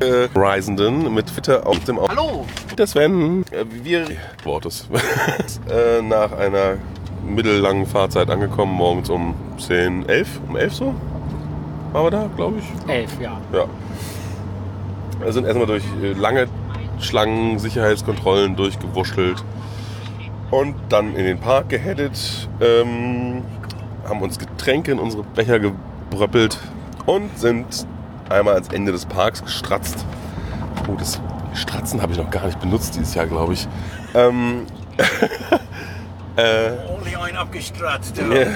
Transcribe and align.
äh, 0.00 0.28
Reisenden 0.34 1.12
mit 1.14 1.26
Twitter 1.26 1.66
auf 1.66 1.78
dem 1.84 1.98
Au- 1.98 2.08
Hallo! 2.08 2.46
Der 2.76 2.86
Sven, 2.86 3.44
äh, 3.50 3.64
wir 3.82 4.06
Wortes. 4.44 4.88
äh, 5.70 6.02
nach 6.02 6.32
einer 6.32 6.76
mittellangen 7.26 7.86
Fahrzeit 7.86 8.30
angekommen, 8.30 8.72
morgens 8.74 9.10
um 9.10 9.34
10, 9.58 10.08
11, 10.08 10.40
um 10.48 10.56
11 10.56 10.74
so. 10.74 10.94
Waren 11.92 12.04
wir 12.06 12.10
da, 12.10 12.30
glaube 12.36 12.58
ich. 12.58 12.90
Elf, 12.90 13.20
ja. 13.20 13.40
Ja. 13.52 13.64
Wir 15.20 15.32
sind 15.32 15.44
erstmal 15.44 15.66
durch 15.66 15.84
äh, 16.02 16.12
lange 16.12 16.46
Schlangen, 16.98 17.58
Sicherheitskontrollen 17.58 18.56
durchgewurschtelt 18.56 19.44
und 20.50 20.74
dann 20.88 21.14
in 21.16 21.24
den 21.24 21.38
Park 21.38 21.68
geheadet, 21.68 22.48
ähm, 22.60 23.42
haben 24.08 24.20
uns 24.22 24.38
Getränke 24.38 24.92
in 24.92 24.98
unsere 24.98 25.22
Becher 25.22 25.58
gebröppelt 25.58 26.58
und 27.06 27.36
sind 27.38 27.86
einmal 28.32 28.54
ans 28.54 28.68
Ende 28.68 28.92
des 28.92 29.06
Parks 29.06 29.42
gestratzt. 29.42 30.04
Oh, 30.88 30.94
das 30.98 31.20
Stratzen 31.54 32.02
habe 32.02 32.12
ich 32.12 32.18
noch 32.18 32.30
gar 32.30 32.46
nicht 32.46 32.60
benutzt 32.60 32.96
dieses 32.96 33.14
Jahr, 33.14 33.26
glaube 33.26 33.52
ich. 33.52 33.68
Ähm, 34.14 34.66
äh, 36.36 36.70
Only 36.88 37.16
ein 37.16 37.36
abgestratzt. 37.36 38.16
ja. 38.18 38.46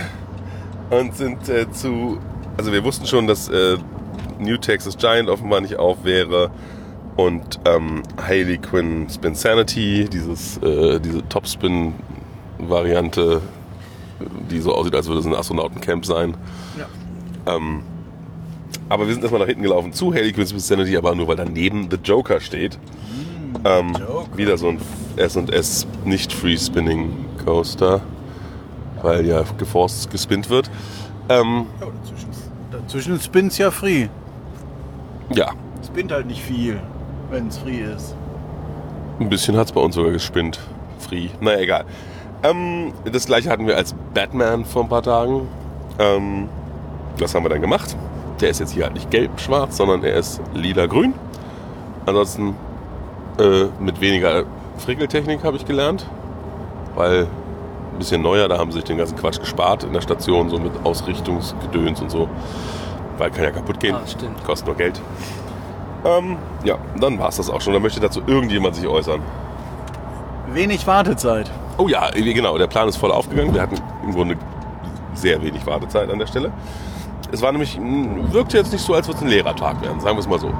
Und 0.91 1.17
sind 1.17 1.49
äh, 1.49 1.71
zu. 1.71 2.19
Also, 2.57 2.73
wir 2.73 2.85
wussten 2.85 3.07
schon, 3.07 3.27
dass 3.27 3.49
äh, 3.49 3.77
New 4.39 4.57
Texas 4.57 4.97
Giant 4.97 5.29
offenbar 5.29 5.61
nicht 5.61 5.77
auf 5.77 6.05
wäre. 6.05 6.51
Und 7.17 7.61
ähm, 7.65 8.03
Hayley 8.27 8.59
Quinn 8.59 9.09
Spin 9.09 9.35
Sanity, 9.35 10.07
dieses, 10.11 10.59
äh, 10.59 11.01
diese 11.01 11.27
Topspin-Variante, 11.29 13.41
die 14.51 14.61
so 14.61 14.75
aussieht, 14.75 14.95
als 14.95 15.07
würde 15.07 15.21
es 15.21 15.27
ein 15.27 15.35
Astronautencamp 15.35 16.05
sein. 16.05 16.37
Ähm, 17.47 17.83
aber 18.89 19.07
wir 19.07 19.15
sind 19.15 19.23
erstmal 19.23 19.41
nach 19.41 19.49
hinten 19.49 19.63
gelaufen 19.63 19.93
zu 19.93 20.13
Hayley 20.13 20.33
Quinn 20.33 20.47
Spin 20.47 20.61
Sanity, 20.61 20.97
aber 20.97 21.15
nur 21.15 21.29
weil 21.29 21.37
daneben 21.37 21.89
The 21.91 21.99
Joker 22.03 22.41
steht. 22.41 22.79
Ähm, 23.65 23.97
Wieder 24.37 24.57
so 24.59 24.69
ein 24.69 24.79
S&S 25.17 25.87
nicht 26.05 26.33
Free 26.33 26.57
Spinning 26.57 27.13
Coaster, 27.45 28.01
weil 29.03 29.27
ja 29.27 29.45
geforst 29.59 30.11
gespinnt 30.11 30.51
wird. 30.51 30.71
Ähm, 31.29 31.67
Ja, 31.81 31.87
dazwischen, 32.03 32.29
dazwischen 32.71 33.21
spinnt's 33.21 33.59
ja 33.59 33.71
free. 33.71 34.09
ja, 35.35 35.51
Spinnt 35.85 36.13
halt 36.13 36.27
nicht 36.27 36.43
viel, 36.43 36.79
wenn 37.31 37.49
es 37.49 37.59
free 37.59 37.81
ist. 37.83 38.15
ein 39.21 39.29
bisschen 39.29 39.57
hat 39.57 39.67
es 39.67 39.73
bei 39.73 39.81
uns 39.81 39.95
sogar 39.95 40.13
gespinnt. 40.13 40.59
Free. 40.99 41.29
Naja, 41.41 41.59
egal. 41.61 41.85
Ähm, 42.43 42.93
das 43.11 43.27
gleiche 43.27 43.49
hatten 43.51 43.67
wir 43.67 43.77
als 43.77 43.95
Batman 44.15 44.65
vor 44.65 44.83
ein 44.83 44.89
paar 44.89 45.03
Tagen. 45.03 45.49
Ähm, 45.99 46.49
das 47.19 47.35
haben 47.35 47.45
wir 47.45 47.49
dann 47.49 47.61
gemacht. 47.63 47.97
Der 48.41 48.51
ist 48.51 48.61
jetzt 48.61 48.73
hier 48.73 48.85
halt 48.85 48.95
nicht 48.95 49.11
gelb-schwarz, 49.11 49.77
sondern 49.77 50.05
er 50.05 50.17
ist 50.17 50.41
lila-grün. 50.55 51.15
Ansonsten 52.05 52.55
äh, 53.39 53.67
mit 53.81 54.01
weniger 54.01 54.45
Frickeltechnik 54.79 55.43
habe 55.45 55.57
ich 55.57 55.65
gelernt. 55.65 56.07
Weil 56.95 57.27
ein 57.93 57.99
bisschen 57.99 58.23
neuer, 58.23 58.49
da 58.49 58.59
haben 58.59 58.71
sie 58.73 58.79
sich 58.79 58.85
den 58.85 58.99
ganzen 58.99 59.17
Quatsch 59.17 59.41
gespart 59.41 59.85
in 59.85 59.93
der 59.93 60.03
Station, 60.03 60.51
so 60.51 60.59
mit 60.59 60.73
Ausrichtungsgedöns 60.85 62.01
und 62.01 62.11
so. 62.11 62.29
Weil 63.19 63.31
kann 63.31 63.45
ja 63.45 63.51
kaputt 63.51 63.81
gehen. 63.81 63.95
Ah, 63.95 64.07
stimmt. 64.07 64.45
Kostet 64.45 64.67
nur 64.67 64.77
Geld. 64.77 65.01
Ähm, 66.05 66.37
ja, 66.65 66.77
dann 67.01 67.19
war 67.19 67.29
es 67.31 67.37
das 67.37 67.51
auch 67.51 67.61
schon. 67.61 67.73
Da 67.73 67.81
möchte 67.81 68.01
dazu 68.01 68.21
irgendjemand 68.27 68.77
sich 68.77 68.87
äußern. 68.87 69.21
Wenig 70.53 70.87
Wartezeit. 70.87 71.51
Oh 71.79 71.89
ja, 71.89 72.11
genau, 72.11 72.57
der 72.57 72.67
Plan 72.67 72.89
ist 72.89 72.97
voll 72.97 73.11
aufgegangen. 73.11 73.53
Wir 73.53 73.63
hatten 73.63 73.77
im 74.05 74.13
Grunde 74.13 74.37
sehr 75.15 75.43
wenig 75.43 75.67
Wartezeit 75.67 76.11
an 76.11 76.19
der 76.19 76.27
Stelle. 76.27 76.53
Es 77.33 77.43
war 77.43 77.53
nämlich, 77.53 77.79
mh, 77.79 78.33
wirkte 78.33 78.57
jetzt 78.57 78.73
nicht 78.73 78.85
so, 78.85 78.95
als 78.95 79.07
würde 79.09 79.19
es 79.19 79.25
ein 79.25 79.29
Lehrertag 79.31 79.81
werden, 79.83 80.01
sagen 80.01 80.17
wir 80.17 80.21
es 80.21 80.29
mal 80.29 80.39
so. 80.39 80.53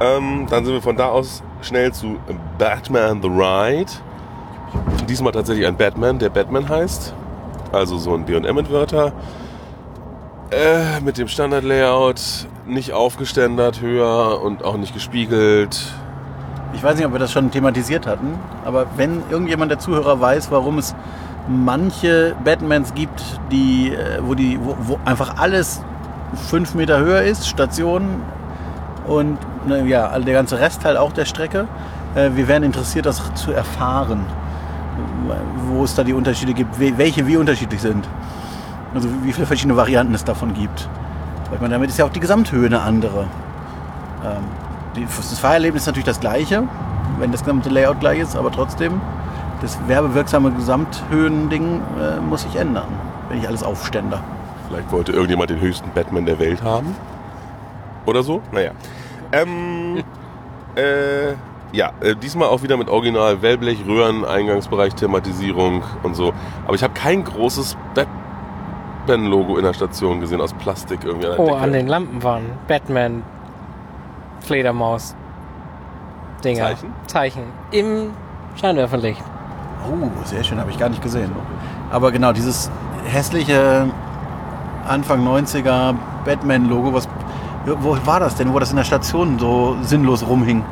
Ähm, 0.00 0.46
dann 0.50 0.64
sind 0.64 0.74
wir 0.74 0.82
von 0.82 0.96
da 0.96 1.06
aus 1.06 1.42
schnell 1.60 1.92
zu 1.92 2.16
Batman 2.58 3.22
the 3.22 3.28
Ride. 3.28 3.90
Diesmal 5.08 5.32
tatsächlich 5.32 5.66
ein 5.66 5.76
Batman, 5.76 6.18
der 6.18 6.30
Batman 6.30 6.68
heißt. 6.68 7.14
Also 7.72 7.98
so 7.98 8.14
ein 8.14 8.24
BM-Entwörter. 8.24 9.12
Äh, 10.50 11.00
mit 11.00 11.16
dem 11.18 11.28
Standard-Layout, 11.28 12.20
nicht 12.66 12.92
aufgeständert 12.92 13.80
höher 13.80 14.42
und 14.42 14.64
auch 14.64 14.76
nicht 14.76 14.92
gespiegelt. 14.92 15.94
Ich 16.74 16.82
weiß 16.82 16.96
nicht, 16.96 17.06
ob 17.06 17.12
wir 17.12 17.18
das 17.18 17.32
schon 17.32 17.50
thematisiert 17.50 18.06
hatten, 18.06 18.38
aber 18.64 18.86
wenn 18.96 19.22
irgendjemand 19.30 19.70
der 19.70 19.78
Zuhörer 19.78 20.20
weiß, 20.20 20.50
warum 20.50 20.78
es 20.78 20.94
manche 21.48 22.34
Batmans 22.44 22.94
gibt, 22.94 23.22
die, 23.50 23.92
äh, 23.92 24.20
wo, 24.22 24.34
die, 24.34 24.58
wo, 24.62 24.76
wo 24.80 24.98
einfach 25.04 25.38
alles 25.38 25.82
fünf 26.48 26.74
Meter 26.74 26.98
höher 26.98 27.22
ist, 27.22 27.46
Stationen 27.48 28.22
und 29.06 29.38
ne, 29.66 29.84
ja, 29.86 30.18
der 30.18 30.34
ganze 30.34 30.58
Rest 30.60 30.84
halt 30.84 30.96
auch 30.96 31.12
der 31.12 31.24
Strecke, 31.24 31.66
äh, 32.14 32.30
wir 32.34 32.48
wären 32.48 32.62
interessiert, 32.62 33.06
das 33.06 33.22
zu 33.34 33.52
erfahren, 33.52 34.24
wo 35.68 35.84
es 35.84 35.94
da 35.94 36.04
die 36.04 36.12
Unterschiede 36.12 36.52
gibt, 36.54 36.78
we- 36.78 36.96
welche 36.96 37.26
wie 37.26 37.36
unterschiedlich 37.36 37.80
sind. 37.80 38.06
Also 38.94 39.08
wie 39.22 39.32
viele 39.32 39.46
verschiedene 39.46 39.76
Varianten 39.76 40.14
es 40.14 40.24
davon 40.24 40.52
gibt. 40.54 40.88
Weil 41.50 41.58
meine, 41.60 41.74
damit 41.74 41.90
ist 41.90 41.98
ja 41.98 42.04
auch 42.04 42.10
die 42.10 42.20
Gesamthöhe 42.20 42.66
eine 42.66 42.80
andere. 42.80 43.24
Ähm, 44.24 45.02
das 45.16 45.38
Fahrerlebnis 45.38 45.82
ist 45.82 45.86
natürlich 45.86 46.06
das 46.06 46.20
gleiche, 46.20 46.64
wenn 47.18 47.32
das 47.32 47.40
gesamte 47.40 47.70
Layout 47.70 48.00
gleich 48.00 48.20
ist, 48.20 48.36
aber 48.36 48.52
trotzdem, 48.52 49.00
das 49.62 49.78
werbewirksame 49.88 50.50
Gesamthöhending 50.50 51.80
äh, 52.00 52.20
muss 52.20 52.42
sich 52.42 52.56
ändern, 52.56 52.88
wenn 53.28 53.38
ich 53.38 53.46
alles 53.48 53.62
aufstände. 53.62 54.18
Vielleicht 54.68 54.90
wollte 54.90 55.12
irgendjemand 55.12 55.50
den 55.50 55.60
höchsten 55.60 55.90
Batman 55.94 56.26
der 56.26 56.38
Welt 56.38 56.62
haben. 56.62 56.94
Oder 58.04 58.22
so? 58.22 58.42
Naja. 58.50 58.72
Ähm, 59.32 60.02
äh, 60.74 61.32
ja, 61.72 61.92
äh, 62.00 62.16
diesmal 62.16 62.48
auch 62.48 62.62
wieder 62.62 62.76
mit 62.76 62.88
Original 62.90 63.40
Wellblech, 63.40 63.86
Röhren, 63.86 64.24
Eingangsbereich, 64.24 64.94
Thematisierung 64.94 65.82
und 66.02 66.14
so. 66.16 66.32
Aber 66.66 66.74
ich 66.74 66.82
habe 66.82 66.92
kein 66.94 67.22
großes 67.24 67.76
Batman-Logo 67.94 69.56
in 69.58 69.64
der 69.64 69.72
Station 69.72 70.20
gesehen 70.20 70.40
aus 70.40 70.52
Plastik 70.54 71.04
irgendwie 71.04 71.28
an 71.28 71.36
der 71.36 71.40
Oh, 71.40 71.46
Decke. 71.46 71.58
an 71.58 71.72
den 71.72 71.86
Lampen 71.86 72.22
waren 72.22 72.44
Batman, 72.66 73.22
Fledermaus, 74.40 75.14
Dinger. 76.44 76.64
Zeichen? 76.64 76.92
Zeichen. 77.06 77.42
Im 77.70 78.10
Scheinwerferlicht. 78.56 79.22
Oh, 79.88 80.08
sehr 80.24 80.44
schön, 80.44 80.58
habe 80.58 80.70
ich 80.70 80.78
gar 80.78 80.88
nicht 80.88 81.02
gesehen. 81.02 81.32
Aber 81.90 82.12
genau, 82.12 82.32
dieses 82.32 82.70
hässliche 83.04 83.86
Anfang 84.86 85.26
90er 85.26 85.94
Batman-Logo, 86.24 86.94
was, 86.94 87.08
wo 87.66 87.96
war 88.04 88.20
das 88.20 88.34
denn, 88.36 88.52
wo 88.52 88.58
das 88.58 88.70
in 88.70 88.76
der 88.76 88.84
Station 88.84 89.38
so 89.38 89.76
sinnlos 89.82 90.26
rumhing? 90.26 90.64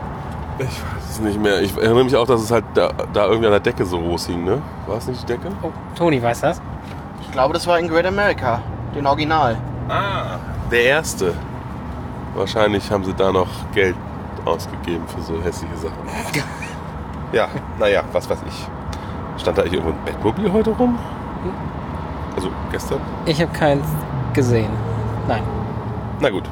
Ich 0.59 0.67
weiß 0.67 1.11
es 1.11 1.21
nicht 1.21 1.41
mehr. 1.41 1.61
Ich 1.61 1.77
erinnere 1.77 2.05
mich 2.05 2.17
auch, 2.17 2.27
dass 2.27 2.43
es 2.43 2.51
halt 2.51 2.65
da, 2.75 2.91
da 3.13 3.27
irgendwie 3.27 3.47
an 3.47 3.53
der 3.53 3.61
Decke 3.61 3.85
so 3.85 3.99
groß 3.99 4.27
hing, 4.27 4.45
ne? 4.45 4.61
War 4.87 4.99
es 4.99 5.07
nicht 5.07 5.23
die 5.23 5.27
Decke? 5.27 5.49
Oh, 5.63 5.71
Toni 5.97 6.23
weiß 6.23 6.41
das. 6.43 6.61
Ich 7.23 7.33
glaube, 7.33 7.55
das 7.55 7.67
war 7.67 7.79
in 7.79 7.89
Great 7.89 8.07
America, 8.07 8.61
den 8.95 9.07
Original. 9.07 9.57
Ah. 9.89 10.39
Der 10.71 10.85
erste. 10.85 11.35
Wahrscheinlich 12.35 12.91
haben 12.91 13.05
sie 13.05 13.15
da 13.15 13.33
noch 13.33 13.49
Geld 13.75 13.97
ausgegeben 14.45 15.05
für 15.09 15.21
so 15.23 15.41
hässliche 15.43 15.77
Sachen. 15.77 16.45
Ja, 17.33 17.47
naja, 17.79 18.03
was 18.13 18.29
weiß 18.29 18.41
ich. 18.49 18.67
Stand 19.41 19.57
da 19.59 19.63
eigentlich 19.63 19.75
irgendwo 19.75 19.93
ein 19.97 20.05
Bettmobil 20.05 20.53
heute 20.53 20.71
rum? 20.71 20.99
Also 22.37 22.51
gestern? 22.71 23.01
Ich 23.27 23.41
habe 23.41 23.53
keins 23.53 23.87
gesehen. 24.35 24.71
Nein. 25.27 25.43
Na 26.21 26.31
gut. 26.31 26.45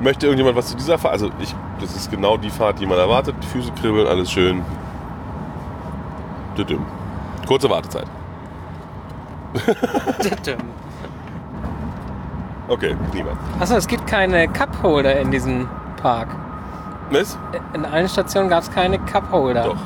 Möchte 0.00 0.26
irgendjemand 0.26 0.56
was 0.56 0.68
zu 0.68 0.76
dieser 0.76 0.98
Fahrt? 0.98 1.14
Also 1.14 1.30
ich, 1.40 1.54
das 1.80 1.96
ist 1.96 2.10
genau 2.10 2.36
die 2.36 2.50
Fahrt, 2.50 2.78
die 2.78 2.86
man 2.86 2.98
erwartet. 2.98 3.34
Die 3.42 3.46
Füße 3.46 3.72
kribbeln, 3.72 4.06
alles 4.06 4.30
schön. 4.30 4.62
Düdüm. 6.56 6.84
Kurze 7.46 7.68
Wartezeit. 7.68 8.06
Okay, 12.70 12.94
niemand. 13.14 13.38
Achso, 13.58 13.76
es 13.76 13.86
gibt 13.86 14.06
keine 14.06 14.46
Cup-Holder 14.46 15.18
in 15.20 15.30
diesem 15.30 15.66
Park. 16.02 16.28
Was? 17.10 17.38
In 17.72 17.86
allen 17.86 18.08
Stationen 18.10 18.50
gab 18.50 18.62
es 18.62 18.70
keine 18.70 18.98
Cup-Holder. 18.98 19.64
Doch. 19.64 19.76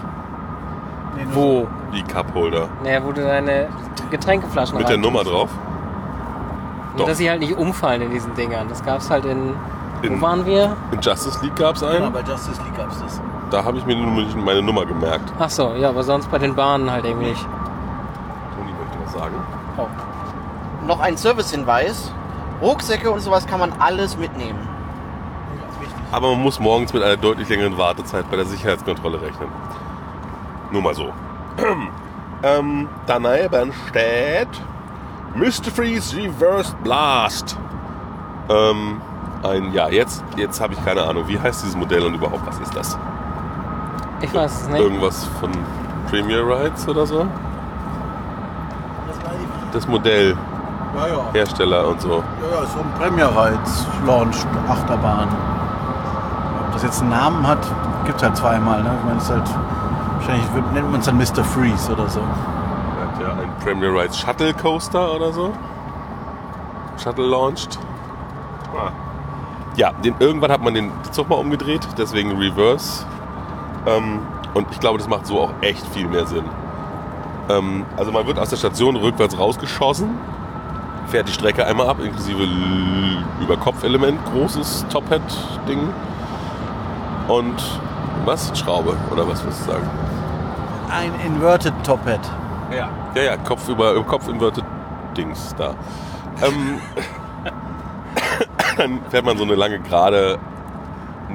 Wo? 1.33 1.67
Die 1.93 2.03
Cupholder. 2.03 2.69
Naja, 2.83 3.01
wo 3.05 3.13
du 3.13 3.23
deine 3.23 3.69
Getränkeflaschen 4.11 4.79
Mit 4.79 4.89
der. 4.89 4.97
Nummer 4.99 5.25
drauf. 5.25 5.49
Nur, 6.93 6.99
Doch. 6.99 7.07
dass 7.07 7.19
sie 7.19 7.29
halt 7.31 7.41
nicht 7.41 7.57
umfallen 7.57 8.03
in 8.03 8.11
diesen 8.11 8.35
Dingern. 8.35 8.69
Das 8.69 8.83
gab 8.85 8.99
es 8.99 9.11
halt 9.11 9.25
in. 9.25 9.55
In- 10.03 10.19
wo 10.21 10.23
waren 10.23 10.45
wir? 10.45 10.77
In 10.91 11.01
Justice 11.01 11.39
League 11.43 11.57
gab 11.57 11.77
es 11.77 11.81
Ja, 11.83 11.89
einen. 11.89 12.13
bei 12.13 12.21
Justice 12.21 12.61
League 12.63 12.77
gab 12.77 12.91
es 12.91 12.99
das. 13.01 13.21
Da 13.51 13.65
habe 13.65 13.79
ich 13.79 13.87
mir 13.87 13.95
nur 13.97 14.07
nicht 14.25 14.37
meine 14.37 14.63
Nummer 14.63 14.85
gemerkt. 14.85 15.33
Achso, 15.39 15.75
ja, 15.75 15.91
aber 15.91 16.03
sonst 16.03 16.31
bei 16.31 16.39
den 16.39 16.55
Bahnen 16.55 16.91
halt 16.91 17.05
irgendwie 17.05 17.29
nicht. 17.31 17.43
Toni 18.57 18.71
möchte 18.73 18.99
was 19.05 19.13
sagen. 19.13 19.35
Oh. 19.79 19.87
Noch 20.87 21.01
ein 21.01 21.17
Servicehinweis. 21.17 22.13
Rucksäcke 22.61 23.11
und 23.11 23.21
sowas 23.21 23.47
kann 23.47 23.61
man 23.61 23.73
alles 23.79 24.17
mitnehmen. 24.17 24.59
Aber 26.11 26.31
man 26.33 26.43
muss 26.43 26.61
morgens 26.61 26.93
mit 26.93 27.03
einer 27.03 27.17
deutlich 27.17 27.49
längeren 27.49 27.79
Wartezeit 27.79 28.31
bei 28.31 28.37
der 28.37 28.45
Sicherheitskontrolle 28.45 29.21
rechnen. 29.23 29.49
Nur 30.73 30.83
mal 30.83 30.95
so. 30.95 31.13
ähm, 32.43 32.89
daneben 33.07 33.73
steht 33.89 34.49
Mr. 35.35 35.71
Freeze 35.75 36.17
Reversed 36.17 36.83
Blast. 36.83 37.59
Ähm, 38.49 39.01
ein, 39.43 39.73
ja, 39.73 39.89
jetzt, 39.89 40.25
jetzt 40.37 40.61
habe 40.61 40.73
ich 40.75 40.85
keine 40.85 41.03
Ahnung, 41.03 41.29
wie 41.29 41.39
heißt 41.39 41.63
dieses 41.63 41.77
Modell 41.77 42.03
und 42.05 42.15
überhaupt, 42.15 42.47
was 42.47 42.59
ist 42.61 42.75
das? 42.75 42.99
Ich 44.23 44.33
weiß 44.33 44.63
es 44.63 44.69
nicht. 44.69 44.81
Irgendwas 44.81 45.27
von 45.41 45.51
Premier 46.09 46.41
Rides 46.47 46.89
oder 46.89 47.07
so? 47.07 47.27
Das 49.73 49.89
Modell, 49.89 50.37
Ja, 50.95 51.07
ja. 51.07 51.25
Hersteller 51.33 51.89
und 51.89 52.01
so. 52.01 52.23
Ja, 52.43 52.61
ja, 52.61 52.67
so 52.67 52.79
ein 52.81 52.93
Premier 52.99 53.27
Rides 53.27 53.87
Launch 54.07 54.37
Achterbahn. 54.69 55.29
Ob 56.67 56.73
das 56.75 56.83
jetzt 56.83 57.01
einen 57.01 57.11
Namen 57.11 57.47
hat, 57.47 57.67
gibt 58.05 58.19
es 58.19 58.23
halt 58.23 58.37
zweimal. 58.37 58.83
Ne? 58.83 58.91
Ich 58.99 59.05
meine, 59.07 59.19
es 59.19 59.25
ist 59.25 59.31
halt, 59.31 59.49
wahrscheinlich 60.23 60.73
nennt 60.73 60.91
man 60.91 61.01
es 61.01 61.07
dann 61.07 61.19
Mr. 61.19 61.45
Freeze 61.45 61.93
oder 61.93 62.09
so. 62.09 62.21
Er 62.21 63.09
hat 63.09 63.21
ja 63.21 63.43
ein 63.43 63.53
Premier 63.63 63.89
Rides 63.89 64.19
Shuttle 64.19 64.55
Coaster 64.55 65.15
oder 65.15 65.33
so. 65.33 65.53
Shuttle 67.03 67.27
launched. 67.27 67.79
Ah. 68.75 68.91
Ja, 69.77 69.93
den, 69.93 70.15
irgendwann 70.19 70.53
hat 70.53 70.63
man 70.63 70.75
den 70.75 70.93
Zug 71.11 71.29
mal 71.29 71.37
umgedreht, 71.37 71.87
deswegen 71.99 72.37
Reverse. 72.37 73.05
Ähm, 73.87 74.21
und 74.55 74.69
ich 74.71 74.81
glaube, 74.81 74.99
das 74.99 75.09
macht 75.09 75.27
so 75.27 75.41
auch 75.41 75.51
echt 75.61 75.87
viel 75.89 76.07
mehr 76.07 76.27
Sinn. 76.27 76.45
Ähm, 77.49 77.85
also 77.97 78.13
man 78.13 78.27
wird 78.27 78.39
aus 78.39 78.51
der 78.51 78.59
Station 78.59 78.97
rückwärts 78.97 79.39
rausgeschossen, 79.39 80.11
fährt 81.07 81.29
die 81.29 81.33
Strecke 81.33 81.67
einmal 81.67 81.89
ab, 81.89 81.97
inklusive 82.03 82.47
Überkopfelement, 83.41 84.19
großes 84.27 84.87
Top-Hat-Ding. 84.91 85.89
Und 87.29 87.63
was? 88.25 88.57
Schraube 88.59 88.97
oder 89.11 89.27
was 89.27 89.45
willst 89.45 89.63
du 89.63 89.73
sagen? 89.73 89.91
Ein 90.93 91.13
Inverted 91.27 91.73
Top 91.85 92.05
Hat. 92.05 92.21
Ja. 92.71 92.91
Ja, 93.15 93.23
ja, 93.23 93.37
Kopf 93.39 93.67
über 93.69 94.03
Kopf 94.05 94.29
inverted 94.29 94.65
Dings 95.17 95.55
da. 95.57 95.75
Ähm, 96.43 96.81
dann 98.77 99.01
fährt 99.09 99.25
man 99.25 99.39
so 99.39 99.45
eine 99.45 99.55
lange 99.55 99.81
Gerade 99.81 100.39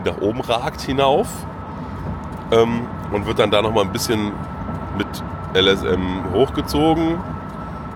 nach 0.06 0.22
oben 0.22 0.42
ragt 0.42 0.82
hinauf 0.82 1.28
ähm, 2.52 2.88
und 3.12 3.26
wird 3.26 3.40
dann 3.40 3.50
da 3.50 3.62
noch 3.62 3.74
mal 3.74 3.82
ein 3.82 3.92
bisschen 3.92 4.32
mit 4.98 5.08
LSM 5.56 6.34
hochgezogen. 6.34 7.18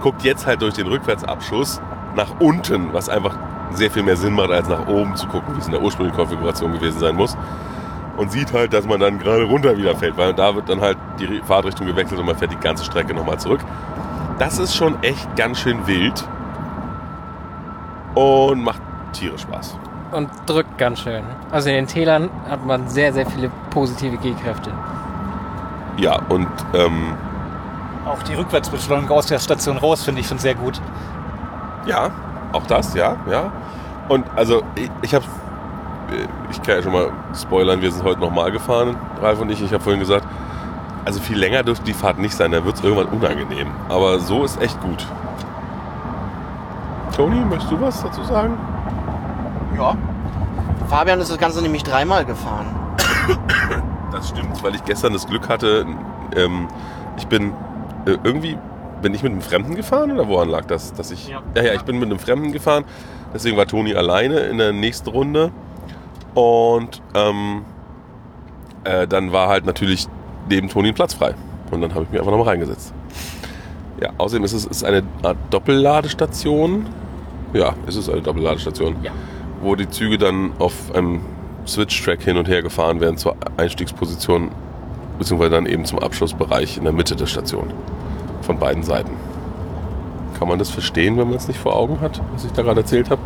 Guckt 0.01 0.23
jetzt 0.23 0.47
halt 0.47 0.63
durch 0.63 0.73
den 0.73 0.87
Rückwärtsabschuss 0.87 1.79
nach 2.15 2.39
unten, 2.39 2.91
was 2.91 3.07
einfach 3.07 3.37
sehr 3.73 3.91
viel 3.91 4.03
mehr 4.03 4.17
Sinn 4.17 4.33
macht, 4.33 4.51
als 4.51 4.67
nach 4.67 4.87
oben 4.87 5.15
zu 5.15 5.27
gucken, 5.27 5.55
wie 5.55 5.59
es 5.59 5.67
in 5.67 5.71
der 5.71 5.81
ursprünglichen 5.81 6.17
Konfiguration 6.17 6.73
gewesen 6.73 6.99
sein 6.99 7.15
muss. 7.15 7.37
Und 8.17 8.31
sieht 8.31 8.51
halt, 8.51 8.73
dass 8.73 8.85
man 8.85 8.99
dann 8.99 9.19
gerade 9.19 9.43
runter 9.43 9.77
wieder 9.77 9.95
fällt, 9.95 10.17
weil 10.17 10.33
da 10.33 10.55
wird 10.55 10.69
dann 10.69 10.81
halt 10.81 10.97
die 11.27 11.41
Fahrtrichtung 11.41 11.87
gewechselt 11.87 12.19
und 12.19 12.25
man 12.25 12.35
fährt 12.35 12.51
die 12.51 12.57
ganze 12.59 12.83
Strecke 12.85 13.13
nochmal 13.13 13.39
zurück. 13.39 13.61
Das 14.39 14.57
ist 14.59 14.75
schon 14.75 15.01
echt 15.03 15.35
ganz 15.35 15.59
schön 15.59 15.85
wild 15.87 16.27
und 18.15 18.63
macht 18.63 18.81
tierisch 19.13 19.41
Spaß. 19.41 19.77
Und 20.11 20.29
drückt 20.45 20.77
ganz 20.77 20.99
schön. 20.99 21.23
Also 21.51 21.69
in 21.69 21.75
den 21.75 21.87
Tälern 21.87 22.29
hat 22.49 22.65
man 22.65 22.87
sehr, 22.89 23.13
sehr 23.13 23.25
viele 23.25 23.49
positive 23.69 24.17
G-Kräfte. 24.17 24.71
Ja, 25.97 26.19
und 26.29 26.47
ähm, 26.73 27.13
Auch 28.05 28.21
die 28.23 28.33
Rückwärtsbeschleunigung 28.33 29.15
aus 29.17 29.27
der 29.27 29.39
Station 29.39 29.77
raus 29.77 30.03
finde 30.03 30.21
ich 30.21 30.27
schon 30.27 30.39
sehr 30.39 30.55
gut. 30.55 30.81
ja, 31.85 32.09
auch 32.51 32.65
das, 32.67 32.93
ja, 32.95 33.15
ja. 33.29 33.51
Und 34.09 34.25
also 34.35 34.63
ich, 34.75 34.89
ich 35.03 35.15
habe, 35.15 35.23
ich 36.49 36.61
kann 36.61 36.75
ja 36.77 36.81
schon 36.83 36.91
mal 36.91 37.11
spoilern, 37.33 37.81
wir 37.81 37.91
sind 37.91 38.03
heute 38.03 38.19
nochmal 38.19 38.51
gefahren, 38.51 38.97
Ralf 39.21 39.39
und 39.39 39.49
ich. 39.49 39.61
Ich 39.61 39.71
habe 39.71 39.81
vorhin 39.81 40.01
gesagt, 40.01 40.25
also 41.05 41.19
viel 41.19 41.37
länger 41.37 41.63
dürfte 41.63 41.85
die 41.85 41.93
Fahrt 41.93 42.19
nicht 42.19 42.33
sein, 42.35 42.51
dann 42.51 42.65
wird 42.65 42.75
es 42.75 42.83
irgendwann 42.83 43.07
unangenehm. 43.07 43.67
Aber 43.89 44.19
so 44.19 44.43
ist 44.43 44.61
echt 44.61 44.79
gut. 44.81 45.05
Toni, 47.15 47.39
möchtest 47.45 47.71
du 47.71 47.81
was 47.81 48.01
dazu 48.03 48.23
sagen? 48.23 48.57
Ja. 49.77 49.95
Fabian 50.89 51.19
ist 51.19 51.31
das 51.31 51.37
Ganze 51.37 51.61
nämlich 51.61 51.83
dreimal 51.83 52.25
gefahren. 52.25 52.67
Das 54.11 54.29
stimmt, 54.29 54.61
weil 54.63 54.75
ich 54.75 54.83
gestern 54.83 55.13
das 55.13 55.25
Glück 55.27 55.47
hatte, 55.47 55.85
ähm, 56.35 56.67
ich 57.17 57.27
bin 57.27 57.53
äh, 58.05 58.17
irgendwie, 58.23 58.57
bin 59.01 59.13
ich 59.13 59.23
mit 59.23 59.31
einem 59.31 59.41
Fremden 59.41 59.75
gefahren 59.75 60.11
oder 60.11 60.27
woran 60.27 60.49
lag 60.49 60.65
das? 60.65 60.93
Dass 60.93 61.11
ich, 61.11 61.29
Ja. 61.29 61.41
ja, 61.55 61.63
ja, 61.63 61.73
ich 61.73 61.83
bin 61.83 61.97
mit 61.99 62.09
einem 62.09 62.19
Fremden 62.19 62.51
gefahren, 62.51 62.83
deswegen 63.33 63.55
war 63.57 63.67
Toni 63.67 63.95
alleine 63.95 64.39
in 64.39 64.57
der 64.57 64.73
nächsten 64.73 65.09
Runde 65.09 65.51
und 66.33 67.01
ähm, 67.13 67.63
äh, 68.83 69.07
dann 69.07 69.31
war 69.31 69.47
halt 69.47 69.65
natürlich 69.65 70.07
neben 70.51 70.69
Toni 70.69 70.89
ein 70.89 70.93
Platz 70.93 71.13
frei 71.15 71.33
und 71.71 71.81
dann 71.81 71.93
habe 71.93 72.03
ich 72.03 72.11
mich 72.11 72.19
einfach 72.19 72.31
nochmal 72.31 72.49
reingesetzt. 72.49 72.93
Ja, 73.99 74.11
außerdem 74.17 74.43
ist 74.43 74.53
es 74.53 74.65
ist 74.65 74.83
eine 74.83 75.03
Art 75.23 75.37
Doppelladestation. 75.49 76.85
Ja, 77.53 77.73
es 77.87 77.95
ist 77.95 78.09
eine 78.09 78.21
Doppelladestation, 78.21 78.95
Ja. 79.03 79.11
wo 79.61 79.75
die 79.75 79.89
Züge 79.89 80.17
dann 80.17 80.51
auf 80.59 80.73
einem 80.93 81.21
Switch-Track 81.67 82.21
hin 82.23 82.37
und 82.37 82.47
her 82.47 82.61
gefahren 82.63 82.99
werden 82.99 83.17
zur 83.17 83.35
Einstiegsposition, 83.57 84.49
beziehungsweise 85.19 85.51
dann 85.51 85.65
eben 85.65 85.85
zum 85.85 85.99
Abschlussbereich 85.99 86.77
in 86.77 86.83
der 86.83 86.93
Mitte 86.93 87.15
der 87.15 87.27
Station. 87.27 87.71
Von 88.41 88.57
beiden 88.57 88.81
Seiten. 88.83 89.11
Kann 90.39 90.47
man 90.47 90.57
das 90.57 90.71
verstehen, 90.71 91.17
wenn 91.17 91.27
man 91.27 91.37
es 91.37 91.47
nicht 91.47 91.59
vor 91.59 91.75
Augen 91.75 92.01
hat, 92.01 92.19
was 92.33 92.45
ich 92.45 92.51
da 92.53 92.63
gerade 92.63 92.81
erzählt 92.81 93.09
habe? 93.11 93.21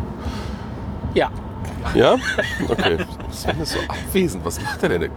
Ja. 1.14 1.30
Ja? 1.94 2.16
Okay. 2.68 2.98
Sven 3.30 3.60
ist 3.60 3.72
so 3.72 3.78
abwesend. 3.88 4.44
Was 4.44 4.60
macht 4.62 4.82
er 4.82 4.90
denn? 4.90 5.10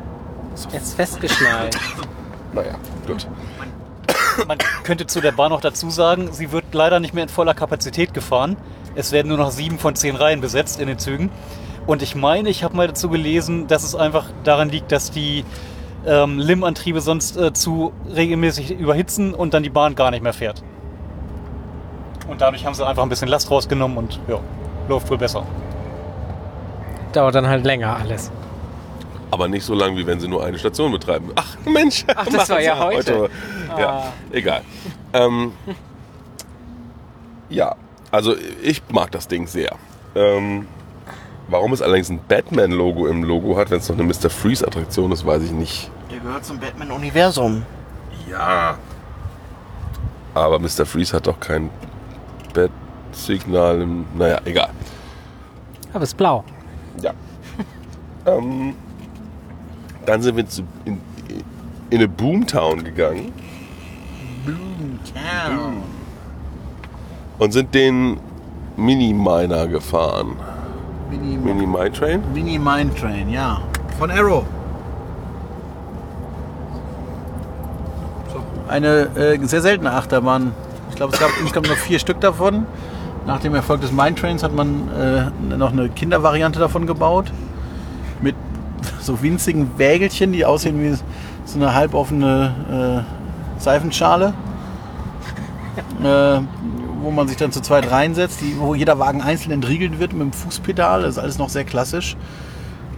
Er 0.71 0.81
ist 0.81 0.95
festgeschnallt. 0.95 1.77
Naja, 2.53 2.75
gut. 3.05 3.27
Man 4.47 4.57
könnte 4.83 5.05
zu 5.05 5.21
der 5.21 5.31
Bahn 5.31 5.51
noch 5.51 5.61
dazu 5.61 5.89
sagen, 5.89 6.29
sie 6.31 6.51
wird 6.51 6.65
leider 6.71 6.99
nicht 6.99 7.13
mehr 7.13 7.23
in 7.23 7.29
voller 7.29 7.53
Kapazität 7.53 8.13
gefahren. 8.13 8.57
Es 8.95 9.11
werden 9.11 9.27
nur 9.27 9.37
noch 9.37 9.51
sieben 9.51 9.79
von 9.79 9.95
zehn 9.95 10.15
Reihen 10.15 10.41
besetzt 10.41 10.79
in 10.79 10.87
den 10.87 10.97
Zügen. 10.97 11.29
Und 11.85 12.01
ich 12.01 12.15
meine, 12.15 12.49
ich 12.49 12.63
habe 12.63 12.75
mal 12.75 12.87
dazu 12.87 13.09
gelesen, 13.09 13.67
dass 13.67 13.83
es 13.83 13.95
einfach 13.95 14.25
daran 14.43 14.69
liegt, 14.69 14.91
dass 14.91 15.11
die 15.11 15.43
ähm, 16.05 16.39
LIM-Antriebe 16.39 17.01
sonst 17.01 17.37
äh, 17.37 17.53
zu 17.53 17.93
regelmäßig 18.15 18.71
überhitzen 18.71 19.33
und 19.33 19.53
dann 19.53 19.63
die 19.63 19.69
Bahn 19.69 19.95
gar 19.95 20.11
nicht 20.11 20.23
mehr 20.23 20.33
fährt. 20.33 20.63
Und 22.27 22.41
dadurch 22.41 22.65
haben 22.65 22.73
sie 22.73 22.85
einfach 22.85 23.03
ein 23.03 23.09
bisschen 23.09 23.27
Last 23.27 23.49
rausgenommen 23.49 23.97
und 23.97 24.19
ja, 24.27 24.39
läuft 24.87 25.09
wohl 25.09 25.17
besser. 25.17 25.45
Dauert 27.11 27.35
dann 27.35 27.47
halt 27.47 27.65
länger 27.65 27.97
alles. 27.97 28.31
Aber 29.31 29.47
nicht 29.47 29.63
so 29.63 29.73
lang, 29.75 29.95
wie 29.95 30.05
wenn 30.07 30.19
sie 30.19 30.27
nur 30.27 30.43
eine 30.43 30.57
Station 30.57 30.91
betreiben. 30.91 31.31
Ach, 31.35 31.55
Mensch. 31.65 32.03
Ach, 32.15 32.25
das 32.27 32.49
war 32.49 32.61
ja 32.61 32.77
heute. 32.79 33.29
Ja, 33.77 33.89
Ah. 33.89 34.13
egal. 34.31 34.61
Ähm, 35.13 35.51
ja, 37.49 37.75
also 38.11 38.35
ich 38.63 38.81
mag 38.91 39.11
das 39.11 39.27
Ding 39.27 39.45
sehr. 39.47 39.75
Ähm, 40.15 40.67
warum 41.47 41.73
es 41.73 41.81
allerdings 41.81 42.09
ein 42.09 42.19
Batman-Logo 42.27 43.07
im 43.07 43.23
Logo 43.23 43.55
hat, 43.57 43.69
wenn 43.71 43.77
es 43.79 43.89
noch 43.89 43.97
eine 43.97 44.03
Mr. 44.07 44.29
Freeze-Attraktion 44.29 45.11
ist, 45.11 45.25
weiß 45.25 45.43
ich 45.43 45.51
nicht. 45.51 45.91
Der 46.11 46.19
gehört 46.19 46.45
zum 46.45 46.59
Batman-Universum. 46.59 47.63
Ja. 48.29 48.77
Aber 50.33 50.59
Mr. 50.59 50.85
Freeze 50.85 51.15
hat 51.15 51.27
doch 51.27 51.39
kein 51.39 51.69
Bat-Signal. 52.53 53.81
im- 53.81 54.05
Naja, 54.15 54.39
egal. 54.45 54.69
Aber 55.93 56.03
es 56.03 56.09
ist 56.09 56.17
blau. 56.17 56.43
Ja. 57.01 57.13
ähm, 58.25 58.75
dann 60.09 60.23
sind 60.23 60.37
wir 60.37 60.47
zu, 60.47 60.63
in, 60.85 60.99
in 61.91 61.97
eine 61.99 62.07
Boomtown 62.07 62.83
gegangen 62.83 63.31
und 67.37 67.53
sind 67.53 67.75
den 67.75 68.17
Mini-Miner 68.75 69.67
gefahren. 69.67 70.35
Mini, 71.11 71.37
Mini-Mine 71.37 71.91
Train? 71.91 72.23
Mini 72.33 72.57
Mine 72.57 72.91
Train, 72.95 73.29
ja. 73.29 73.61
Von 73.99 74.09
Arrow. 74.09 74.45
Eine 78.67 79.09
äh, 79.15 79.37
sehr 79.45 79.61
seltene 79.61 79.91
Achterbahn. 79.91 80.53
Ich 80.89 80.95
glaube, 80.95 81.13
es 81.13 81.19
gab 81.19 81.29
insgesamt 81.39 81.67
nur 81.67 81.75
vier 81.75 81.99
Stück 81.99 82.19
davon. 82.19 82.65
Nach 83.27 83.39
dem 83.39 83.53
Erfolg 83.53 83.81
des 83.81 83.91
Mine 83.91 84.15
Trains 84.15 84.41
hat 84.41 84.55
man 84.55 84.89
äh, 84.89 85.55
noch 85.55 85.71
eine 85.71 85.89
Kindervariante 85.89 86.57
davon 86.57 86.87
gebaut. 86.87 87.31
So 89.01 89.21
winzigen 89.21 89.77
Wägelchen, 89.77 90.31
die 90.31 90.45
aussehen 90.45 90.81
wie 90.81 90.95
so 91.45 91.55
eine 91.55 91.73
halboffene 91.73 93.05
äh, 93.57 93.61
Seifenschale. 93.61 94.33
Äh, 96.03 96.41
wo 97.01 97.11
man 97.11 97.27
sich 97.27 97.37
dann 97.37 97.51
zu 97.51 97.61
zweit 97.61 97.89
reinsetzt, 97.89 98.41
die, 98.41 98.59
wo 98.59 98.75
jeder 98.75 98.99
Wagen 98.99 99.21
einzeln 99.21 99.51
entriegelt 99.51 99.99
wird 99.99 100.13
mit 100.13 100.21
dem 100.21 100.33
Fußpedal. 100.33 101.01
Das 101.01 101.11
ist 101.11 101.17
alles 101.17 101.37
noch 101.37 101.49
sehr 101.49 101.63
klassisch. 101.63 102.17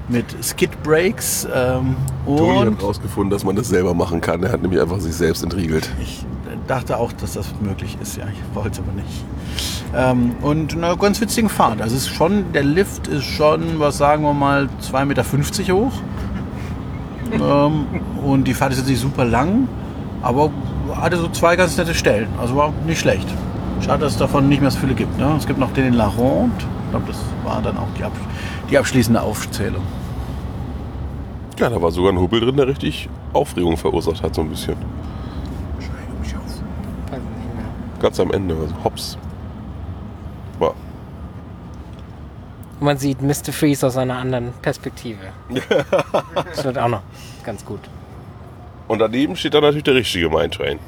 Mit 0.08 0.26
Skid 0.44 0.82
Brakes. 0.84 1.48
Ähm, 1.54 1.96
Toni 2.26 2.72
hat 2.72 2.82
rausgefunden, 2.82 3.30
dass 3.30 3.44
man 3.44 3.56
das 3.56 3.70
selber 3.70 3.94
machen 3.94 4.20
kann. 4.20 4.44
Er 4.44 4.52
hat 4.52 4.62
nämlich 4.62 4.82
einfach 4.82 5.00
sich 5.00 5.14
selbst 5.14 5.44
entriegelt. 5.44 5.90
ich 6.02 6.26
dachte 6.72 6.98
auch, 6.98 7.12
dass 7.12 7.34
das 7.34 7.54
möglich 7.60 7.98
ist. 8.02 8.16
Ja, 8.16 8.24
ich 8.32 8.56
wollte 8.56 8.70
es 8.72 8.80
aber 8.80 8.94
nicht. 8.94 9.26
Ähm, 9.94 10.36
und 10.42 10.74
eine 10.74 10.96
ganz 10.96 11.20
witzigen 11.20 11.50
Fahrt. 11.50 11.82
Also 11.82 11.98
es 11.98 12.04
ist 12.04 12.16
schon, 12.16 12.54
der 12.54 12.64
Lift 12.64 13.08
ist 13.08 13.26
schon, 13.26 13.80
was 13.80 13.98
sagen 13.98 14.24
wir 14.24 14.34
mal, 14.34 14.70
2,50 14.82 15.06
Meter 15.06 15.74
hoch. 15.74 15.92
ähm, 17.34 17.86
und 18.26 18.46
die 18.46 18.54
Fahrt 18.54 18.72
ist 18.72 18.80
jetzt 18.80 18.88
nicht 18.88 19.02
super 19.02 19.26
lang, 19.26 19.68
aber 20.22 20.50
hatte 20.96 21.18
so 21.18 21.28
zwei 21.28 21.58
ganz 21.58 21.76
nette 21.76 21.94
Stellen. 21.94 22.30
Also 22.40 22.56
war 22.56 22.72
nicht 22.88 23.02
schlecht. 23.02 23.28
Schade, 23.82 24.06
dass 24.06 24.14
es 24.14 24.20
davon 24.20 24.48
nicht 24.48 24.62
mehr 24.62 24.72
so 24.72 24.80
viele 24.80 24.94
gibt. 24.94 25.18
Ne? 25.18 25.36
Es 25.38 25.46
gibt 25.46 25.60
noch 25.60 25.74
den 25.74 25.88
in 25.88 25.94
La 25.94 26.08
Ronde. 26.08 26.56
Ich 26.86 26.92
glaube, 26.92 27.08
das 27.08 27.18
war 27.44 27.62
dann 27.62 27.78
auch 27.78 27.88
die, 27.98 28.04
Ab 28.04 28.14
die 28.70 28.78
abschließende 28.78 29.22
Aufzählung. 29.22 29.84
Ja, 31.60 31.70
da 31.70 31.82
war 31.82 31.92
sogar 31.92 32.14
ein 32.14 32.20
Hubbel 32.20 32.40
drin, 32.40 32.56
der 32.56 32.68
richtig 32.68 33.10
Aufregung 33.34 33.76
verursacht 33.76 34.24
hat, 34.24 34.36
so 34.36 34.42
ein 34.42 34.50
bisschen. 34.50 34.78
Weiß 37.12 37.20
nicht 37.20 37.56
mehr. 37.56 37.66
Ganz 38.02 38.20
am 38.20 38.32
Ende, 38.32 38.56
also 38.56 38.74
hops. 38.84 39.18
War. 40.60 40.74
Man 42.80 42.98
sieht 42.98 43.22
Mr. 43.22 43.54
Freeze 43.54 43.86
aus 43.86 43.96
einer 43.96 44.18
anderen 44.18 44.54
Perspektive. 44.62 45.20
das 46.34 46.64
wird 46.64 46.80
auch 46.80 46.88
noch 46.88 47.04
ganz 47.44 47.64
gut. 47.64 47.80
Und 48.88 49.00
daneben 49.00 49.36
steht 49.36 49.54
dann 49.54 49.62
natürlich 49.62 49.84
der 49.84 49.96
richtige 49.96 50.30
Mine 50.30 50.50
Train. 50.50 50.80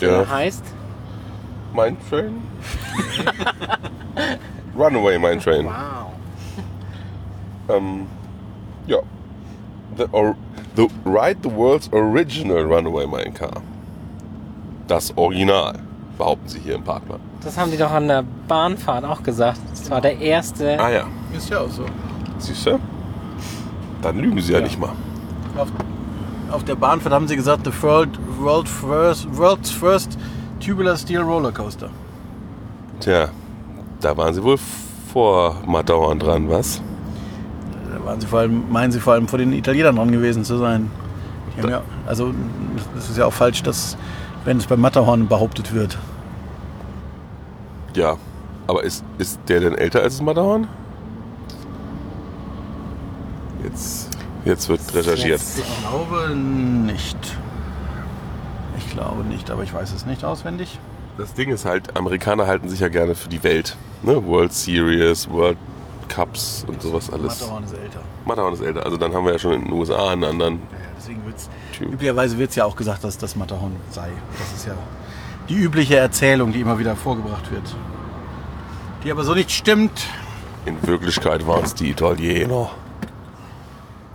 Der 0.00 0.18
Der 0.18 0.30
heißt, 0.30 0.64
Mine 1.74 1.96
Train? 2.08 2.42
Runaway 4.76 5.18
Mine 5.18 5.38
Train. 5.40 5.66
wow. 5.66 6.12
Ähm, 7.68 8.06
ja. 8.86 8.98
The, 9.96 10.04
or, 10.12 10.36
the 10.76 10.88
Ride 11.04 11.40
the 11.42 11.50
World's 11.50 11.92
Original 11.92 12.62
Runaway 12.62 13.06
Mine 13.06 13.32
Car. 13.32 13.60
Das 14.88 15.16
Original, 15.16 15.74
behaupten 16.18 16.48
sie 16.48 16.58
hier 16.60 16.74
im 16.74 16.82
Parkplan. 16.82 17.20
Das 17.44 17.56
haben 17.58 17.70
die 17.70 17.76
doch 17.76 17.90
an 17.90 18.08
der 18.08 18.24
Bahnfahrt 18.48 19.04
auch 19.04 19.22
gesagt. 19.22 19.60
Das 19.70 19.90
war 19.90 20.00
der 20.00 20.18
erste. 20.18 20.78
Ah 20.78 20.90
ja, 20.90 21.04
Ist 21.36 21.50
ja 21.50 21.60
auch 21.60 21.70
so. 21.70 21.84
siehst 22.38 22.66
du? 22.66 22.78
Dann 24.02 24.18
lügen 24.18 24.40
sie 24.40 24.52
ja, 24.52 24.58
Ja. 24.58 24.64
nicht 24.64 24.78
mal. 24.80 24.90
Auf, 25.56 25.68
auf 26.50 26.64
der 26.64 26.74
Bahnfahrt 26.74 27.14
haben 27.14 27.28
sie 27.28 27.36
gesagt, 27.36 27.64
the 27.64 27.82
world, 27.82 28.10
world 28.38 28.68
first, 28.68 29.26
world's 29.36 29.70
first 29.70 30.18
tubular 30.64 30.96
steel 30.96 31.20
roller 31.20 31.52
coaster. 31.52 31.88
Tja, 33.00 33.28
da 34.00 34.16
waren 34.16 34.34
sie 34.34 34.42
wohl 34.42 34.58
vor 35.12 35.56
Matterhorn 35.66 36.18
dran, 36.18 36.48
was? 36.50 36.80
Da 37.92 38.04
waren 38.04 38.20
sie 38.20 38.26
vor 38.26 38.40
allem, 38.40 38.64
meinen 38.70 38.92
sie 38.92 39.00
vor 39.00 39.12
allem 39.14 39.28
vor 39.28 39.38
den 39.38 39.52
Italienern 39.52 39.96
dran 39.96 40.10
gewesen 40.12 40.44
zu 40.44 40.56
sein. 40.58 40.90
Die 41.56 41.62
haben 41.62 41.70
ja, 41.70 41.82
also 42.06 42.32
das 42.94 43.10
ist 43.10 43.18
ja 43.18 43.26
auch 43.26 43.32
falsch, 43.32 43.62
dass 43.62 43.96
wenn 44.44 44.58
es 44.58 44.66
beim 44.66 44.80
Matterhorn 44.80 45.28
behauptet 45.28 45.74
wird. 45.74 45.98
Ja. 47.94 48.16
Aber 48.66 48.84
ist, 48.84 49.04
ist 49.18 49.40
der 49.48 49.60
denn 49.60 49.74
älter 49.74 50.02
als 50.02 50.14
das 50.14 50.22
Matterhorn? 50.22 50.68
Jetzt, 53.64 54.08
jetzt 54.44 54.68
wird 54.68 54.80
recherchiert. 54.94 55.40
Ich 55.40 55.80
glaube 55.80 56.34
nicht. 56.34 57.18
Ich 58.78 58.90
glaube 58.90 59.24
nicht, 59.24 59.50
aber 59.50 59.62
ich 59.62 59.72
weiß 59.72 59.92
es 59.92 60.06
nicht 60.06 60.24
auswendig. 60.24 60.78
Das 61.18 61.34
Ding 61.34 61.50
ist 61.50 61.64
halt, 61.64 61.96
Amerikaner 61.96 62.46
halten 62.46 62.68
sich 62.68 62.80
ja 62.80 62.88
gerne 62.88 63.14
für 63.14 63.28
die 63.28 63.42
Welt. 63.42 63.76
Ne? 64.02 64.24
World 64.24 64.52
Series, 64.52 65.28
World 65.28 65.58
Cups 66.08 66.64
und 66.66 66.82
sowas 66.82 67.10
alles. 67.12 67.40
Matterhorn 67.40 67.64
ist 67.64 67.74
älter. 67.74 68.00
Matterhorn 68.24 68.54
ist 68.54 68.60
älter. 68.62 68.84
Also 68.84 68.96
dann 68.96 69.14
haben 69.14 69.24
wir 69.24 69.32
ja 69.32 69.38
schon 69.38 69.52
in 69.52 69.64
den 69.64 69.72
USA 69.72 70.10
einen 70.10 70.24
anderen 70.24 70.54
Ja, 70.54 70.78
ja, 70.78 70.91
deswegen 71.02 71.24
wird's, 71.26 71.48
üblicherweise 71.80 72.38
wird 72.38 72.50
es 72.50 72.56
ja 72.56 72.64
auch 72.64 72.76
gesagt, 72.76 73.04
dass 73.04 73.18
das 73.18 73.36
Matterhorn 73.36 73.76
sei. 73.90 74.08
Das 74.38 74.52
ist 74.52 74.66
ja 74.66 74.74
die 75.48 75.54
übliche 75.54 75.96
Erzählung, 75.96 76.52
die 76.52 76.60
immer 76.60 76.78
wieder 76.78 76.96
vorgebracht 76.96 77.50
wird. 77.50 77.74
Die 79.04 79.10
aber 79.10 79.24
so 79.24 79.34
nicht 79.34 79.50
stimmt. 79.50 80.06
In 80.64 80.80
Wirklichkeit 80.86 81.46
waren 81.46 81.64
es 81.64 81.74
die 81.74 81.90
Italiener. 81.90 82.70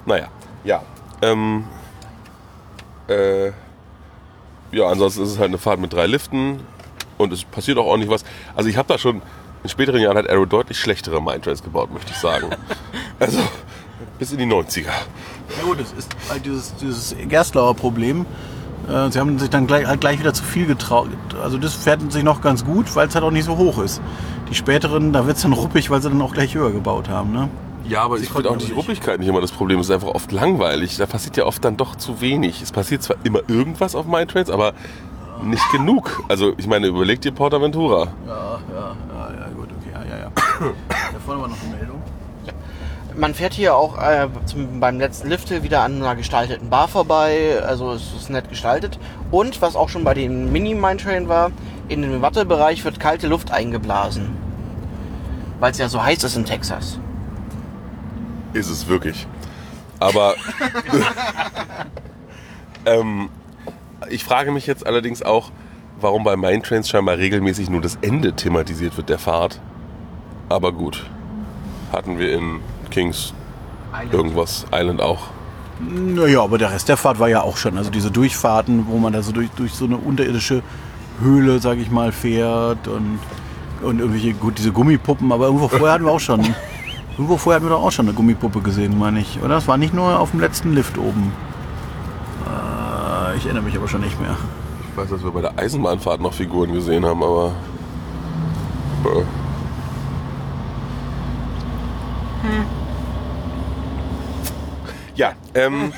Naja, 0.05 0.29
ja. 0.63 0.81
Ähm, 1.21 1.65
äh, 3.09 3.47
ja, 4.71 4.87
ansonsten 4.87 5.23
ist 5.23 5.31
es 5.31 5.39
halt 5.39 5.49
eine 5.49 5.57
Fahrt 5.57 5.79
mit 5.79 5.91
drei 5.91 6.07
Liften 6.07 6.61
und 7.17 7.33
es 7.33 7.43
passiert 7.43 7.77
auch 7.77 7.85
ordentlich 7.85 8.09
was. 8.09 8.23
Also 8.55 8.69
ich 8.69 8.77
habe 8.77 8.87
da 8.87 8.97
schon, 8.97 9.21
in 9.63 9.69
späteren 9.69 9.99
Jahren 9.99 10.17
hat 10.17 10.29
Aero 10.29 10.45
deutlich 10.45 10.79
schlechtere 10.79 11.21
Mindtrains 11.21 11.63
gebaut, 11.63 11.91
möchte 11.91 12.11
ich 12.11 12.17
sagen. 12.17 12.49
also 13.19 13.39
bis 14.19 14.31
in 14.31 14.37
die 14.37 14.45
90er. 14.45 14.91
Ja 15.55 15.63
gut, 15.63 15.79
es 15.79 15.93
ist 15.93 16.15
halt 16.29 16.45
dieses, 16.45 16.75
dieses 16.75 17.15
Gerstlauer 17.27 17.75
Problem. 17.75 18.25
Äh, 18.89 19.11
Sie 19.11 19.19
haben 19.19 19.39
sich 19.39 19.49
dann 19.49 19.67
gleich, 19.67 19.85
halt 19.85 20.01
gleich 20.01 20.19
wieder 20.19 20.33
zu 20.33 20.43
viel 20.43 20.65
getraut. 20.65 21.09
Also 21.41 21.57
das 21.57 21.73
fährt 21.73 22.11
sich 22.11 22.23
noch 22.23 22.41
ganz 22.41 22.65
gut, 22.65 22.95
weil 22.95 23.07
es 23.07 23.15
halt 23.15 23.23
auch 23.23 23.31
nicht 23.31 23.45
so 23.45 23.57
hoch 23.57 23.79
ist. 23.79 24.01
Die 24.49 24.55
späteren, 24.55 25.13
da 25.13 25.25
wird 25.25 25.37
es 25.37 25.43
dann 25.43 25.53
ruppig, 25.53 25.89
weil 25.89 26.01
sie 26.01 26.09
dann 26.09 26.21
auch 26.21 26.33
gleich 26.33 26.55
höher 26.55 26.71
gebaut 26.71 27.09
haben. 27.09 27.31
Ne? 27.31 27.49
Ja, 27.87 28.03
aber 28.03 28.17
Sie 28.17 28.23
ich 28.23 28.29
finde 28.29 28.49
auch 28.49 28.57
die. 28.57 28.71
Ruppigkeit 28.73 29.19
nicht 29.19 29.29
immer 29.29 29.41
das 29.41 29.51
Problem. 29.51 29.79
Es 29.79 29.87
ist 29.87 29.93
einfach 29.93 30.09
oft 30.09 30.31
langweilig. 30.31 30.97
Da 30.97 31.05
passiert 31.05 31.37
ja 31.37 31.45
oft 31.45 31.63
dann 31.63 31.77
doch 31.77 31.95
zu 31.95 32.19
wenig. 32.21 32.61
Es 32.61 32.71
passiert 32.71 33.03
zwar 33.03 33.15
immer 33.23 33.39
irgendwas 33.47 33.95
auf 33.95 34.05
Mindtrains, 34.05 34.49
aber 34.49 34.73
nicht 35.43 35.63
genug. 35.71 36.23
Also 36.27 36.53
ich 36.57 36.67
meine, 36.67 36.87
überleg 36.87 37.21
dir 37.21 37.31
Portaventura. 37.31 38.07
Ja, 38.25 38.33
ja, 38.33 38.59
ja, 38.73 39.39
ja, 39.39 39.47
gut, 39.55 39.69
okay, 39.79 39.91
ja, 39.93 40.03
ja, 40.03 40.23
ja. 40.23 40.31
da 41.13 41.19
vorne 41.25 41.41
war 41.41 41.47
noch 41.47 41.57
eine 41.63 41.75
Meldung. 41.77 42.01
Man 43.17 43.33
fährt 43.33 43.55
hier 43.55 43.75
auch 43.75 43.97
äh, 43.97 44.27
zum, 44.45 44.79
beim 44.79 44.99
letzten 44.99 45.27
Lifthill 45.29 45.63
wieder 45.63 45.81
an 45.81 45.95
einer 45.95 46.15
gestalteten 46.15 46.69
Bar 46.69 46.87
vorbei. 46.87 47.59
Also 47.65 47.93
es 47.93 48.13
ist 48.13 48.29
nett 48.29 48.47
gestaltet. 48.47 48.99
Und 49.31 49.59
was 49.59 49.75
auch 49.75 49.89
schon 49.89 50.03
bei 50.03 50.13
den 50.13 50.51
Mini-Mine-Train 50.51 51.27
war, 51.27 51.51
in 51.87 52.03
dem 52.03 52.21
Wattebereich 52.21 52.85
wird 52.85 52.99
kalte 52.99 53.27
Luft 53.27 53.51
eingeblasen. 53.51 54.37
Weil 55.59 55.71
es 55.71 55.79
ja 55.79 55.89
so 55.89 56.03
heiß 56.03 56.23
ist 56.25 56.35
in 56.35 56.45
Texas. 56.45 56.99
Ist 58.53 58.69
es 58.69 58.87
wirklich. 58.87 59.25
Aber 59.99 60.35
ähm, 62.85 63.29
ich 64.11 64.23
frage 64.23 64.51
mich 64.51 64.67
jetzt 64.67 64.85
allerdings 64.85 65.23
auch, 65.23 65.51
warum 65.99 66.23
bei 66.23 66.37
Mindtrains 66.37 66.87
scheinbar 66.87 67.17
regelmäßig 67.17 67.71
nur 67.71 67.81
das 67.81 67.97
Ende 68.01 68.33
thematisiert 68.33 68.95
wird 68.95 69.09
der 69.09 69.17
Fahrt. 69.17 69.59
Aber 70.49 70.71
gut. 70.71 71.09
Hatten 71.91 72.19
wir 72.19 72.33
in 72.33 72.59
Kings 72.89 73.33
irgendwas 74.11 74.65
Island 74.71 75.01
auch. 75.01 75.19
Naja, 75.79 76.41
aber 76.43 76.57
der 76.57 76.71
Rest 76.71 76.89
der 76.89 76.97
Fahrt 76.97 77.19
war 77.19 77.27
ja 77.27 77.41
auch 77.41 77.57
schon. 77.57 77.77
Also 77.77 77.91
diese 77.91 78.09
Durchfahrten, 78.09 78.87
wo 78.87 78.97
man 78.97 79.13
da 79.13 79.21
so 79.21 79.31
durch, 79.31 79.49
durch 79.51 79.73
so 79.73 79.85
eine 79.85 79.97
unterirdische 79.97 80.63
Höhle, 81.21 81.59
sag 81.59 81.77
ich 81.77 81.91
mal, 81.91 82.11
fährt 82.11 82.87
und, 82.87 83.19
und 83.83 83.99
irgendwelche, 83.99 84.33
gut, 84.33 84.57
diese 84.57 84.71
Gummipuppen, 84.71 85.31
aber 85.31 85.45
irgendwo 85.45 85.67
vorher 85.67 85.93
hatten 85.93 86.05
wir 86.05 86.11
auch 86.11 86.19
schon. 86.19 86.41
Irgendwo 87.11 87.37
vorher 87.37 87.55
hatten 87.55 87.65
wir 87.65 87.75
doch 87.75 87.83
auch 87.83 87.91
schon 87.91 88.07
eine 88.07 88.15
Gummipuppe 88.15 88.61
gesehen, 88.61 88.97
meine 88.97 89.19
ich. 89.19 89.39
Oder? 89.39 89.55
Das 89.55 89.67
war 89.67 89.77
nicht 89.77 89.93
nur 89.93 90.19
auf 90.19 90.31
dem 90.31 90.39
letzten 90.39 90.73
Lift 90.73 90.97
oben. 90.97 91.31
Äh, 92.45 93.37
ich 93.37 93.45
erinnere 93.45 93.63
mich 93.63 93.75
aber 93.75 93.87
schon 93.87 94.01
nicht 94.01 94.19
mehr. 94.21 94.35
Ich 94.91 94.97
weiß, 94.97 95.09
dass 95.09 95.23
wir 95.23 95.31
bei 95.31 95.41
der 95.41 95.57
Eisenbahnfahrt 95.57 96.21
noch 96.21 96.33
Figuren 96.33 96.73
gesehen 96.73 97.05
haben, 97.05 97.23
aber. 97.23 97.53
Äh. 99.05 99.23
Ja, 105.17 105.33
ähm, 105.55 105.93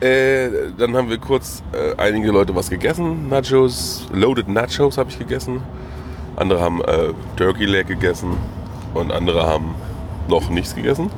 äh, 0.00 0.48
dann 0.78 0.96
haben 0.96 1.10
wir 1.10 1.18
kurz 1.18 1.62
äh, 1.72 2.00
einige 2.00 2.30
Leute 2.30 2.56
was 2.56 2.70
gegessen. 2.70 3.28
Nachos, 3.28 4.06
Loaded 4.10 4.48
Nachos 4.48 4.96
habe 4.96 5.10
ich 5.10 5.18
gegessen. 5.18 5.62
Andere 6.36 6.62
haben 6.62 6.80
äh, 6.80 7.12
Turkey 7.36 7.66
Leg 7.66 7.86
gegessen 7.88 8.38
und 8.94 9.12
andere 9.12 9.46
haben 9.46 9.74
noch 10.28 10.48
nichts 10.48 10.74
gegessen. 10.74 11.10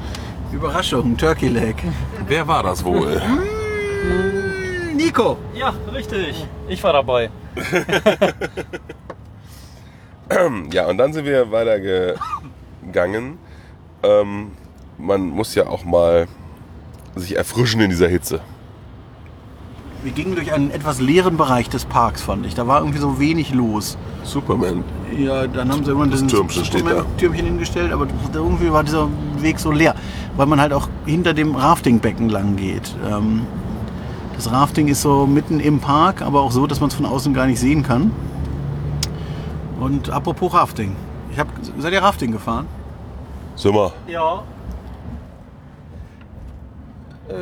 Überraschung, 0.52 1.16
Turkey 1.16 1.46
Leg. 1.46 1.76
Wer 2.26 2.48
war 2.48 2.64
das 2.64 2.84
wohl? 2.84 3.22
Nico! 4.96 5.38
Ja, 5.54 5.72
richtig. 5.94 6.44
Ich 6.68 6.82
war 6.82 6.92
dabei. 6.94 7.30
Ja, 10.72 10.88
und 10.88 10.98
dann 10.98 11.12
sind 11.12 11.24
wir 11.24 11.52
weitergegangen. 11.52 13.38
Ähm, 14.02 14.50
man 14.98 15.28
muss 15.28 15.54
ja 15.54 15.68
auch 15.68 15.84
mal 15.84 16.26
sich 17.16 17.36
erfrischen 17.36 17.80
in 17.80 17.90
dieser 17.90 18.08
Hitze. 18.08 18.40
Wir 20.02 20.12
gingen 20.12 20.36
durch 20.36 20.52
einen 20.52 20.70
etwas 20.70 21.00
leeren 21.00 21.36
Bereich 21.36 21.68
des 21.68 21.84
Parks, 21.84 22.22
fand 22.22 22.46
ich. 22.46 22.54
Da 22.54 22.68
war 22.68 22.80
irgendwie 22.80 22.98
so 22.98 23.18
wenig 23.18 23.52
los. 23.52 23.98
Superman. 24.22 24.84
Ja, 25.16 25.46
dann 25.46 25.72
haben 25.72 25.84
sie 25.84 25.90
irgendwann 25.90 26.10
Das 26.10 26.20
dieses 26.20 26.70
Türmchen. 26.70 27.04
Türmchen 27.18 27.46
hingestellt, 27.46 27.92
aber 27.92 28.06
irgendwie 28.32 28.70
war 28.70 28.84
dieser 28.84 29.08
Weg 29.38 29.58
so 29.58 29.72
leer, 29.72 29.94
weil 30.36 30.46
man 30.46 30.60
halt 30.60 30.72
auch 30.72 30.88
hinter 31.06 31.34
dem 31.34 31.56
Raftingbecken 31.56 32.28
lang 32.28 32.56
geht. 32.56 32.94
Ähm, 33.04 33.46
das 34.36 34.52
Rafting 34.52 34.86
ist 34.88 35.02
so 35.02 35.26
mitten 35.26 35.58
im 35.58 35.80
Park, 35.80 36.22
aber 36.22 36.42
auch 36.42 36.52
so, 36.52 36.66
dass 36.66 36.78
man 36.80 36.88
es 36.88 36.94
von 36.94 37.06
außen 37.06 37.32
gar 37.34 37.46
nicht 37.46 37.58
sehen 37.58 37.82
kann. 37.82 38.12
Und 39.80 40.10
apropos 40.10 40.52
Rafting. 40.54 40.94
Ich 41.32 41.38
hab, 41.38 41.48
seid 41.78 41.92
ihr 41.92 42.02
Rafting 42.02 42.32
gefahren? 42.32 42.66
Simmer. 43.56 43.92
Ja. 44.06 44.42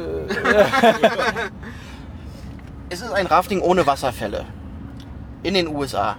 Es 2.91 3.01
ist 3.01 3.13
ein 3.13 3.27
Rafting 3.27 3.61
ohne 3.61 3.87
Wasserfälle. 3.87 4.45
In 5.43 5.55
den 5.55 5.69
USA. 5.75 6.17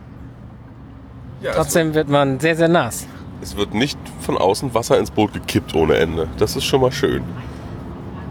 Ja, 1.41 1.53
Trotzdem 1.53 1.93
wird 1.93 2.09
man 2.09 2.39
sehr, 2.39 2.55
sehr 2.55 2.67
nass. 2.67 3.07
es 3.41 3.55
wird 3.55 3.73
nicht 3.73 3.97
von 4.19 4.37
außen 4.37 4.73
Wasser 4.73 4.97
ins 4.99 5.11
Boot 5.11 5.33
gekippt 5.33 5.73
ohne 5.75 5.95
Ende. 5.95 6.27
Das 6.37 6.55
ist 6.55 6.65
schon 6.65 6.81
mal 6.81 6.91
schön. 6.91 7.23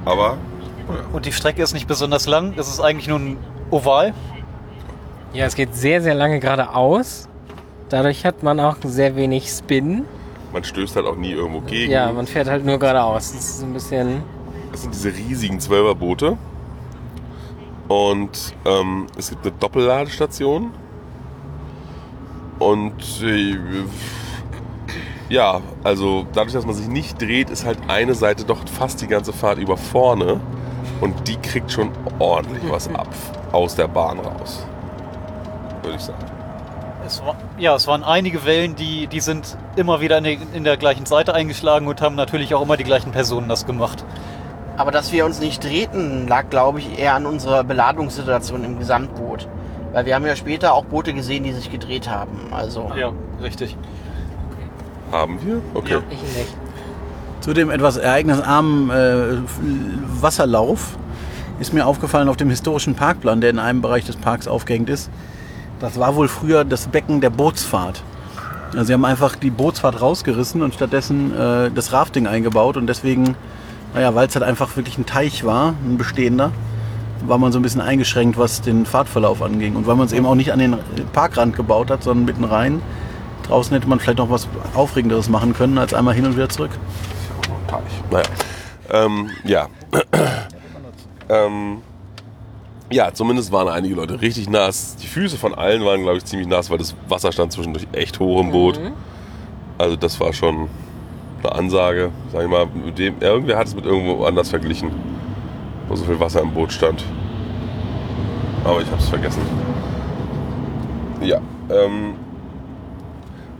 Aber 0.05 0.37
Und 1.13 1.25
die 1.27 1.33
Strecke 1.33 1.63
ist 1.63 1.73
nicht 1.75 1.87
besonders 1.89 2.27
lang. 2.27 2.55
Es 2.57 2.69
ist 2.69 2.81
eigentlich 2.81 3.09
nur 3.09 3.19
ein 3.19 3.37
Oval. 3.71 4.13
Ja, 5.33 5.47
es 5.47 5.55
geht 5.55 5.75
sehr, 5.75 6.03
sehr 6.03 6.15
lange 6.15 6.41
geradeaus. 6.41 7.29
Dadurch 7.89 8.25
hat 8.27 8.43
man 8.43 8.61
auch 8.61 8.77
sehr 8.85 9.17
wenig 9.17 9.49
Spin. 9.49 10.05
Man 10.53 10.65
stößt 10.65 10.97
halt 10.97 11.07
auch 11.07 11.17
nie 11.17 11.33
irgendwo 11.33 11.61
gegen. 11.61 11.91
Ja, 11.91 12.13
man 12.13 12.27
fährt 12.27 12.49
halt 12.49 12.65
nur 12.65 12.79
geradeaus. 12.79 13.33
Das 13.33 13.45
ist 13.45 13.63
ein 13.63 13.73
bisschen. 13.73 14.23
Das 14.75 14.83
sind 14.83 14.93
diese 14.93 15.15
riesigen 15.15 15.61
Zwölferboote. 15.61 16.37
Und 17.87 18.57
ähm, 18.65 19.07
es 19.17 19.31
gibt 19.31 19.47
eine 19.47 19.55
Doppelladestation. 19.55 20.73
Und 22.59 23.23
äh, 23.23 23.57
ja, 25.29 25.61
also 25.85 26.27
dadurch, 26.33 26.55
dass 26.55 26.67
man 26.67 26.75
sich 26.75 26.89
nicht 26.89 27.23
dreht, 27.23 27.51
ist 27.51 27.65
halt 27.65 27.79
eine 27.87 28.17
Seite 28.17 28.43
doch 28.43 28.67
fast 28.69 29.01
die 29.01 29.07
ganze 29.07 29.33
Fahrt 29.33 29.59
über 29.59 29.77
vorne. 29.77 30.41
Und 31.01 31.29
die 31.29 31.37
kriegt 31.37 31.71
schon 31.71 31.91
ordentlich 32.19 32.65
was 32.69 32.89
ab 32.89 33.15
aus 33.53 33.77
der 33.77 33.87
Bahn 33.87 34.19
raus. 34.19 34.67
Würde 35.85 35.99
ich 35.99 36.03
sagen. 36.03 36.25
Es 37.07 37.25
war, 37.25 37.37
ja, 37.59 37.77
es 37.77 37.87
waren 37.87 38.03
einige 38.03 38.45
Wellen, 38.45 38.75
die, 38.75 39.07
die 39.07 39.21
sind 39.21 39.57
immer 39.77 40.01
wieder 40.01 40.19
in, 40.19 40.25
die, 40.25 40.39
in 40.53 40.65
der 40.65 40.77
gleichen 40.77 41.07
Seite 41.07 41.33
eingeschlagen 41.33 41.87
und 41.87 42.03
haben 42.03 42.17
natürlich 42.17 42.55
auch 42.57 42.63
immer 42.63 42.77
die 42.77 42.83
gleichen 42.83 43.13
Personen 43.13 43.49
das 43.49 43.67
gemacht. 43.67 44.05
Aber 44.77 44.91
dass 44.91 45.13
wir 45.13 45.25
uns 45.25 45.41
nicht 45.41 45.63
drehten, 45.63 46.27
lag, 46.27 46.51
glaube 46.51 46.81
ich, 46.81 46.99
eher 46.99 47.15
an 47.15 47.27
unserer 47.27 47.65
Beladungssituation 47.65 48.65
im 48.65 48.79
Gesamtboot. 48.79 49.49
Weil 49.93 50.07
wir 50.07 50.15
haben 50.17 50.27
ja 50.27 50.35
später 50.35 50.75
auch 50.75 50.85
Boote 50.85 51.15
gesehen, 51.15 51.45
die 51.45 51.53
sich 51.53 51.71
gedreht 51.71 52.11
haben. 52.11 52.53
Also 52.53 52.91
Ja, 52.97 53.13
richtig. 53.41 53.77
Haben 55.13 55.39
wir? 55.45 55.61
Okay. 55.75 55.95
Ja. 55.95 56.03
Ich 56.11 56.23
nicht. 56.23 56.57
Zu 57.41 57.53
dem 57.53 57.71
etwas 57.71 57.99
ereignisarmen 57.99 58.91
äh, 58.91 59.37
Wasserlauf 60.21 60.97
ist 61.61 61.73
mir 61.73 61.87
aufgefallen 61.87 62.29
auf 62.29 62.37
dem 62.37 62.51
historischen 62.51 62.95
Parkplan, 62.95 63.41
der 63.41 63.51
in 63.51 63.59
einem 63.59 63.83
Bereich 63.83 64.05
des 64.05 64.17
Parks 64.17 64.49
aufgehängt 64.49 64.89
ist. 64.89 65.11
Das 65.79 65.99
war 65.99 66.17
wohl 66.17 66.27
früher 66.29 66.65
das 66.65 66.89
Becken 66.89 67.21
der 67.21 67.31
Bootsfahrt. 67.31 68.03
Also 68.73 68.85
sie 68.85 68.93
haben 68.95 69.05
einfach 69.05 69.37
die 69.37 69.51
Bootsfahrt 69.51 70.01
rausgerissen 70.01 70.63
und 70.63 70.75
stattdessen 70.75 71.33
äh, 71.33 71.71
das 71.71 71.93
Rafting 71.93 72.27
eingebaut 72.27 72.77
und 72.77 72.87
deswegen, 72.89 73.37
naja, 73.95 74.15
weil 74.15 74.27
es 74.27 74.35
halt 74.35 74.45
einfach 74.45 74.77
wirklich 74.77 74.99
ein 74.99 75.07
Teich 75.07 75.45
war, 75.45 75.75
ein 75.85 75.97
bestehender, 75.97 76.51
war 77.27 77.39
man 77.39 77.53
so 77.53 77.59
ein 77.59 77.63
bisschen 77.63 77.81
eingeschränkt, 77.81 78.37
was 78.37 78.61
den 78.61 78.85
Fahrtverlauf 78.85 79.41
anging. 79.41 79.77
Und 79.77 79.87
weil 79.87 79.95
man 79.97 80.07
es 80.07 80.13
eben 80.13 80.27
auch 80.27 80.35
nicht 80.35 80.53
an 80.53 80.59
den 80.59 80.77
Parkrand 81.13 81.57
gebaut 81.57 81.91
hat, 81.91 82.03
sondern 82.03 82.27
mitten 82.27 82.45
rein, 82.45 82.83
draußen 83.47 83.73
hätte 83.73 83.89
man 83.89 84.01
vielleicht 84.01 84.19
noch 84.19 84.31
was 84.31 84.49
Aufregenderes 84.75 85.29
machen 85.29 85.55
können, 85.55 85.79
als 85.79 85.95
einmal 85.95 86.15
hin 86.15 86.27
und 86.27 86.37
wieder 86.37 86.49
zurück. 86.49 86.73
Naja. 88.11 88.25
Ähm, 88.91 89.31
ja. 89.45 89.69
ähm, 91.29 91.79
ja, 92.91 93.13
zumindest 93.15 93.53
waren 93.53 93.69
einige 93.69 93.95
Leute 93.95 94.21
richtig 94.21 94.51
nass. 94.51 94.97
Die 94.97 95.07
Füße 95.07 95.39
von 95.39 95.55
allen 95.55 95.85
waren, 95.85 96.03
glaube 96.03 96.19
ich, 96.19 96.25
ziemlich 96.25 96.49
nass, 96.49 96.69
weil 96.69 96.79
das 96.79 96.95
Wasser 97.09 97.33
stand 97.33 97.53
zwischendurch 97.53 97.87
echt 97.93 98.21
hoch 98.21 98.41
im 98.41 98.51
Boot. 98.51 98.81
Also 99.79 99.97
das 99.97 100.21
war 100.21 100.33
schon 100.33 100.69
eine 101.45 101.55
Ansage, 101.55 102.11
sag 102.33 102.43
ich 102.43 102.49
mal. 102.49 102.67
Mit 102.67 102.99
dem, 102.99 103.15
ja, 103.21 103.29
irgendwer 103.29 103.59
hat 103.59 103.67
es 103.67 103.75
mit 103.75 103.85
irgendwo 103.85 104.25
anders 104.25 104.51
verglichen, 104.51 104.91
wo 105.89 105.97
so 105.97 106.05
viel 106.05 106.19
Wasser 106.21 106.41
im 106.41 106.53
Boot 106.53 106.73
stand. 106.73 107.05
Aber 108.65 108.81
ich 108.81 108.87
habe 108.91 108.99
es 108.99 109.09
vergessen. 109.09 109.43
Ja. 111.21 111.41
Ähm, 111.71 112.15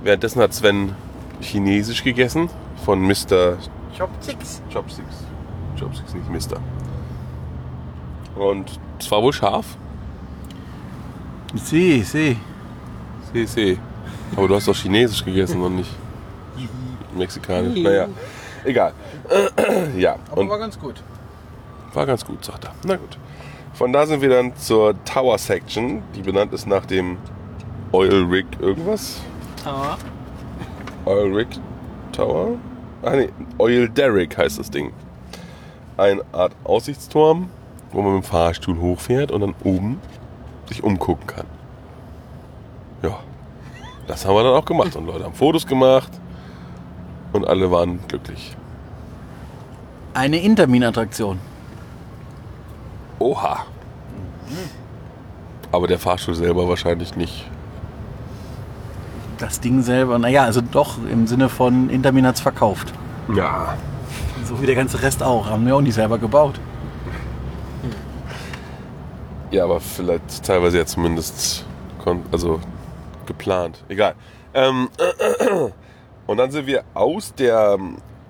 währenddessen 0.03 0.41
hat 0.41 0.53
Sven 0.53 0.93
Chinesisch 1.41 2.03
gegessen 2.03 2.49
von 2.85 3.01
Mr. 3.01 3.59
Chopsticks. 3.97 4.63
Chopsticks. 4.73 5.25
Chopsticks, 5.79 6.15
nicht 6.15 6.31
Mister. 6.31 6.59
Und 8.37 8.79
es 8.99 9.11
war 9.11 9.23
wohl 9.23 9.33
scharf. 9.33 9.77
Sie, 11.55 12.03
sie. 12.03 12.37
See, 13.33 13.47
see. 13.47 13.79
Aber 14.37 14.49
du 14.49 14.55
hast 14.55 14.67
doch 14.67 14.75
Chinesisch 14.75 15.25
gegessen 15.25 15.61
und 15.61 15.77
nicht 15.77 15.91
Mexikanisch. 17.15 17.81
Naja, 17.81 18.09
egal. 18.65 18.93
ja, 19.97 20.17
und 20.35 20.49
ganz 20.49 20.79
gut. 20.79 21.03
war 21.93 22.07
ganz 22.07 22.25
gut, 22.25 22.45
sagt 22.45 22.65
er. 22.65 22.75
Na 22.85 22.97
gut. 22.97 23.19
Von 23.75 23.93
da 23.93 24.07
sind 24.07 24.21
wir 24.21 24.29
dann 24.29 24.57
zur 24.57 24.95
Tower 25.05 25.37
Section, 25.37 26.03
die 26.15 26.23
benannt 26.23 26.53
ist 26.53 26.67
nach 26.67 26.87
dem 26.87 27.19
Oil 27.93 28.25
Rig 28.25 28.47
irgendwas. 28.61 29.21
Aber 29.65 29.99
Oil 31.07 31.35
Rig 31.35 31.49
Tower? 32.13 32.57
Ah 33.03 33.17
nee, 33.17 33.31
Oil 33.59 33.89
Derrick 33.89 34.39
heißt 34.39 34.59
das 34.59 34.71
Ding. 34.71 34.93
Eine 35.97 36.23
Art 36.33 36.53
Aussichtsturm, 36.65 37.51
wo 37.93 38.03
man 38.03 38.15
mit 38.15 38.25
dem 38.25 38.27
Fahrstuhl 38.27 38.79
hochfährt 38.79 39.31
und 39.31 39.41
dann 39.41 39.55
oben 39.65 40.01
sich 40.69 40.83
umgucken 40.83 41.27
kann. 41.27 41.47
Ja, 43.03 43.19
das 44.07 44.25
haben 44.25 44.35
wir 44.35 44.45
dann 44.45 44.55
auch 44.55 44.65
gemacht 44.65 44.97
und 44.97 45.07
Leute 45.07 45.25
haben 45.25 45.35
Fotos 45.35 45.67
gemacht 45.67 46.11
und 47.35 47.47
alle 47.47 47.71
waren 47.71 47.99
glücklich. 48.09 48.57
Eine 50.15 50.41
Intermin-Attraktion. 50.41 51.39
Oha. 53.19 53.67
Aber 55.73 55.87
der 55.89 55.99
Fahrstuhl 55.99 56.35
selber 56.37 56.69
wahrscheinlich 56.69 57.17
nicht. 57.17 57.51
Das 59.39 59.61
Ding 59.61 59.83
selber, 59.83 60.19
naja, 60.19 60.45
also 60.45 60.61
doch 60.61 60.97
im 61.11 61.27
Sinne 61.27 61.49
von 61.49 61.91
Intermin 61.91 62.27
hat's 62.27 62.41
verkauft. 62.41 62.93
Ja. 63.35 63.75
So 64.45 64.63
wie 64.63 64.67
der 64.67 64.77
ganze 64.77 65.03
Rest 65.03 65.23
auch. 65.23 65.51
Haben 65.51 65.67
wir 65.67 65.75
auch 65.75 65.81
nicht 65.81 65.95
selber 65.95 66.19
gebaut. 66.19 66.61
Ja, 69.51 69.65
aber 69.65 69.81
vielleicht 69.81 70.45
teilweise 70.45 70.79
ja 70.79 70.87
zumindest 70.87 71.65
also 72.31 72.61
geplant. 73.27 73.83
Egal. 73.89 74.15
Ähm, 74.53 74.89
und 76.27 76.37
dann 76.39 76.51
sind 76.51 76.67
wir 76.67 76.85
aus 76.95 77.35
der 77.35 77.79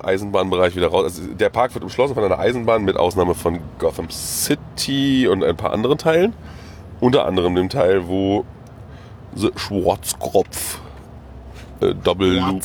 Eisenbahnbereich 0.02 0.76
wieder 0.76 0.88
raus. 0.88 1.04
Also 1.04 1.34
der 1.34 1.48
Park 1.48 1.74
wird 1.74 1.84
umschlossen 1.84 2.14
von 2.14 2.24
einer 2.24 2.38
Eisenbahn 2.38 2.84
mit 2.84 2.96
Ausnahme 2.96 3.34
von 3.34 3.60
Gotham 3.78 4.10
City 4.10 5.28
und 5.28 5.42
ein 5.44 5.56
paar 5.56 5.72
anderen 5.72 5.98
Teilen. 5.98 6.34
Unter 7.00 7.26
anderem 7.26 7.54
dem 7.54 7.68
Teil, 7.68 8.06
wo 8.06 8.44
The 9.34 9.50
Schwarzkopf 9.56 10.80
äh, 11.80 11.94
Double 11.94 12.38
Loop 12.38 12.62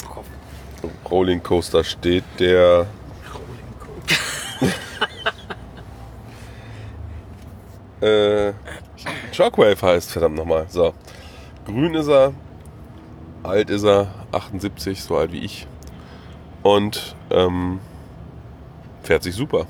Rolling 1.10 1.42
Coaster 1.44 1.84
steht, 1.84 2.24
der 2.40 2.86
äh, 8.08 8.54
Shockwave 9.32 9.82
heißt, 9.82 10.12
verdammt 10.12 10.36
nochmal. 10.36 10.68
So. 10.70 10.94
Grün 11.66 11.96
ist 11.96 12.08
er, 12.08 12.34
alt 13.44 13.70
ist 13.70 13.84
er, 13.84 14.08
78, 14.32 15.02
so 15.04 15.18
alt 15.18 15.32
wie 15.32 15.40
ich. 15.40 15.68
Und 16.64 17.16
ähm, 17.32 17.80
fährt 19.04 19.24
sich 19.24 19.36
super. 19.36 19.66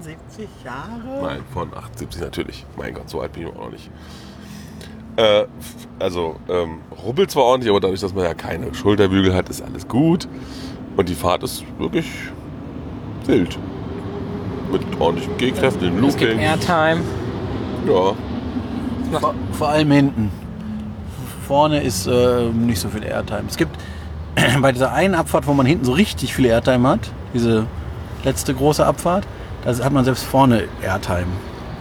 70 0.00 0.48
Jahre? 0.64 1.22
Nein, 1.22 1.40
von 1.52 1.74
78 1.74 2.20
natürlich. 2.20 2.64
Mein 2.76 2.94
Gott, 2.94 3.10
so 3.10 3.20
alt 3.20 3.32
bin 3.32 3.42
ich 3.42 3.48
auch 3.48 3.56
noch 3.56 3.70
nicht. 3.70 3.90
Äh, 5.16 5.44
also, 5.98 6.36
ähm, 6.48 6.78
rubbelt 7.04 7.30
zwar 7.30 7.44
ordentlich, 7.44 7.70
aber 7.70 7.80
dadurch, 7.80 8.00
dass 8.00 8.14
man 8.14 8.24
ja 8.24 8.34
keine 8.34 8.74
Schulterbügel 8.74 9.34
hat, 9.34 9.48
ist 9.48 9.62
alles 9.62 9.86
gut. 9.86 10.26
Und 10.96 11.08
die 11.08 11.14
Fahrt 11.14 11.42
ist 11.42 11.64
wirklich 11.78 12.06
wild. 13.26 13.58
Mit 14.72 14.82
ordentlichen 14.98 15.36
Gehkräften, 15.36 15.80
den 15.82 16.04
es 16.04 16.16
gibt 16.16 16.32
Looping. 16.32 16.44
Airtime. 16.44 17.00
Ja, 17.86 18.14
Vor, 19.20 19.34
vor 19.52 19.68
allem 19.68 19.90
hinten. 19.90 20.43
Vorne 21.46 21.82
ist 21.82 22.06
äh, 22.06 22.44
nicht 22.50 22.80
so 22.80 22.88
viel 22.88 23.04
Airtime. 23.04 23.44
Es 23.48 23.56
gibt 23.56 23.78
bei 24.60 24.72
dieser 24.72 24.92
einen 24.92 25.14
Abfahrt, 25.14 25.46
wo 25.46 25.52
man 25.54 25.66
hinten 25.66 25.84
so 25.84 25.92
richtig 25.92 26.34
viel 26.34 26.46
Airtime 26.46 26.88
hat, 26.88 27.10
diese 27.32 27.66
letzte 28.24 28.54
große 28.54 28.84
Abfahrt, 28.84 29.26
da 29.64 29.72
hat 29.84 29.92
man 29.92 30.04
selbst 30.04 30.24
vorne 30.24 30.64
Airtime. 30.82 31.26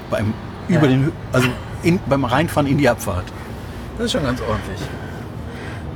Beim, 0.09 0.33
über 0.67 0.87
den, 0.87 1.11
also 1.31 1.47
in, 1.83 1.99
beim 2.07 2.25
Reinfahren 2.25 2.67
in 2.67 2.77
die 2.77 2.87
Abfahrt. 2.89 3.25
Das 3.97 4.05
ist 4.07 4.11
schon 4.13 4.23
ganz 4.23 4.41
ordentlich. 4.41 4.79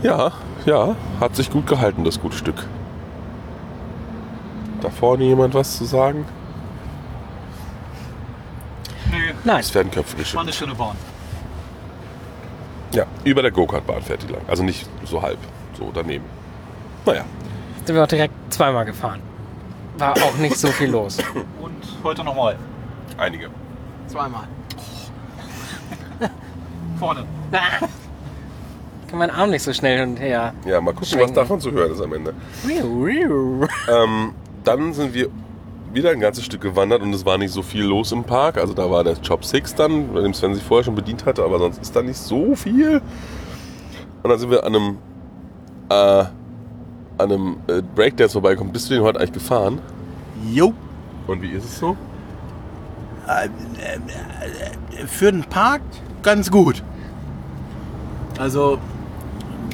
ja, 0.03 0.31
ja, 0.65 0.95
hat 1.19 1.35
sich 1.35 1.49
gut 1.49 1.67
gehalten, 1.67 2.03
das 2.03 2.19
gute 2.19 2.35
Stück. 2.37 2.65
Da 4.81 4.89
vorne 4.89 5.23
jemand 5.23 5.53
was 5.53 5.77
zu 5.77 5.85
sagen? 5.85 6.25
Nee, 9.11 9.33
Nein. 9.43 9.59
Es 9.59 9.73
werden 9.73 9.91
Köpfe 9.91 10.13
war 10.13 10.19
geschüttelt. 10.19 10.43
eine 10.43 10.53
schöne 10.53 10.75
Bahn. 10.75 10.95
Ja, 12.91 13.05
über 13.23 13.41
der 13.41 13.51
Go-Kart-Bahn 13.51 14.01
fährt 14.01 14.23
die 14.23 14.31
lang. 14.31 14.41
Also 14.47 14.63
nicht 14.63 14.87
so 15.05 15.21
halb, 15.21 15.37
so 15.77 15.91
daneben. 15.93 16.25
Naja, 17.05 17.23
Sind 17.85 17.95
wir 17.95 18.03
auch 18.03 18.07
direkt 18.07 18.33
zweimal 18.49 18.85
gefahren. 18.85 19.21
War 19.97 20.13
auch 20.13 20.37
nicht 20.37 20.57
so 20.57 20.67
viel 20.69 20.89
los. 20.89 21.17
Und 21.61 21.75
heute 22.03 22.23
nochmal. 22.23 22.55
einige. 23.17 23.49
Zweimal. 24.07 24.47
Vorne. 26.99 27.25
Kann 29.09 29.19
mein 29.19 29.29
Arm 29.31 29.49
nicht 29.51 29.63
so 29.63 29.71
schnell 29.71 29.99
hin 29.99 30.09
und 30.09 30.17
her. 30.17 30.53
Ja, 30.65 30.81
mal 30.81 30.91
gucken, 30.91 31.01
was 31.03 31.09
Schwenken. 31.11 31.35
davon 31.35 31.61
zu 31.61 31.71
hören 31.71 31.91
ist 31.93 32.01
am 32.01 32.11
Ende. 32.13 32.33
Ähm, 33.89 34.33
dann 34.65 34.91
sind 34.93 35.13
wir 35.13 35.29
wieder 35.93 36.11
ein 36.11 36.19
ganzes 36.19 36.45
Stück 36.45 36.61
gewandert 36.61 37.01
und 37.01 37.13
es 37.13 37.25
war 37.25 37.37
nicht 37.37 37.51
so 37.51 37.61
viel 37.61 37.83
los 37.83 38.11
im 38.11 38.23
Park. 38.23 38.57
Also 38.57 38.73
da 38.73 38.89
war 38.89 39.03
der 39.03 39.15
Chop 39.25 39.45
Six 39.45 39.75
dann, 39.75 40.13
bei 40.13 40.21
dem 40.21 40.33
Sven 40.33 40.53
sich 40.53 40.63
vorher 40.63 40.83
schon 40.83 40.95
bedient 40.95 41.25
hatte, 41.25 41.43
aber 41.43 41.59
sonst 41.59 41.81
ist 41.81 41.95
da 41.95 42.01
nicht 42.01 42.17
so 42.17 42.55
viel. 42.55 43.01
Und 44.23 44.29
dann 44.29 44.39
sind 44.39 44.51
wir 44.51 44.65
an 44.65 44.75
einem 44.75 44.97
äh, 45.89 46.25
an 47.17 47.31
einem 47.31 47.57
äh, 47.67 47.81
Breakdance 47.95 48.33
vorbeikommt. 48.33 48.73
Bist 48.73 48.89
du 48.89 48.93
den 48.93 49.03
heute 49.03 49.19
eigentlich 49.19 49.33
gefahren? 49.33 49.79
Jo. 50.51 50.73
Und 51.25 51.41
wie 51.41 51.51
ist 51.51 51.65
es 51.65 51.79
so? 51.79 51.97
Für 55.07 55.31
den 55.31 55.43
Park 55.43 55.81
ganz 56.21 56.51
gut. 56.51 56.83
Also 58.37 58.77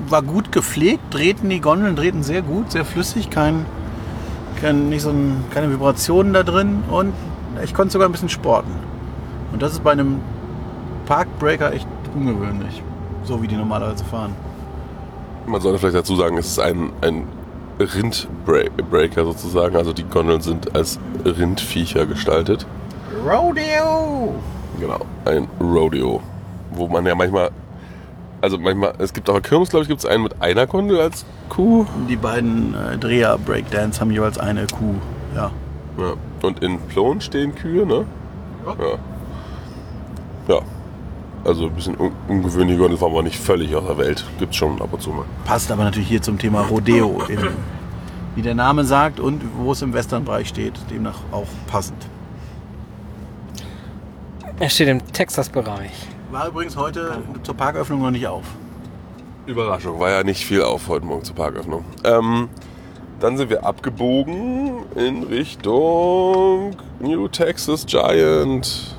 war 0.10 0.22
gut 0.22 0.52
gepflegt, 0.52 1.02
drehten 1.12 1.50
die 1.50 1.60
Gondeln, 1.60 1.96
drehten 1.96 2.24
sehr 2.24 2.42
gut, 2.42 2.72
sehr 2.72 2.86
flüssig, 2.86 3.30
kein, 3.30 3.66
kein, 4.64 4.88
nicht 4.90 5.02
so 5.02 5.10
ein, 5.10 5.44
keine 5.54 5.70
Vibrationen 5.70 6.34
da 6.34 6.44
drin 6.44 6.84
und 6.90 7.14
ich 7.64 7.74
konnte 7.74 7.92
sogar 7.92 8.08
ein 8.08 8.12
bisschen 8.14 8.30
sporten. 8.30 8.72
Und 9.52 9.62
das 9.62 9.74
ist 9.74 9.84
bei 9.84 9.92
einem 9.92 10.22
Parkbreaker 11.06 11.74
echt 11.74 11.88
ungewöhnlich, 12.16 12.82
so 13.26 13.42
wie 13.42 13.48
die 13.48 13.56
normalerweise 13.56 14.06
fahren. 14.06 14.34
Man 15.46 15.60
sollte 15.60 15.80
vielleicht 15.80 15.98
dazu 15.98 16.16
sagen, 16.16 16.38
es 16.38 16.48
ist 16.48 16.60
ein, 16.60 16.92
ein 17.02 17.28
Rindbreaker 17.78 19.26
sozusagen. 19.26 19.76
Also 19.76 19.92
die 19.92 20.06
Gondeln 20.06 20.40
sind 20.40 20.74
als 20.74 20.98
Rindviecher 21.26 22.06
gestaltet. 22.06 22.66
Rodeo! 23.26 24.36
Genau, 24.80 25.00
ein 25.26 25.48
Rodeo. 25.60 26.22
Wo 26.72 26.88
man 26.88 27.06
ja 27.06 27.14
manchmal, 27.14 27.52
also 28.44 28.58
manchmal, 28.58 28.94
es 28.98 29.14
gibt 29.14 29.30
auch 29.30 29.42
Kirmes, 29.42 29.70
glaube 29.70 29.84
ich, 29.84 29.88
gibt 29.88 30.02
es 30.02 30.06
einen 30.06 30.24
mit 30.24 30.42
einer 30.42 30.68
Gondel 30.68 31.00
als 31.00 31.26
Kuh. 31.48 31.86
Die 32.10 32.18
beiden 32.18 32.76
äh, 32.76 32.98
Dreher 32.98 33.38
Breakdance 33.38 34.02
haben 34.02 34.12
jeweils 34.12 34.38
eine 34.38 34.68
Kuh. 34.68 34.96
Ja. 35.34 35.52
Ja. 35.98 36.14
Und 36.42 36.62
in 36.62 36.78
Plon 36.82 37.22
stehen 37.22 37.56
Kühe, 37.56 37.86
ne? 37.86 38.06
Ja. 38.66 40.56
Ja. 40.56 40.62
Also 41.46 41.68
ein 41.68 41.74
bisschen 41.74 41.96
un 41.98 42.12
ungewöhnliche 42.28 42.80
Gondel, 42.80 43.00
war 43.00 43.10
aber 43.10 43.24
nicht 43.24 43.40
völlig 43.40 43.74
aus 43.78 43.86
der 43.88 43.98
Welt. 43.98 44.26
Gibt's 44.40 44.58
schon 44.58 44.82
ab 44.82 44.90
und 44.92 45.02
zu 45.02 45.12
mal. 45.12 45.24
Passt 45.46 45.72
aber 45.72 45.86
natürlich 45.86 46.10
hier 46.10 46.22
zum 46.22 46.38
Thema 46.38 46.64
Rodeo, 46.64 47.24
im, 47.30 47.40
wie 48.36 48.42
der 48.42 48.56
Name 48.56 48.84
sagt 48.84 49.22
und 49.22 49.42
wo 49.58 49.72
es 49.72 49.82
im 49.82 49.94
Westernbereich 49.94 50.50
steht, 50.50 50.74
demnach 50.92 51.20
auch 51.32 51.48
passend. 51.68 52.06
Er 54.60 54.70
steht 54.70 54.90
im 54.90 55.14
Texas-Bereich. 55.14 56.13
War 56.34 56.48
übrigens 56.48 56.76
heute 56.76 57.22
zur 57.44 57.56
Parköffnung 57.56 58.02
noch 58.02 58.10
nicht 58.10 58.26
auf. 58.26 58.44
Überraschung, 59.46 60.00
war 60.00 60.10
ja 60.10 60.24
nicht 60.24 60.44
viel 60.44 60.64
auf 60.64 60.88
heute 60.88 61.06
Morgen 61.06 61.24
zur 61.24 61.36
Parköffnung. 61.36 61.86
Ähm, 62.04 62.50
dann 63.20 63.38
sind 63.38 63.52
wir 63.52 63.64
abgebogen 63.64 64.84
in 64.96 65.22
Richtung 65.22 66.76
New 67.00 67.28
Texas 67.28 67.86
Giant. 67.86 68.98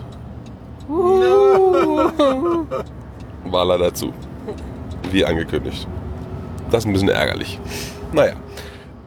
War 3.46 3.64
leider 3.64 3.92
zu. 3.92 4.12
Wie 5.10 5.24
angekündigt. 5.24 5.88
Das 6.70 6.84
ist 6.84 6.86
ein 6.86 6.92
bisschen 6.92 7.08
ärgerlich. 7.08 7.58
Naja. 8.12 8.34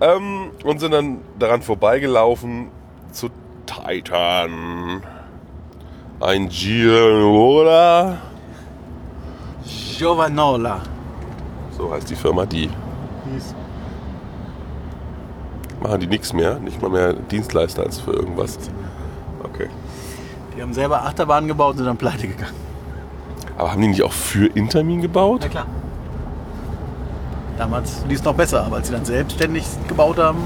Ähm, 0.02 0.52
und 0.66 0.82
sind 0.82 0.92
dann 0.92 1.22
daran 1.40 1.62
vorbeigelaufen 1.62 2.72
zu 3.14 3.30
Titan. 3.66 5.02
Ein 6.20 6.50
Girola. 6.50 8.18
Giovanola. 9.64 10.82
So 11.78 11.92
heißt 11.92 12.10
die 12.10 12.16
Firma, 12.16 12.46
die 12.46 12.70
machen 15.82 16.00
die 16.00 16.08
nichts 16.08 16.34
mehr, 16.34 16.58
nicht 16.60 16.82
mal 16.82 16.90
mehr 16.90 17.14
Dienstleister 17.14 17.84
als 17.84 18.00
für 18.00 18.12
irgendwas. 18.12 18.58
Okay. 19.44 19.70
Die 20.56 20.62
haben 20.62 20.74
selber 20.74 21.04
Achterbahnen 21.04 21.48
gebaut 21.48 21.72
und 21.72 21.78
sind 21.78 21.88
dann 21.88 21.98
pleite 21.98 22.28
gegangen. 22.28 22.56
Aber 23.58 23.72
haben 23.72 23.82
die 23.82 23.88
nicht 23.88 24.04
auch 24.04 24.12
für 24.12 24.48
Intermin 24.48 25.02
gebaut? 25.02 25.42
Na 25.44 25.50
klar. 25.50 25.66
Damals 27.60 28.04
lief 28.08 28.20
es 28.20 28.26
noch 28.26 28.36
besser, 28.36 28.66
aber 28.66 28.78
als 28.78 28.88
sie 28.88 28.94
dann 28.94 29.06
selbstständig 29.06 29.66
gebaut 29.88 30.18
haben, 30.18 30.40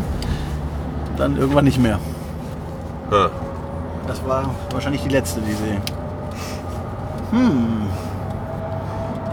dann 1.18 1.38
irgendwann 1.38 1.66
nicht 1.66 1.80
mehr. 1.80 2.00
Ja. 3.10 3.32
Das 4.12 4.26
war 4.26 4.44
wahrscheinlich 4.74 5.02
die 5.04 5.10
letzte, 5.10 5.40
die 5.40 5.54
sie. 5.54 5.78
Hm. 7.32 7.88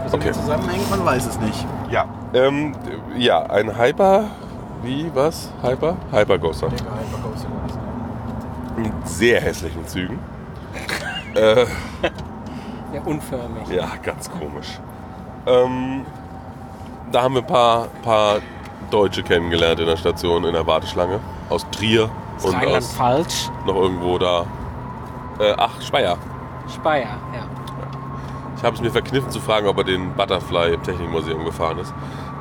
Wie 0.05 0.15
Okay. 0.15 0.31
zusammenhängt, 0.31 0.89
man 0.89 1.05
weiß 1.05 1.25
es 1.27 1.37
nicht. 1.41 1.65
Ja. 1.91 2.05
Ähm, 2.33 2.73
ja, 3.17 3.43
ein 3.43 3.77
Hyper. 3.77 4.23
Wie, 4.81 5.11
was? 5.13 5.51
Hyper? 5.61 5.97
Hypercoaster. 6.13 6.69
Mit 8.77 8.93
sehr 9.05 9.41
hässlichen 9.41 9.85
Zügen. 9.85 10.17
äh, 11.35 11.65
Ja, 12.93 13.01
unförmig. 13.03 13.67
ja, 13.69 13.89
ganz 14.01 14.31
komisch. 14.31 14.79
Ähm, 15.45 16.05
da 17.11 17.23
haben 17.23 17.33
wir 17.33 17.41
ein 17.41 17.47
paar, 17.47 17.87
paar 18.01 18.37
Deutsche 18.89 19.23
kennengelernt 19.23 19.81
in 19.81 19.87
der 19.87 19.97
Station, 19.97 20.45
in 20.45 20.53
der 20.53 20.65
Warteschlange. 20.65 21.19
Aus 21.49 21.65
Trier 21.69 22.09
und 22.43 22.45
aus 22.45 22.53
Rheinland-Pfalz, 22.53 23.51
noch 23.65 23.75
irgendwo 23.75 24.17
da. 24.17 24.45
Äh, 25.39 25.53
ach, 25.57 25.81
Speyer. 25.81 26.17
Speyer, 26.73 27.17
ja. 27.33 27.43
Ich 28.57 28.63
habe 28.63 28.75
es 28.75 28.81
mir 28.81 28.91
verkniffen 28.91 29.31
zu 29.31 29.39
fragen, 29.39 29.67
ob 29.67 29.77
er 29.77 29.85
den 29.85 30.13
Butterfly 30.13 30.73
im 30.73 30.83
Technikmuseum 30.83 31.45
gefahren 31.45 31.79
ist. 31.79 31.93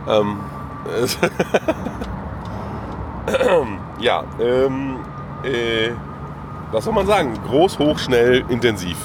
Ähm, 0.09 0.41
ja, 4.01 4.25
ähm, 4.41 4.97
äh, 5.45 5.91
was 6.73 6.85
soll 6.85 6.93
man 6.93 7.07
sagen? 7.07 7.35
Groß, 7.47 7.79
hoch, 7.79 7.99
schnell, 7.99 8.45
intensiv. 8.49 8.97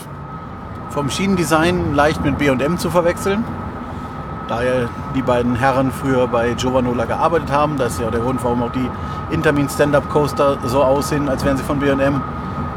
Vom 0.89 1.11
Schienendesign 1.11 1.93
leicht 1.93 2.23
mit 2.23 2.39
B&M 2.39 2.79
zu 2.79 2.89
verwechseln. 2.89 3.43
Da 4.47 4.63
ja 4.63 4.89
die 5.15 5.21
beiden 5.21 5.55
Herren 5.55 5.91
früher 5.91 6.27
bei 6.27 6.53
Giovanola 6.53 7.05
gearbeitet 7.05 7.51
haben, 7.51 7.77
das 7.77 7.93
ist 7.93 8.01
ja 8.01 8.07
auch 8.07 8.11
der 8.11 8.21
Grund, 8.21 8.43
warum 8.43 8.63
auch 8.63 8.71
die 8.71 8.89
Intermin 9.31 9.69
Stand-Up 9.69 10.09
Coaster 10.09 10.57
so 10.65 10.83
aussehen, 10.83 11.29
als 11.29 11.45
wären 11.45 11.57
sie 11.57 11.63
von 11.63 11.79
B&M 11.79 12.21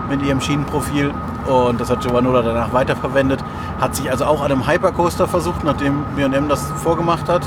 mit 0.09 0.23
ihrem 0.23 0.41
Schienenprofil. 0.41 1.13
Und 1.47 1.81
das 1.81 1.91
hat 1.91 2.01
Giovanola 2.01 2.43
danach 2.43 2.73
weiterverwendet. 2.73 3.43
Hat 3.81 3.95
sich 3.95 4.11
also 4.11 4.25
auch 4.25 4.43
an 4.43 4.53
einem 4.53 4.67
Hypercoaster 4.67 5.29
versucht, 5.29 5.65
nachdem 5.65 6.05
B&M 6.17 6.49
das 6.49 6.71
vorgemacht 6.83 7.29
hat. 7.29 7.43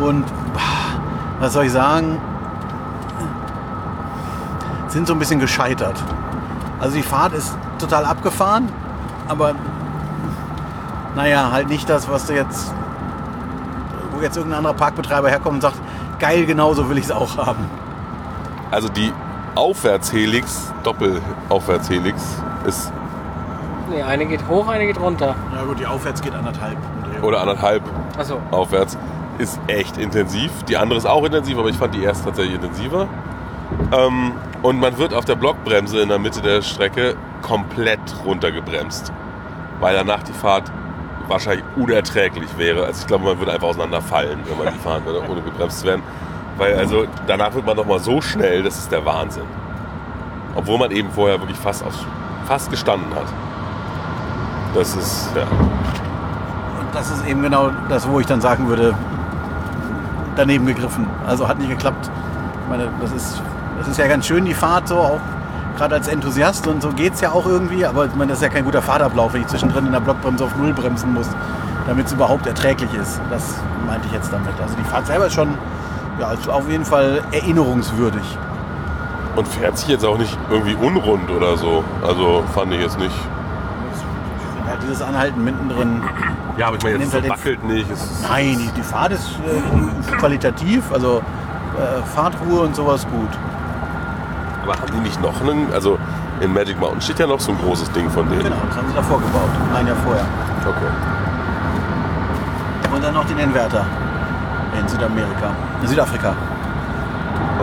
Und 0.00 0.24
bah, 0.54 1.00
was 1.40 1.52
soll 1.52 1.64
ich 1.64 1.72
sagen, 1.72 2.20
sind 4.88 5.06
so 5.06 5.12
ein 5.12 5.18
bisschen 5.18 5.40
gescheitert. 5.40 5.96
Also 6.80 6.96
die 6.96 7.02
Fahrt 7.02 7.32
ist 7.32 7.56
total 7.78 8.04
abgefahren, 8.04 8.68
aber 9.28 9.54
naja, 11.14 11.50
halt 11.50 11.68
nicht 11.68 11.88
das, 11.88 12.08
was 12.08 12.26
du 12.26 12.34
jetzt, 12.34 12.72
wo 14.12 14.20
jetzt 14.20 14.36
irgendein 14.36 14.58
anderer 14.58 14.74
Parkbetreiber 14.74 15.28
herkommt 15.28 15.56
und 15.56 15.60
sagt, 15.62 15.76
geil, 16.18 16.46
genau 16.46 16.74
so 16.74 16.88
will 16.88 16.98
ich 16.98 17.04
es 17.04 17.10
auch 17.10 17.36
haben. 17.36 17.64
Also 18.70 18.88
die 18.88 19.12
Aufwärtshelix, 19.58 20.72
Doppelaufwärtshelix, 20.84 22.22
ist 22.64 22.92
Nee, 23.90 24.02
eine 24.02 24.24
geht 24.26 24.46
hoch, 24.46 24.68
eine 24.68 24.86
geht 24.86 25.00
runter. 25.00 25.34
Ja 25.52 25.64
gut, 25.64 25.80
die 25.80 25.86
Aufwärts 25.86 26.22
geht 26.22 26.32
anderthalb. 26.32 26.76
Oder 27.22 27.40
anderthalb 27.40 27.82
Achso. 28.16 28.38
aufwärts, 28.52 28.96
ist 29.38 29.58
echt 29.66 29.96
intensiv. 29.96 30.50
Die 30.68 30.76
andere 30.76 30.98
ist 30.98 31.06
auch 31.06 31.24
intensiv, 31.24 31.58
aber 31.58 31.70
ich 31.70 31.76
fand 31.76 31.94
die 31.94 32.04
erste 32.04 32.26
tatsächlich 32.26 32.54
intensiver. 32.54 33.08
Ähm, 33.90 34.32
und 34.62 34.78
man 34.78 34.96
wird 34.96 35.12
auf 35.12 35.24
der 35.24 35.34
Blockbremse 35.34 36.00
in 36.02 36.08
der 36.08 36.20
Mitte 36.20 36.40
der 36.40 36.62
Strecke 36.62 37.16
komplett 37.42 37.98
runtergebremst, 38.24 39.12
weil 39.80 39.96
danach 39.96 40.22
die 40.22 40.34
Fahrt 40.34 40.70
wahrscheinlich 41.26 41.64
unerträglich 41.76 42.56
wäre. 42.58 42.84
Also 42.84 43.00
ich 43.00 43.06
glaube, 43.08 43.24
man 43.24 43.38
würde 43.40 43.52
einfach 43.52 43.68
auseinanderfallen, 43.68 44.38
wenn 44.44 44.64
man 44.64 44.72
die 44.72 44.78
fahren 44.84 45.04
würde, 45.04 45.28
ohne 45.28 45.40
gebremst 45.42 45.80
zu 45.80 45.86
werden. 45.88 46.02
Weil 46.58 46.76
also 46.76 47.06
danach 47.26 47.54
wird 47.54 47.64
man 47.64 47.76
noch 47.76 47.86
mal 47.86 48.00
so 48.00 48.20
schnell, 48.20 48.62
das 48.62 48.78
ist 48.78 48.90
der 48.90 49.04
Wahnsinn. 49.04 49.44
Obwohl 50.56 50.78
man 50.78 50.90
eben 50.90 51.10
vorher 51.10 51.40
wirklich 51.40 51.58
fast, 51.58 51.84
auf, 51.84 51.94
fast 52.46 52.70
gestanden 52.70 53.14
hat. 53.14 53.26
Das 54.74 54.94
ist, 54.96 55.30
ja. 55.36 55.42
Und 55.42 56.92
das 56.92 57.10
ist 57.10 57.26
eben 57.26 57.42
genau 57.42 57.70
das, 57.88 58.08
wo 58.08 58.18
ich 58.18 58.26
dann 58.26 58.40
sagen 58.40 58.68
würde, 58.68 58.94
daneben 60.34 60.66
gegriffen. 60.66 61.06
Also 61.26 61.46
hat 61.48 61.58
nicht 61.58 61.70
geklappt. 61.70 62.10
Ich 62.64 62.68
meine, 62.68 62.88
das 63.00 63.12
ist, 63.12 63.40
das 63.78 63.88
ist 63.88 63.98
ja 63.98 64.08
ganz 64.08 64.26
schön, 64.26 64.44
die 64.44 64.54
Fahrt 64.54 64.88
so, 64.88 64.96
auch 64.98 65.20
gerade 65.76 65.94
als 65.94 66.08
Enthusiast 66.08 66.66
und 66.66 66.82
so 66.82 66.90
geht 66.90 67.14
es 67.14 67.20
ja 67.20 67.30
auch 67.30 67.46
irgendwie, 67.46 67.86
aber 67.86 68.06
ich 68.06 68.12
das 68.12 68.38
ist 68.38 68.42
ja 68.42 68.48
kein 68.48 68.64
guter 68.64 68.82
Fahrtablauf, 68.82 69.32
wenn 69.32 69.42
ich 69.42 69.46
zwischendrin 69.46 69.86
in 69.86 69.92
der 69.92 70.00
Blockbremse 70.00 70.44
auf 70.44 70.56
Null 70.56 70.72
bremsen 70.72 71.14
muss, 71.14 71.28
damit 71.86 72.06
es 72.06 72.12
überhaupt 72.12 72.48
erträglich 72.48 72.92
ist. 72.94 73.20
Das 73.30 73.54
meinte 73.86 74.08
ich 74.08 74.12
jetzt 74.12 74.32
damit. 74.32 74.60
Also 74.60 74.74
die 74.74 74.84
Fahrt 74.84 75.06
selber 75.06 75.26
ist 75.26 75.34
schon 75.34 75.56
ja, 76.20 76.32
ist 76.32 76.48
auf 76.48 76.68
jeden 76.68 76.84
Fall 76.84 77.22
erinnerungswürdig. 77.32 78.22
Und 79.36 79.46
fährt 79.46 79.78
sich 79.78 79.88
jetzt 79.88 80.04
auch 80.04 80.18
nicht 80.18 80.36
irgendwie 80.50 80.74
unrund 80.74 81.30
oder 81.30 81.56
so. 81.56 81.84
Also 82.04 82.42
fand 82.54 82.72
ich 82.72 82.80
jetzt 82.80 82.98
nicht. 82.98 83.14
Ja, 84.66 84.76
dieses 84.82 85.00
Anhalten 85.00 85.44
mittendrin. 85.44 86.02
Ja, 86.56 86.66
aber 86.68 86.76
ich 86.76 86.82
meine, 86.82 86.98
jetzt 86.98 87.14
halt 87.14 87.28
wackelt 87.28 87.62
nicht. 87.64 87.88
Nein, 88.28 88.58
die, 88.58 88.68
die 88.72 88.82
Fahrt 88.82 89.12
ist 89.12 89.30
äh, 89.46 90.16
qualitativ, 90.16 90.82
also 90.92 91.22
äh, 91.78 92.02
Fahrtruhe 92.14 92.62
und 92.62 92.74
sowas 92.74 93.06
gut. 93.06 93.30
aber 94.64 94.72
haben 94.72 94.92
die 94.92 95.00
nicht 95.00 95.22
noch 95.22 95.40
einen? 95.40 95.72
Also 95.72 95.98
in 96.40 96.52
Magic 96.52 96.78
Mountain 96.80 97.00
steht 97.00 97.20
ja 97.20 97.26
noch 97.26 97.40
so 97.40 97.52
ein 97.52 97.58
großes 97.58 97.90
Ding 97.92 98.10
von 98.10 98.28
denen. 98.28 98.42
Genau, 98.42 98.56
das 98.68 98.76
haben 98.76 98.88
sie 98.88 98.94
davor 98.94 99.20
gebaut, 99.20 99.50
ein 99.74 99.86
Jahr 99.86 99.96
vorher. 99.96 100.26
Okay. 100.66 100.92
Und 102.94 103.04
dann 103.04 103.14
noch 103.14 103.24
den 103.24 103.38
Inverter 103.38 103.86
in 104.78 104.88
Südamerika, 104.88 105.50
in 105.82 105.88
Südafrika. 105.88 106.34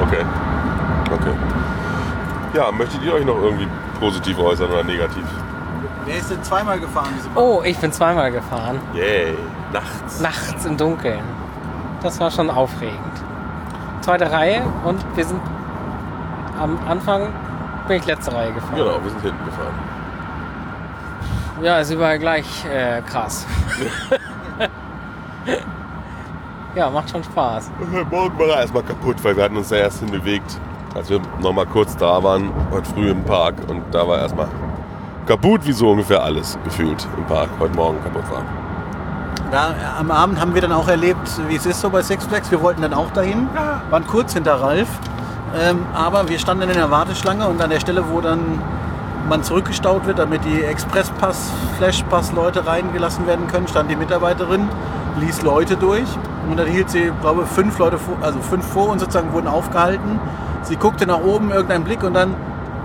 Okay. 0.01 0.25
Okay. 1.13 1.33
Ja, 2.53 2.71
möchtet 2.71 3.03
ihr 3.03 3.13
euch 3.13 3.25
noch 3.25 3.37
irgendwie 3.41 3.67
positiv 3.99 4.37
äußern 4.39 4.69
oder 4.71 4.83
negativ? 4.83 5.23
Wer 6.05 6.17
ist 6.17 6.29
denn 6.29 6.43
zweimal 6.43 6.79
gefahren? 6.79 7.09
Diese 7.17 7.29
Oh, 7.35 7.61
ich 7.63 7.77
bin 7.77 7.91
zweimal 7.91 8.31
gefahren. 8.31 8.79
Yay. 8.93 9.35
Nachts. 9.73 10.21
Nachts 10.21 10.65
im 10.65 10.77
Dunkeln. 10.77 11.23
Das 12.03 12.19
war 12.19 12.29
schon 12.29 12.49
aufregend. 12.49 12.99
Zweite 14.01 14.31
Reihe 14.31 14.61
und 14.83 15.03
wir 15.15 15.25
sind 15.25 15.41
am 16.61 16.77
Anfang 16.87 17.27
bin 17.87 17.97
ich 17.97 18.05
letzte 18.05 18.33
Reihe 18.33 18.53
gefahren. 18.53 18.75
Genau, 18.75 19.03
wir 19.03 19.09
sind 19.09 19.21
hinten 19.21 19.45
gefahren. 19.45 19.73
Ja, 21.61 21.79
ist 21.79 21.91
überall 21.91 22.19
gleich 22.19 22.65
äh, 22.65 23.01
krass. 23.01 23.45
ja, 26.75 26.89
macht 26.89 27.09
schon 27.09 27.23
Spaß. 27.23 27.71
Morgen 28.11 28.37
war 28.37 28.47
er 28.47 28.61
erstmal 28.61 28.83
kaputt, 28.83 29.15
weil 29.23 29.35
wir 29.35 29.43
hatten 29.43 29.57
uns 29.57 29.69
da 29.69 29.77
erst 29.77 29.99
hinbewegt, 29.99 30.59
als 30.93 31.09
wir 31.09 31.21
noch 31.41 31.53
mal 31.53 31.65
kurz 31.65 31.95
da 31.97 32.21
waren, 32.21 32.51
heute 32.71 32.89
früh 32.89 33.09
im 33.09 33.23
Park. 33.23 33.55
Und 33.67 33.81
da 33.91 34.07
war 34.07 34.19
erstmal 34.19 34.47
kaputt, 35.25 35.61
wie 35.65 35.71
so 35.71 35.89
ungefähr 35.91 36.21
alles 36.21 36.57
gefühlt 36.63 37.07
im 37.17 37.25
Park 37.25 37.49
heute 37.59 37.75
Morgen 37.75 37.97
kaputt 38.03 38.29
war. 38.29 38.43
Da, 39.51 39.73
am 39.99 40.11
Abend 40.11 40.39
haben 40.39 40.53
wir 40.53 40.61
dann 40.61 40.71
auch 40.71 40.87
erlebt, 40.87 41.29
wie 41.47 41.55
es 41.55 41.65
ist 41.65 41.79
so 41.79 41.89
bei 41.89 42.01
Six 42.01 42.25
Flags. 42.25 42.51
Wir 42.51 42.61
wollten 42.61 42.81
dann 42.81 42.93
auch 42.93 43.11
dahin, 43.11 43.47
waren 43.89 44.05
kurz 44.07 44.33
hinter 44.33 44.55
Ralf. 44.55 44.89
Ähm, 45.57 45.85
aber 45.93 46.27
wir 46.27 46.39
standen 46.39 46.69
in 46.69 46.75
der 46.75 46.91
Warteschlange 46.91 47.47
und 47.47 47.61
an 47.61 47.69
der 47.69 47.79
Stelle, 47.79 48.03
wo 48.11 48.19
dann 48.19 48.59
man 49.29 49.43
zurückgestaut 49.43 50.05
wird, 50.05 50.19
damit 50.19 50.43
die 50.45 50.63
Expresspass, 50.63 51.51
Flashpass-Leute 51.77 52.67
reingelassen 52.67 53.25
werden 53.27 53.47
können, 53.47 53.67
stand 53.67 53.89
die 53.89 53.95
Mitarbeiterin, 53.95 54.67
ließ 55.19 55.41
Leute 55.41 55.75
durch 55.77 56.07
und 56.49 56.57
dann 56.57 56.67
hielt 56.67 56.89
sie, 56.89 57.11
glaube 57.21 57.43
ich, 57.43 57.49
fünf 57.49 57.77
Leute, 57.77 57.97
vor, 57.97 58.15
also 58.21 58.39
fünf 58.39 58.65
vor 58.65 58.89
uns 58.89 59.01
sozusagen 59.01 59.31
wurden 59.33 59.47
aufgehalten. 59.47 60.19
Sie 60.63 60.75
guckte 60.75 61.05
nach 61.05 61.19
oben, 61.19 61.51
irgendein 61.51 61.83
Blick 61.83 62.03
und 62.03 62.13
dann 62.13 62.35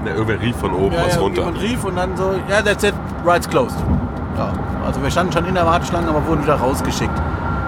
Der 0.05 0.15
irgendwer 0.15 0.41
rief 0.41 0.57
von 0.57 0.73
oben 0.73 0.95
ja, 0.95 1.05
was 1.07 1.15
ja, 1.15 1.21
runter. 1.21 1.41
jemand 1.41 1.63
rief 1.63 1.85
und 1.85 1.97
dann 1.97 2.17
so, 2.17 2.35
ja, 2.49 2.63
that's 2.63 2.85
it, 2.85 2.95
ride's 3.27 3.49
closed. 3.49 3.77
Ja, 4.37 4.53
also 4.87 5.03
wir 5.03 5.11
standen 5.11 5.33
schon 5.33 5.45
in 5.47 5.55
der 5.55 5.67
Warteschlange, 5.67 6.09
aber 6.09 6.27
wurden 6.27 6.43
wieder 6.43 6.55
rausgeschickt. 6.57 7.13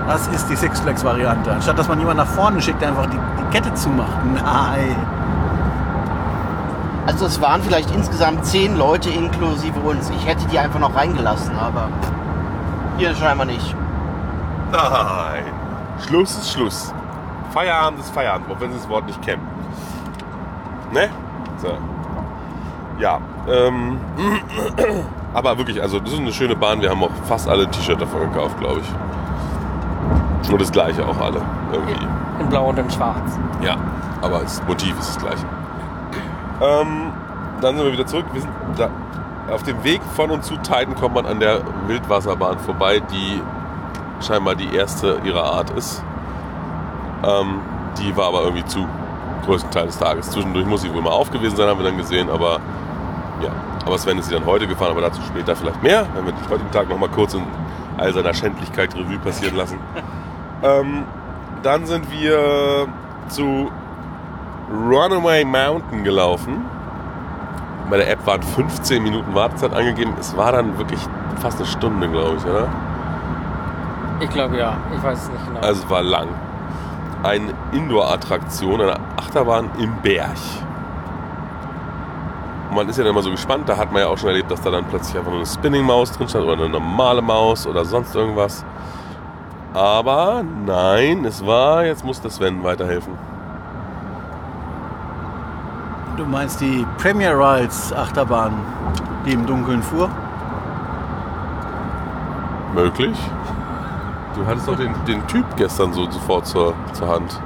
Das 0.06 0.26
ist 0.28 0.48
die 0.48 0.56
Six 0.56 0.80
Flags 0.80 1.04
Variante. 1.04 1.52
Anstatt 1.52 1.78
dass 1.78 1.88
man 1.88 1.98
jemanden 1.98 2.22
nach 2.22 2.28
vorne 2.28 2.60
schickt, 2.60 2.80
der 2.82 2.88
einfach 2.88 3.06
die, 3.06 3.16
die 3.16 3.56
Kette 3.56 3.72
zumacht. 3.74 4.16
Nein. 4.34 4.96
Also 7.06 7.26
es 7.26 7.40
waren 7.40 7.62
vielleicht 7.62 7.90
insgesamt 7.94 8.44
zehn 8.46 8.76
Leute 8.76 9.10
inklusive 9.10 9.78
uns. 9.80 10.10
Ich 10.10 10.26
hätte 10.26 10.46
die 10.46 10.58
einfach 10.58 10.78
noch 10.78 10.94
reingelassen, 10.94 11.52
aber 11.58 11.88
hier 12.96 13.14
scheinbar 13.14 13.46
nicht. 13.46 13.74
Nein. 14.72 15.44
Schluss 16.06 16.36
ist 16.36 16.52
Schluss. 16.52 16.94
Feierabend 17.52 18.00
ist 18.00 18.10
Feierabend, 18.10 18.50
auch 18.50 18.60
wenn 18.60 18.72
Sie 18.72 18.78
das 18.78 18.88
Wort 18.88 19.06
nicht 19.06 19.20
kennen. 19.22 19.46
Ne? 20.92 21.08
So. 21.58 21.76
Ja. 22.98 23.20
Ähm, 23.48 24.00
aber 25.34 25.58
wirklich, 25.58 25.80
also 25.80 26.00
das 26.00 26.12
ist 26.12 26.20
eine 26.20 26.32
schöne 26.32 26.56
Bahn. 26.56 26.80
Wir 26.80 26.90
haben 26.90 27.02
auch 27.02 27.10
fast 27.26 27.48
alle 27.48 27.64
ein 27.64 27.70
T-Shirt 27.72 28.00
davon 28.00 28.20
gekauft, 28.32 28.58
glaube 28.58 28.80
ich. 28.80 30.50
Und 30.50 30.60
das 30.60 30.72
gleiche 30.72 31.06
auch 31.06 31.18
alle. 31.20 31.40
Irgendwie. 31.72 32.06
In 32.40 32.48
Blau 32.48 32.70
und 32.70 32.78
in 32.78 32.90
Schwarz. 32.90 33.38
Ja, 33.62 33.76
aber 34.22 34.40
das 34.40 34.62
Motiv 34.66 34.98
ist 34.98 35.16
das 35.16 35.18
gleiche. 35.18 35.46
Ähm, 36.60 37.12
dann 37.60 37.76
sind 37.76 37.84
wir 37.84 37.92
wieder 37.92 38.06
zurück. 38.06 38.26
Wir 38.32 38.40
sind 38.40 38.52
da, 38.76 38.88
auf 39.50 39.62
dem 39.62 39.82
Weg 39.84 40.00
von 40.14 40.30
und 40.30 40.44
zu 40.44 40.56
Titan 40.56 40.94
kommt 40.94 41.14
man 41.14 41.26
an 41.26 41.40
der 41.40 41.60
Wildwasserbahn 41.86 42.58
vorbei, 42.58 43.00
die 43.00 43.40
scheinbar 44.22 44.54
die 44.54 44.74
erste 44.74 45.20
ihrer 45.24 45.44
Art 45.44 45.70
ist. 45.70 46.02
Ähm, 47.24 47.60
die 47.98 48.16
war 48.16 48.28
aber 48.28 48.42
irgendwie 48.42 48.64
zu, 48.64 48.86
größten 49.44 49.70
Teil 49.70 49.86
des 49.86 49.98
Tages. 49.98 50.30
Zwischendurch 50.30 50.66
muss 50.66 50.82
sie 50.82 50.92
wohl 50.92 51.02
mal 51.02 51.10
auf 51.10 51.30
gewesen 51.30 51.56
sein, 51.56 51.68
haben 51.68 51.78
wir 51.78 51.86
dann 51.86 51.98
gesehen, 51.98 52.30
aber 52.30 52.60
ja. 53.42 53.50
Aber 53.84 53.98
Sven 53.98 54.18
ist 54.18 54.28
sie 54.28 54.34
dann 54.34 54.46
heute 54.46 54.66
gefahren, 54.66 54.92
aber 54.92 55.00
dazu 55.00 55.20
später 55.22 55.56
vielleicht 55.56 55.82
mehr, 55.82 56.06
wenn 56.14 56.24
wir 56.24 56.32
den 56.32 56.48
heutigen 56.48 56.70
Tag 56.70 56.88
nochmal 56.88 57.08
kurz 57.08 57.34
in 57.34 57.42
all 57.98 58.12
seiner 58.12 58.32
Schändlichkeit 58.32 58.94
Revue 58.94 59.18
passieren 59.18 59.56
lassen. 59.56 59.78
ähm, 60.62 61.04
dann 61.62 61.86
sind 61.86 62.10
wir 62.12 62.86
zu 63.28 63.70
Runaway 64.70 65.44
Mountain 65.44 66.04
gelaufen. 66.04 66.64
Bei 67.90 67.96
der 67.98 68.10
App 68.10 68.24
waren 68.26 68.42
15 68.42 69.02
Minuten 69.02 69.34
Wartezeit 69.34 69.74
angegeben. 69.74 70.14
Es 70.18 70.36
war 70.36 70.52
dann 70.52 70.78
wirklich 70.78 71.00
fast 71.40 71.58
eine 71.58 71.66
Stunde, 71.66 72.08
glaube 72.08 72.36
ich, 72.38 72.44
oder? 72.46 72.68
Ich 74.22 74.30
glaube 74.30 74.56
ja. 74.56 74.76
Ich 74.94 75.02
weiß 75.02 75.24
es 75.24 75.30
nicht 75.30 75.46
genau. 75.46 75.60
Also 75.60 75.82
es 75.82 75.90
war 75.90 76.02
lang. 76.02 76.28
Eine 77.22 77.52
Indoor-Attraktion, 77.72 78.80
eine 78.80 78.96
Achterbahn 79.16 79.70
im 79.78 79.94
Berg. 80.02 80.36
Und 82.70 82.76
man 82.76 82.88
ist 82.88 82.96
ja 82.96 83.04
dann 83.04 83.12
immer 83.12 83.22
so 83.22 83.30
gespannt. 83.30 83.68
Da 83.68 83.76
hat 83.76 83.92
man 83.92 84.02
ja 84.02 84.08
auch 84.08 84.16
schon 84.16 84.28
erlebt, 84.28 84.50
dass 84.50 84.60
da 84.62 84.70
dann 84.70 84.84
plötzlich 84.84 85.16
einfach 85.16 85.30
nur 85.30 85.40
eine 85.40 85.46
Spinning-Maus 85.46 86.12
drin 86.12 86.28
stand 86.28 86.44
oder 86.44 86.54
eine 86.54 86.68
normale 86.68 87.20
Maus 87.20 87.66
oder 87.66 87.84
sonst 87.84 88.14
irgendwas. 88.14 88.64
Aber 89.74 90.42
nein, 90.66 91.24
es 91.24 91.44
war, 91.44 91.84
jetzt 91.84 92.04
muss 92.04 92.20
der 92.20 92.30
Sven 92.30 92.62
weiterhelfen. 92.62 93.14
Du 96.16 96.24
meinst 96.26 96.60
die 96.60 96.86
Premier 96.98 97.32
Rides 97.32 97.92
Achterbahn, 97.92 98.52
die 99.26 99.32
im 99.32 99.46
Dunkeln 99.46 99.82
fuhr? 99.82 100.10
Möglich. 102.74 103.16
Du 104.34 104.46
hattest 104.46 104.66
doch 104.66 104.76
den, 104.76 104.94
den 105.06 105.26
Typ 105.26 105.44
gestern 105.56 105.92
so 105.92 106.10
sofort 106.10 106.46
zur, 106.46 106.74
zur 106.92 107.08
Hand. 107.08 107.38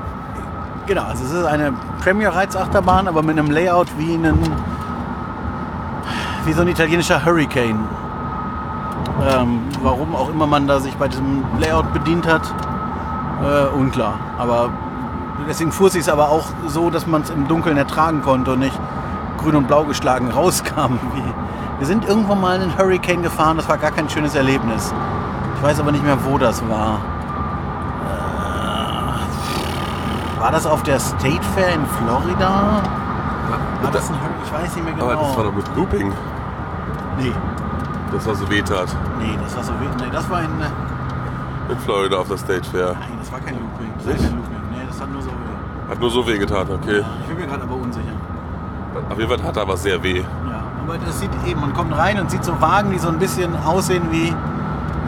Genau, 0.86 1.02
also 1.02 1.24
es 1.24 1.32
ist 1.32 1.44
eine 1.44 1.72
Premier 2.00 2.34
Rides 2.34 2.56
Achterbahn, 2.56 3.08
aber 3.08 3.22
mit 3.22 3.38
einem 3.38 3.50
Layout 3.50 3.88
wie 3.98 4.14
einen 4.14 4.38
wie 6.44 6.52
so 6.52 6.62
ein 6.62 6.68
italienischer 6.68 7.24
Hurricane. 7.24 7.88
Ähm, 9.28 9.62
warum 9.82 10.14
auch 10.14 10.28
immer 10.28 10.46
man 10.46 10.68
da 10.68 10.78
sich 10.78 10.94
bei 10.94 11.08
diesem 11.08 11.42
Layout 11.58 11.92
bedient 11.92 12.26
hat, 12.26 12.42
äh, 13.42 13.74
unklar. 13.76 14.14
Aber 14.38 14.70
deswegen 15.48 15.72
fuhr 15.72 15.88
es 15.88 16.08
aber 16.08 16.28
auch 16.28 16.44
so, 16.68 16.90
dass 16.90 17.06
man 17.06 17.22
es 17.22 17.30
im 17.30 17.48
Dunkeln 17.48 17.76
ertragen 17.76 18.22
konnte 18.22 18.52
und 18.52 18.60
nicht 18.60 18.78
grün 19.38 19.56
und 19.56 19.66
blau 19.66 19.84
geschlagen 19.84 20.30
rauskam. 20.34 21.00
Wir 21.78 21.86
sind 21.86 22.06
irgendwann 22.06 22.40
mal 22.40 22.56
in 22.56 22.62
einen 22.62 22.78
Hurricane 22.78 23.22
gefahren, 23.22 23.56
das 23.56 23.68
war 23.68 23.78
gar 23.78 23.90
kein 23.90 24.08
schönes 24.08 24.36
Erlebnis. 24.36 24.94
Ich 25.56 25.62
weiß 25.62 25.80
aber 25.80 25.92
nicht 25.92 26.04
mehr, 26.04 26.16
wo 26.24 26.38
das 26.38 26.62
war. 26.68 26.98
Äh, 30.36 30.40
war 30.40 30.50
das 30.52 30.66
auf 30.66 30.82
der 30.82 30.98
State 31.00 31.42
Fair 31.54 31.74
in 31.74 31.84
Florida? 31.86 32.82
War 33.82 33.90
das 33.92 34.08
ein 34.10 34.14
Hurricane? 34.16 34.42
Ich 34.44 34.52
weiß 34.52 34.74
nicht 34.76 34.84
mehr 34.84 34.94
genau. 34.94 35.06
Aber 35.06 35.16
das 35.16 35.36
war 35.36 35.44
doch 35.44 35.54
mit 35.54 35.76
Looping, 35.76 36.12
nee, 37.18 37.32
das 38.12 38.26
war 38.26 38.34
so 38.34 38.48
wehtat. 38.50 38.88
nee, 39.20 39.38
das 39.42 39.56
war 39.56 39.62
so 39.64 39.72
weh- 39.74 39.88
nee, 40.04 40.10
das 40.12 40.28
war 40.30 40.40
in 40.40 40.46
äh, 40.60 41.72
In 41.72 41.78
Florida 41.80 42.16
auf 42.16 42.28
der 42.28 42.38
State 42.38 42.64
Fair. 42.70 42.94
Nein, 42.98 43.18
das 43.20 43.32
war 43.32 43.40
kein 43.40 43.54
Looping. 43.54 43.92
Das 43.98 44.06
war 44.06 44.12
Nicht? 44.14 44.24
kein 44.24 44.36
Looping. 44.36 44.56
Nee, 44.72 44.82
das 44.88 45.00
hat 45.00 45.12
nur 45.12 45.22
so 45.22 45.28
weh. 45.28 45.90
Hat 45.90 46.00
nur 46.00 46.10
so 46.10 46.26
weh 46.26 46.38
getan, 46.38 46.66
okay. 46.70 47.02
Ich 47.20 47.26
bin 47.28 47.36
mir 47.38 47.46
gerade 47.46 47.62
aber 47.62 47.74
unsicher. 47.76 48.12
Auf 49.10 49.18
jeden 49.18 49.30
Fall 49.30 49.42
hat 49.46 49.56
er 49.56 49.68
was 49.68 49.82
sehr 49.82 50.02
weh. 50.02 50.20
Ja, 50.20 50.24
aber 50.86 50.98
das 50.98 51.20
sieht 51.20 51.30
eben, 51.46 51.60
man 51.60 51.72
kommt 51.74 51.96
rein 51.96 52.18
und 52.20 52.30
sieht 52.30 52.44
so 52.44 52.60
Wagen, 52.60 52.90
die 52.90 52.98
so 52.98 53.08
ein 53.08 53.18
bisschen 53.18 53.54
aussehen 53.64 54.04
wie, 54.10 54.34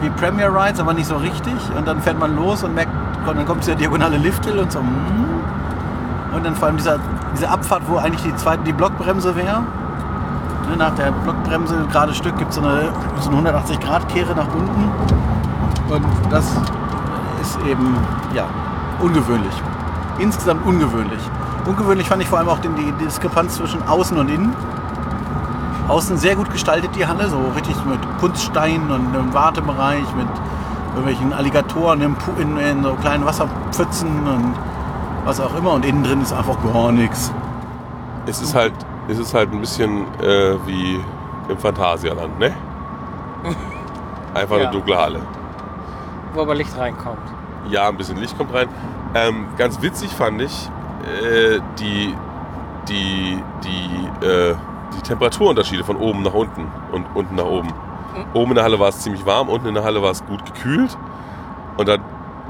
wie 0.01 0.09
Premier 0.09 0.49
Rides, 0.53 0.79
aber 0.79 0.93
nicht 0.93 1.07
so 1.07 1.17
richtig. 1.17 1.53
Und 1.77 1.87
dann 1.87 2.01
fährt 2.01 2.19
man 2.19 2.35
los 2.35 2.63
und 2.63 2.73
merkt, 2.75 2.91
dann 3.25 3.45
kommt 3.45 3.63
dieser 3.63 3.75
diagonale 3.75 4.17
Lifthill 4.17 4.59
und 4.59 4.71
so. 4.71 4.81
mm. 4.81 6.35
Und 6.35 6.45
dann 6.45 6.55
vor 6.55 6.67
allem 6.67 6.77
dieser, 6.77 6.99
diese 7.33 7.49
Abfahrt, 7.49 7.83
wo 7.87 7.97
eigentlich 7.97 8.21
die 8.21 8.35
zweite, 8.35 8.63
die 8.63 8.73
Blockbremse 8.73 9.35
wäre. 9.35 9.61
Ne, 10.69 10.77
Nach 10.77 10.93
der 10.95 11.11
Blockbremse, 11.11 11.87
gerade 11.91 12.13
Stück, 12.13 12.37
gibt 12.37 12.53
so 12.53 12.61
eine, 12.61 12.89
so 13.19 13.31
eine 13.31 13.49
180-Grad-Kehre 13.49 14.35
nach 14.35 14.47
unten. 14.47 14.91
Und 15.89 16.05
das 16.29 16.45
ist 17.41 17.57
eben, 17.67 17.97
ja, 18.33 18.45
ungewöhnlich. 18.99 19.53
Insgesamt 20.19 20.65
ungewöhnlich. 20.65 21.19
Ungewöhnlich 21.65 22.07
fand 22.07 22.21
ich 22.21 22.27
vor 22.27 22.39
allem 22.39 22.49
auch 22.49 22.59
die 22.59 22.91
Diskrepanz 23.03 23.55
zwischen 23.55 23.81
Außen 23.87 24.17
und 24.17 24.29
Innen. 24.29 24.53
Außen 25.89 26.17
sehr 26.17 26.35
gut 26.35 26.51
gestaltet 26.51 26.91
die 26.95 27.05
Halle, 27.05 27.27
so 27.29 27.39
richtig 27.55 27.75
mit 27.85 27.99
Kunststeinen 28.19 28.89
und 28.91 29.07
einem 29.15 29.33
Wartebereich, 29.33 30.05
mit 30.15 30.27
irgendwelchen 30.93 31.33
Alligatoren 31.33 32.01
in, 32.01 32.15
in, 32.39 32.57
in 32.57 32.83
so 32.83 32.93
kleinen 32.95 33.25
Wasserpfützen 33.25 34.07
und 34.27 34.53
was 35.25 35.39
auch 35.41 35.55
immer. 35.57 35.73
Und 35.73 35.85
innen 35.85 36.03
drin 36.03 36.21
ist 36.21 36.31
einfach 36.33 36.57
gar 36.73 36.91
nichts. 36.91 37.31
Es 38.27 38.41
ist 38.41 38.53
halt, 38.53 38.73
es 39.07 39.17
ist 39.17 39.33
halt 39.33 39.51
ein 39.51 39.59
bisschen 39.59 40.03
äh, 40.21 40.55
wie 40.67 40.99
im 41.49 41.57
Phantasialand, 41.57 42.37
ne? 42.39 42.53
Einfach 44.35 44.57
Ja. 44.57 44.63
eine 44.63 44.71
dunkle 44.71 44.95
Halle. 44.97 45.21
Wo 46.33 46.41
aber 46.41 46.53
Licht 46.53 46.77
reinkommt. 46.77 47.17
Ja, 47.69 47.87
ein 47.89 47.97
bisschen 47.97 48.17
Licht 48.17 48.37
kommt 48.37 48.53
rein. 48.53 48.67
Ähm, 49.15 49.47
ganz 49.57 49.81
witzig 49.81 50.11
fand 50.11 50.39
ich 50.41 50.69
äh, 51.23 51.59
die, 51.79 52.13
die, 52.87 53.41
die, 53.63 54.25
äh, 54.25 54.55
die 54.95 55.01
Temperaturunterschiede 55.01 55.83
von 55.83 55.97
oben 55.97 56.23
nach 56.23 56.33
unten 56.33 56.67
und 56.91 57.05
unten 57.13 57.35
nach 57.35 57.45
oben. 57.45 57.69
Oben 58.33 58.51
in 58.51 58.55
der 58.55 58.63
Halle 58.63 58.79
war 58.79 58.89
es 58.89 58.99
ziemlich 58.99 59.25
warm, 59.25 59.49
unten 59.49 59.67
in 59.67 59.73
der 59.73 59.83
Halle 59.83 60.01
war 60.01 60.11
es 60.11 60.25
gut 60.25 60.45
gekühlt. 60.45 60.97
Und 61.77 61.87
dann 61.87 62.01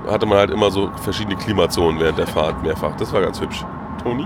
hatte 0.09 0.25
man 0.25 0.37
halt 0.37 0.49
immer 0.49 0.71
so 0.71 0.89
verschiedene 1.01 1.35
Klimazonen 1.35 1.99
während 1.99 2.17
der 2.17 2.27
Fahrt 2.27 2.63
mehrfach. 2.63 2.95
Das 2.97 3.13
war 3.13 3.21
ganz 3.21 3.39
hübsch. 3.39 3.65
Toni? 4.01 4.23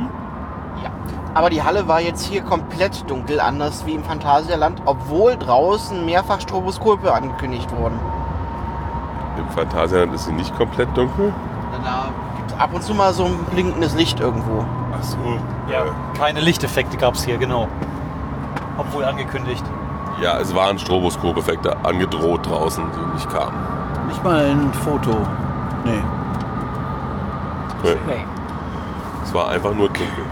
Ja. 0.84 0.92
Aber 1.34 1.50
die 1.50 1.64
Halle 1.64 1.88
war 1.88 2.00
jetzt 2.00 2.24
hier 2.26 2.44
komplett 2.44 3.10
dunkel, 3.10 3.40
anders 3.40 3.86
wie 3.86 3.94
im 3.94 4.04
Phantasialand, 4.04 4.82
obwohl 4.86 5.36
draußen 5.36 6.06
mehrfach 6.06 6.40
Stroboskope 6.40 7.12
angekündigt 7.12 7.70
wurden. 7.76 8.00
Im 9.38 9.50
Phantasialand 9.50 10.14
ist 10.14 10.26
sie 10.26 10.34
nicht 10.34 10.56
komplett 10.56 10.96
dunkel. 10.96 11.34
Da 11.84 12.10
gibt 12.38 12.52
es 12.52 12.60
ab 12.60 12.70
und 12.74 12.84
zu 12.84 12.94
mal 12.94 13.14
so 13.14 13.26
ein 13.26 13.38
blinkendes 13.52 13.96
Licht 13.96 14.20
irgendwo. 14.20 14.64
Ach 14.96 15.04
so. 15.04 15.18
Ja, 15.72 15.86
keine 16.18 16.40
Lichteffekte 16.40 16.98
gab 16.98 17.16
es 17.16 17.26
hier, 17.26 17.38
genau. 17.38 17.68
Obwohl 18.78 19.06
angekündigt. 19.06 19.64
Ja, 20.22 20.38
es 20.40 20.54
waren 20.56 20.78
Stroboskop-Effekte 20.80 21.76
angedroht 21.84 22.46
draußen, 22.50 22.84
die 22.96 23.14
nicht 23.16 23.30
kamen. 23.30 23.58
Nicht 24.08 24.24
mal 24.24 24.46
ein 24.46 24.72
Foto. 24.74 25.12
Nee. 25.86 26.02
Nee, 27.84 27.98
Nee. 28.08 28.26
Es 29.24 29.34
war 29.34 29.50
einfach 29.50 29.74
nur 29.74 29.88
dunkel. 29.88 30.24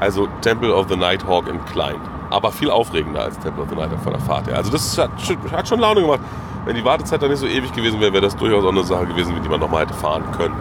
Also 0.00 0.28
Temple 0.40 0.74
of 0.74 0.86
the 0.88 0.96
Nighthawk 0.96 1.46
in 1.48 1.62
klein. 1.66 1.96
Aber 2.30 2.50
viel 2.52 2.70
aufregender 2.70 3.22
als 3.22 3.38
Temple 3.38 3.62
of 3.64 3.68
the 3.70 3.76
Nighthawk 3.76 4.00
von 4.00 4.12
der 4.12 4.22
Fahrt 4.22 4.46
her. 4.46 4.56
Also 4.56 4.70
das 4.70 4.96
hat, 4.96 5.10
schon- 5.20 5.36
hat 5.52 5.68
schon 5.68 5.80
Laune 5.80 6.00
gemacht. 6.00 6.20
Wenn 6.64 6.74
die 6.76 6.84
Wartezeit 6.84 7.20
dann 7.22 7.30
nicht 7.30 7.38
so 7.40 7.46
ewig 7.46 7.72
gewesen 7.72 8.00
wäre, 8.00 8.12
wäre 8.12 8.22
das 8.22 8.36
durchaus 8.36 8.64
auch 8.64 8.68
eine 8.70 8.82
Sache 8.84 9.06
gewesen, 9.06 9.34
die 9.42 9.48
man 9.48 9.60
nochmal 9.60 9.82
hätte 9.82 9.94
fahren 9.94 10.22
können. 10.36 10.54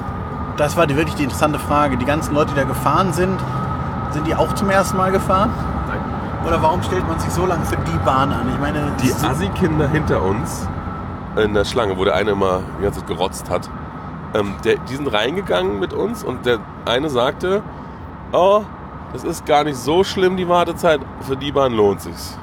Das 0.58 0.76
war 0.76 0.88
die, 0.88 0.96
wirklich 0.96 1.16
die 1.16 1.24
interessante 1.24 1.60
Frage. 1.60 1.98
Die 1.98 2.06
ganzen 2.06 2.34
Leute, 2.34 2.52
die 2.54 2.60
da 2.60 2.64
gefahren 2.66 3.14
sind, 3.14 3.40
sind 4.12 4.26
die 4.28 4.36
auch 4.36 4.54
zum 4.54 4.70
ersten 4.70 4.98
Mal 4.98 5.12
gefahren? 5.12 5.52
Oder 6.48 6.62
warum 6.62 6.82
stellt 6.84 7.08
man 7.08 7.20
sich 7.20 7.32
so 7.32 7.46
lange 7.46 7.66
für 7.66 7.76
die 7.78 7.98
Bahn 8.06 8.32
an? 8.32 8.50
Ich 8.54 8.60
meine, 8.60 8.92
Die 9.02 9.10
so- 9.10 9.28
Assi-Kinder 9.28 9.88
hinter 9.90 10.22
uns 10.24 10.68
in 11.36 11.54
der 11.54 11.66
Schlange, 11.66 11.98
wo 11.98 12.06
der 12.06 12.16
eine 12.16 12.32
immer 12.32 12.62
die 12.80 12.84
ganze 12.84 13.00
Zeit 13.00 13.08
gerotzt 13.08 13.50
hat, 13.50 13.70
ähm, 14.34 14.56
der, 14.64 14.78
die 14.90 14.96
sind 14.96 15.08
reingegangen 15.12 15.80
mit 15.80 15.94
uns 15.94 16.24
und 16.24 16.46
der 16.46 16.60
eine 16.86 17.10
sagte, 17.10 17.62
oh, 18.32 18.62
das 19.14 19.24
ist 19.24 19.46
gar 19.46 19.64
nicht 19.64 19.78
so 19.78 20.04
schlimm, 20.04 20.38
die 20.38 20.48
Wartezeit, 20.48 21.02
für 21.22 21.36
die 21.36 21.52
Bahn 21.52 21.74
lohnt 21.74 22.02
sich's. 22.02 22.38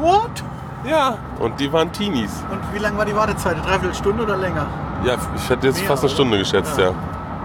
What? 0.00 0.42
Ja. 0.84 1.16
Und 1.38 1.58
die 1.60 1.72
waren 1.72 1.90
Teenies. 1.92 2.44
Und 2.50 2.60
wie 2.72 2.78
lange 2.78 2.98
war 2.98 3.04
die 3.04 3.14
Wartezeit? 3.14 3.54
Eine 3.54 3.62
Dreiviertelstunde 3.62 4.22
oder 4.22 4.36
länger? 4.36 4.66
Ja, 5.04 5.14
ich 5.36 5.48
hätte 5.48 5.66
jetzt 5.68 5.78
Mehr, 5.80 5.88
fast 5.88 6.02
eine 6.02 6.08
oder? 6.08 6.14
Stunde 6.14 6.38
geschätzt, 6.38 6.78
ja. 6.78 6.86
Ja. 6.88 6.94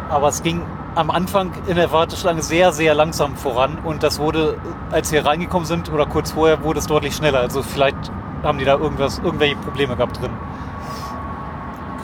Aber 0.10 0.28
es 0.28 0.42
ging 0.44 0.62
am 0.96 1.10
Anfang 1.10 1.52
in 1.68 1.76
der 1.76 1.92
Warteschlange 1.92 2.42
sehr, 2.42 2.72
sehr 2.72 2.94
langsam 2.94 3.36
voran 3.36 3.80
und 3.84 4.04
das 4.04 4.20
wurde, 4.20 4.58
als 4.92 5.12
wir 5.12 5.26
reingekommen 5.26 5.66
sind 5.66 5.92
oder 5.92 6.06
kurz 6.06 6.32
vorher, 6.32 6.64
wurde 6.64 6.80
es 6.80 6.88
deutlich 6.88 7.16
schneller. 7.16 7.40
Also 7.40 7.64
vielleicht 7.64 8.12
haben 8.44 8.60
die 8.60 8.66
da 8.66 8.78
irgendwas, 8.78 9.20
irgendwelche 9.20 9.56
Probleme 9.56 9.96
gehabt 9.96 10.22
drin. 10.22 10.32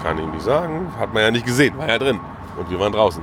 Kann 0.04 0.18
ich 0.18 0.26
nicht 0.28 0.42
sagen. 0.42 0.92
Hat 1.00 1.14
man 1.14 1.24
ja 1.24 1.32
nicht 1.32 1.46
gesehen, 1.46 1.78
war 1.78 1.88
ja 1.88 2.00
drin. 2.00 2.20
Und 2.58 2.70
wir 2.70 2.80
waren 2.80 2.92
draußen. 2.92 3.22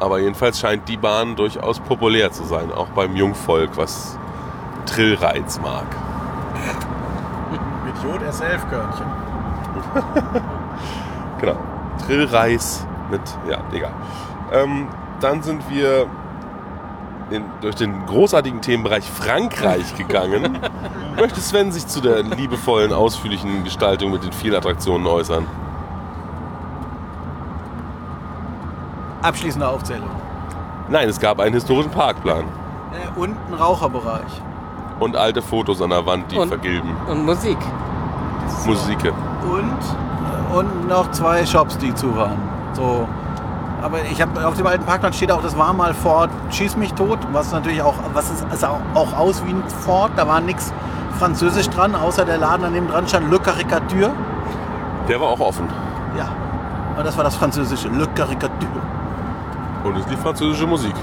Aber 0.00 0.18
jedenfalls 0.18 0.58
scheint 0.58 0.88
die 0.88 0.96
Bahn 0.96 1.36
durchaus 1.36 1.80
populär 1.80 2.32
zu 2.32 2.44
sein, 2.44 2.72
auch 2.72 2.88
beim 2.88 3.14
Jungvolk, 3.16 3.76
was 3.76 4.18
Trillreiz 4.86 5.60
mag. 5.60 5.86
Mit 7.84 8.02
Jod 8.02 8.22
S11-Körnchen. 8.22 9.06
Genau. 11.40 11.56
Trillreis 12.06 12.86
mit, 13.10 13.20
ja, 13.48 13.58
egal. 13.72 13.92
Ähm, 14.52 14.88
dann 15.20 15.42
sind 15.42 15.62
wir 15.70 16.06
in, 17.30 17.44
durch 17.60 17.74
den 17.76 18.04
großartigen 18.06 18.60
Themenbereich 18.60 19.08
Frankreich 19.10 19.96
gegangen. 19.96 20.58
Möchte 21.18 21.40
Sven 21.40 21.72
sich 21.72 21.86
zu 21.86 22.00
der 22.00 22.22
liebevollen, 22.22 22.92
ausführlichen 22.92 23.64
Gestaltung 23.64 24.10
mit 24.12 24.22
den 24.24 24.32
vielen 24.32 24.54
Attraktionen 24.54 25.06
äußern? 25.06 25.46
Abschließende 29.22 29.66
Aufzählung. 29.68 30.10
Nein, 30.88 31.08
es 31.08 31.18
gab 31.18 31.40
einen 31.40 31.54
historischen 31.54 31.90
Parkplan 31.90 32.44
Äh, 32.92 33.18
und 33.18 33.30
ein 33.48 33.54
Raucherbereich. 33.54 34.42
und 35.00 35.16
alte 35.16 35.40
Fotos 35.42 35.80
an 35.82 35.90
der 35.90 36.04
Wand, 36.06 36.30
die 36.30 36.36
Und- 36.36 36.48
vergilben. 36.48 36.90
Und 37.08 37.24
Musik. 37.24 37.56
Musik. 38.66 38.98
Und, 39.50 40.56
und 40.56 40.88
noch 40.88 41.10
zwei 41.10 41.44
Shops, 41.46 41.78
die 41.78 41.92
zu 41.94 42.14
waren. 42.16 42.38
So. 42.74 43.08
Aber 43.84 43.98
ich 44.10 44.22
habe 44.22 44.46
auf 44.46 44.56
dem 44.56 44.66
alten 44.66 44.86
Parkplatz 44.86 45.16
steht 45.16 45.30
auch, 45.30 45.42
das 45.42 45.58
war 45.58 45.74
mal 45.74 45.92
Ford 45.92 46.30
Schieß 46.50 46.76
mich 46.76 46.94
tot, 46.94 47.18
was 47.32 47.52
natürlich 47.52 47.82
auch, 47.82 47.92
was 48.14 48.30
ist, 48.30 48.46
es 48.50 48.64
auch, 48.64 48.80
auch 48.94 49.12
aus 49.12 49.44
wie 49.44 49.50
ein 49.50 49.62
Ford, 49.68 50.10
da 50.16 50.26
war 50.26 50.40
nichts 50.40 50.72
Französisch 51.18 51.68
dran, 51.68 51.94
außer 51.94 52.24
der 52.24 52.38
Laden, 52.38 52.64
an 52.64 52.72
dem 52.72 52.88
dran 52.88 53.06
stand 53.06 53.30
Le 53.30 53.38
Caricature. 53.38 54.10
Der 55.06 55.20
war 55.20 55.28
auch 55.28 55.38
offen. 55.40 55.68
Ja. 56.16 56.28
Und 56.96 57.04
das 57.04 57.14
war 57.18 57.24
das 57.24 57.36
Französische, 57.36 57.88
Le 57.88 58.06
Caricature. 58.14 58.80
Und 59.84 59.98
es 59.98 60.08
lief 60.08 60.18
französische 60.20 60.66
Musik. 60.66 60.94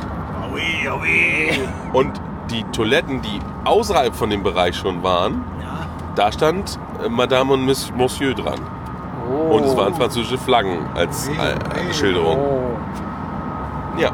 Ah 0.42 0.48
oui, 0.52 0.88
ah 0.90 0.96
oui. 1.00 1.68
Und 1.94 2.20
die 2.50 2.64
Toiletten, 2.72 3.22
die 3.22 3.40
außerhalb 3.64 4.16
von 4.16 4.32
dem 4.32 4.42
Bereich 4.42 4.76
schon 4.76 5.04
waren, 5.04 5.44
Ja. 5.62 5.86
da 6.16 6.32
stand 6.32 6.80
äh, 7.06 7.10
Madame 7.10 7.54
und 7.54 7.64
Monsieur 7.96 8.34
dran. 8.34 8.60
Oh. 9.32 9.56
Und 9.56 9.64
es 9.66 9.76
waren 9.78 9.94
französische 9.96 10.38
Flaggen 10.38 10.86
als 10.96 11.30
Hey, 11.30 11.54
äh, 11.54 11.56
hey. 11.86 11.94
Schilderung. 11.94 12.38
Oh. 12.38 14.00
Ja, 14.00 14.12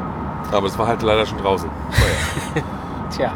aber 0.52 0.66
es 0.66 0.78
war 0.78 0.86
halt 0.86 1.02
leider 1.02 1.26
schon 1.26 1.38
draußen. 1.38 1.68
Tja. 3.16 3.32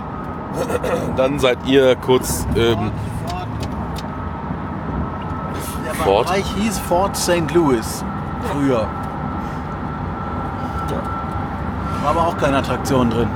Dann 1.16 1.38
seid 1.38 1.58
ihr 1.66 1.96
kurz, 1.96 2.46
ähm, 2.56 2.90
Ford? 6.04 6.26
Bereich 6.26 6.46
hieß 6.56 6.78
Fort 6.80 7.16
St. 7.16 7.50
Louis 7.54 8.04
früher. 8.52 8.86
War 12.02 12.10
aber 12.10 12.26
auch 12.26 12.36
keine 12.36 12.58
Attraktion 12.58 13.08
drin. 13.10 13.28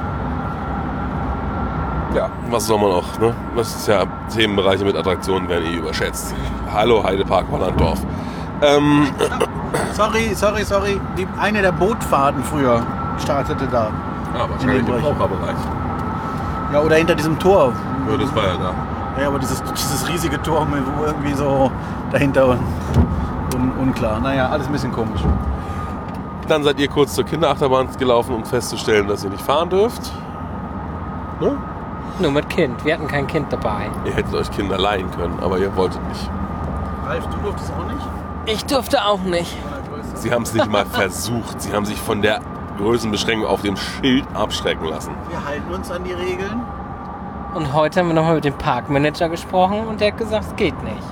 ja, 2.15 2.29
was 2.51 2.67
soll 2.67 2.79
man 2.81 2.91
auch, 2.91 3.19
ne? 3.21 3.33
Das 3.55 3.75
ist 3.77 3.87
ja, 3.87 4.05
Themenbereiche 4.35 4.85
mit 4.85 4.97
Attraktionen 4.97 5.49
werden 5.49 5.67
eh 5.67 5.77
überschätzt. 5.77 6.35
Hallo 6.73 7.05
Heidepark 7.05 7.47
Hollanddorf. 7.51 8.01
Ähm, 8.63 9.09
Sorry, 9.93 10.35
sorry, 10.35 10.65
sorry. 10.65 11.01
Die, 11.17 11.27
eine 11.39 11.63
der 11.63 11.73
Bootfahrten 11.73 12.43
früher 12.45 12.83
startete 13.23 13.67
da. 13.67 13.91
ja, 14.35 14.49
wahrscheinlich 14.51 14.87
im 14.87 15.05
Raucherbereich. 15.05 15.57
Ja, 16.73 16.81
oder 16.81 16.97
hinter 16.97 17.15
diesem 17.15 17.39
Tor. 17.39 17.73
Ja, 18.11 18.17
das 18.17 18.35
war 18.35 18.45
ja 18.45 18.57
da. 18.57 19.21
Ja, 19.23 19.29
aber 19.29 19.39
dieses, 19.39 19.63
dieses 19.63 20.09
riesige 20.09 20.41
Tor, 20.43 20.67
wo 20.71 21.05
irgendwie 21.05 21.33
so 21.35 21.71
dahinter 22.13 22.49
un, 22.49 22.59
un, 23.55 23.73
unklar. 23.81 24.21
Naja, 24.21 24.49
alles 24.49 24.67
ein 24.67 24.73
bisschen 24.73 24.93
komisch. 24.93 25.21
Dann 26.49 26.63
seid 26.63 26.79
ihr 26.79 26.89
kurz 26.89 27.15
zur 27.15 27.25
Kinderachterbahn 27.25 27.89
gelaufen, 27.99 28.35
um 28.35 28.45
festzustellen, 28.45 29.09
dass 29.09 29.25
ihr 29.25 29.31
nicht 29.31 29.43
fahren 29.43 29.69
dürft. 29.71 30.13
Ne? 31.41 31.53
Nur 32.19 32.31
mit 32.31 32.49
Kind. 32.49 32.85
Wir 32.85 32.95
hatten 32.95 33.09
kein 33.09 33.27
Kind 33.27 33.53
dabei. 33.53 33.91
Ihr 34.05 34.13
hättet 34.15 34.35
euch 34.35 34.51
Kinder 34.51 34.79
leihen 34.79 35.11
können, 35.11 35.39
aber 35.43 35.59
ihr 35.59 35.75
wolltet 35.77 36.07
nicht. 36.09 36.31
Ralf, 37.07 37.27
du 37.27 37.37
durftest 37.39 37.73
auch 37.73 37.87
nicht? 37.87 38.07
Ich 38.47 38.65
durfte 38.65 39.05
auch 39.05 39.21
nicht. 39.21 39.57
Sie 40.15 40.33
haben 40.33 40.43
es 40.43 40.55
nicht 40.55 40.71
mal 40.71 40.87
versucht. 40.91 41.61
Sie 41.61 41.73
haben 41.73 41.85
sich 41.85 41.99
von 42.01 42.23
der 42.23 42.41
Größenbeschränkung 42.79 43.49
auf 43.49 43.63
dem 43.63 43.77
Schild 43.77 44.25
abschrecken 44.35 44.87
lassen. 44.87 45.15
Wir 45.29 45.45
halten 45.45 45.73
uns 45.73 45.91
an 45.91 46.05
die 46.05 46.13
Regeln. 46.13 46.63
Und 47.55 47.73
heute 47.73 48.01
haben 48.01 48.09
wir 48.09 48.15
nochmal 48.15 48.37
mit 48.37 48.45
dem 48.45 48.57
Parkmanager 48.57 49.29
gesprochen 49.29 49.87
und 49.87 50.01
der 50.01 50.13
hat 50.13 50.19
gesagt, 50.19 50.45
es 50.45 50.57
geht 50.57 50.81
nicht. 50.85 51.03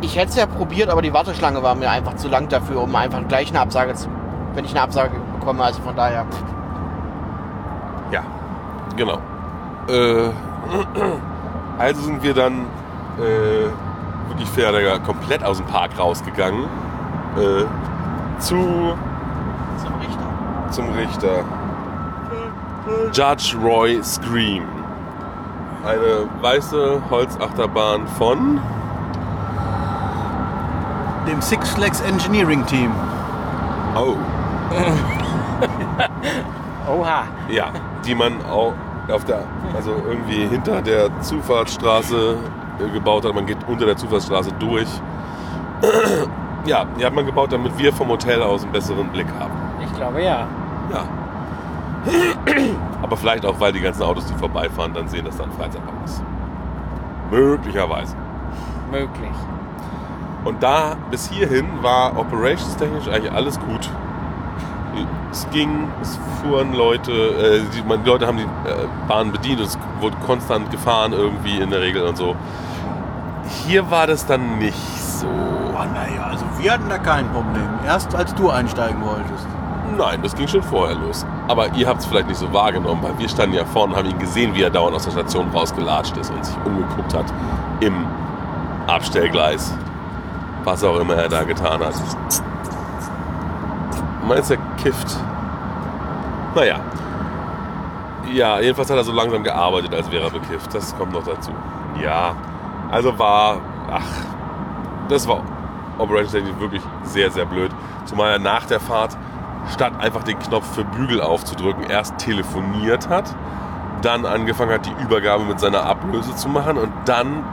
Ich 0.00 0.16
hätte 0.16 0.28
es 0.28 0.36
ja 0.36 0.46
probiert, 0.46 0.90
aber 0.90 1.02
die 1.02 1.12
Warteschlange 1.12 1.62
war 1.62 1.74
mir 1.74 1.90
einfach 1.90 2.16
zu 2.16 2.28
lang 2.28 2.48
dafür, 2.48 2.82
um 2.82 2.94
einfach 2.94 3.26
gleich 3.26 3.48
eine 3.50 3.60
Absage 3.60 3.94
zu. 3.94 4.08
Wenn 4.54 4.64
ich 4.64 4.72
eine 4.72 4.82
Absage 4.82 5.16
bekomme, 5.38 5.62
also 5.64 5.80
von 5.82 5.96
daher. 5.96 6.26
Ja, 8.10 8.22
genau. 8.96 9.18
Äh, 9.88 10.30
also 11.78 12.02
sind 12.02 12.22
wir 12.22 12.34
dann 12.34 12.66
äh, 13.18 13.70
wirklich 14.28 14.48
fair 14.48 14.72
Digga, 14.72 14.98
komplett 14.98 15.44
aus 15.44 15.58
dem 15.58 15.66
Park 15.66 15.90
rausgegangen. 15.98 16.64
Äh, 17.36 17.64
zu, 18.40 18.56
Zum 19.76 19.94
Richter. 20.00 20.70
zum 20.70 20.90
Richter. 20.92 21.44
Judge 23.12 23.54
Roy 23.62 24.02
Scream. 24.02 24.62
Eine 25.84 26.26
weiße 26.40 27.02
Holzachterbahn 27.10 28.06
von 28.18 28.58
Dem 31.26 31.40
Six 31.42 31.70
Flags 31.70 32.00
Engineering 32.00 32.64
Team. 32.66 32.90
Oh, 33.94 34.16
Oha. 36.90 37.24
ja, 37.48 37.66
die 38.04 38.14
man 38.14 38.34
auch 38.50 38.72
auf 39.12 39.24
der, 39.24 39.40
also 39.74 39.92
irgendwie 40.06 40.46
hinter 40.46 40.82
der 40.82 41.08
Zufahrtsstraße 41.20 42.36
äh, 42.36 42.57
gebaut 42.78 43.24
hat. 43.24 43.34
Man 43.34 43.46
geht 43.46 43.58
unter 43.66 43.86
der 43.86 43.96
Zufahrtsstraße 43.96 44.52
durch. 44.58 44.88
Ja, 46.66 46.84
die 46.98 47.06
hat 47.06 47.14
man 47.14 47.24
gebaut, 47.24 47.50
damit 47.52 47.78
wir 47.78 47.92
vom 47.92 48.08
Hotel 48.08 48.42
aus 48.42 48.62
einen 48.62 48.72
besseren 48.72 49.08
Blick 49.08 49.28
haben. 49.38 49.52
Ich 49.82 49.94
glaube 49.94 50.22
ja. 50.22 50.46
Ja. 50.92 51.04
Aber 53.02 53.16
vielleicht 53.16 53.46
auch, 53.46 53.58
weil 53.58 53.72
die 53.72 53.80
ganzen 53.80 54.02
Autos, 54.02 54.26
die 54.26 54.34
vorbeifahren, 54.34 54.92
dann 54.92 55.08
sehen, 55.08 55.24
dass 55.24 55.38
da 55.38 55.44
ein 55.44 55.52
Freizeitpark 55.52 55.94
ist. 56.04 56.22
Möglicherweise. 57.30 58.14
Möglich. 58.90 59.30
Und 60.44 60.62
da 60.62 60.96
bis 61.10 61.30
hierhin 61.30 61.66
war 61.82 62.18
operationstechnisch 62.18 63.08
eigentlich 63.08 63.32
alles 63.32 63.58
gut. 63.60 63.88
Es 65.30 65.48
ging, 65.50 65.88
es 66.00 66.18
fuhren 66.40 66.72
Leute, 66.74 67.12
äh, 67.12 67.60
die, 67.74 67.82
die 67.82 68.08
Leute 68.08 68.26
haben 68.26 68.38
die 68.38 68.44
äh, 68.44 68.86
Bahn 69.06 69.30
bedient 69.30 69.60
und 69.60 69.66
es 69.66 69.78
wurde 70.00 70.16
konstant 70.26 70.70
gefahren 70.70 71.12
irgendwie 71.12 71.58
in 71.58 71.70
der 71.70 71.80
Regel 71.80 72.02
und 72.02 72.16
so. 72.16 72.34
Hier 73.48 73.90
war 73.90 74.06
das 74.06 74.26
dann 74.26 74.58
nicht 74.58 74.76
so. 74.76 75.26
Oh, 75.26 75.84
naja, 75.94 76.24
also 76.30 76.44
wir 76.58 76.72
hatten 76.72 76.88
da 76.88 76.98
kein 76.98 77.28
Problem. 77.30 77.68
Erst 77.86 78.14
als 78.14 78.34
du 78.34 78.50
einsteigen 78.50 79.02
wolltest. 79.04 79.46
Nein, 79.96 80.20
das 80.22 80.34
ging 80.34 80.46
schon 80.46 80.62
vorher 80.62 80.96
los. 80.96 81.24
Aber 81.48 81.72
ihr 81.74 81.88
habt 81.88 82.00
es 82.00 82.06
vielleicht 82.06 82.28
nicht 82.28 82.38
so 82.38 82.52
wahrgenommen, 82.52 83.02
weil 83.02 83.18
wir 83.18 83.28
standen 83.28 83.54
ja 83.54 83.64
vorne 83.64 83.94
und 83.94 83.98
haben 83.98 84.10
ihn 84.10 84.18
gesehen, 84.18 84.54
wie 84.54 84.62
er 84.62 84.70
dauernd 84.70 84.94
aus 84.94 85.04
der 85.04 85.12
Station 85.12 85.48
rausgelatscht 85.50 86.16
ist 86.16 86.30
und 86.30 86.44
sich 86.44 86.56
umgeguckt 86.64 87.14
hat 87.14 87.26
im 87.80 88.06
Abstellgleis. 88.86 89.72
Was 90.64 90.84
auch 90.84 90.98
immer 90.98 91.14
er 91.14 91.28
da 91.28 91.44
getan 91.44 91.80
hat. 91.80 91.94
Meinst 94.26 94.50
du, 94.50 94.54
er 94.54 94.60
kifft? 94.82 95.16
Naja. 96.54 96.80
Ja, 98.32 98.60
jedenfalls 98.60 98.90
hat 98.90 98.98
er 98.98 99.04
so 99.04 99.12
langsam 99.12 99.42
gearbeitet, 99.42 99.94
als 99.94 100.10
wäre 100.10 100.24
er 100.24 100.30
bekifft. 100.30 100.74
Das 100.74 100.96
kommt 100.98 101.12
noch 101.12 101.24
dazu. 101.24 101.50
Ja, 102.02 102.34
also 102.90 103.18
war, 103.18 103.58
ach, 103.90 104.02
das 105.08 105.26
war 105.28 105.42
Operation 105.98 106.32
Technic 106.32 106.60
wirklich 106.60 106.82
sehr, 107.02 107.30
sehr 107.30 107.44
blöd. 107.44 107.70
Zumal 108.04 108.32
er 108.32 108.38
nach 108.38 108.66
der 108.66 108.80
Fahrt, 108.80 109.16
statt 109.72 109.92
einfach 109.98 110.22
den 110.22 110.38
Knopf 110.38 110.66
für 110.74 110.84
Bügel 110.84 111.20
aufzudrücken, 111.20 111.84
erst 111.84 112.18
telefoniert 112.18 113.08
hat, 113.08 113.34
dann 114.02 114.24
angefangen 114.24 114.72
hat, 114.72 114.86
die 114.86 114.94
Übergabe 115.02 115.44
mit 115.44 115.60
seiner 115.60 115.84
Ablöse 115.84 116.34
zu 116.36 116.48
machen 116.48 116.78
und 116.78 116.92
dann, 117.04 117.44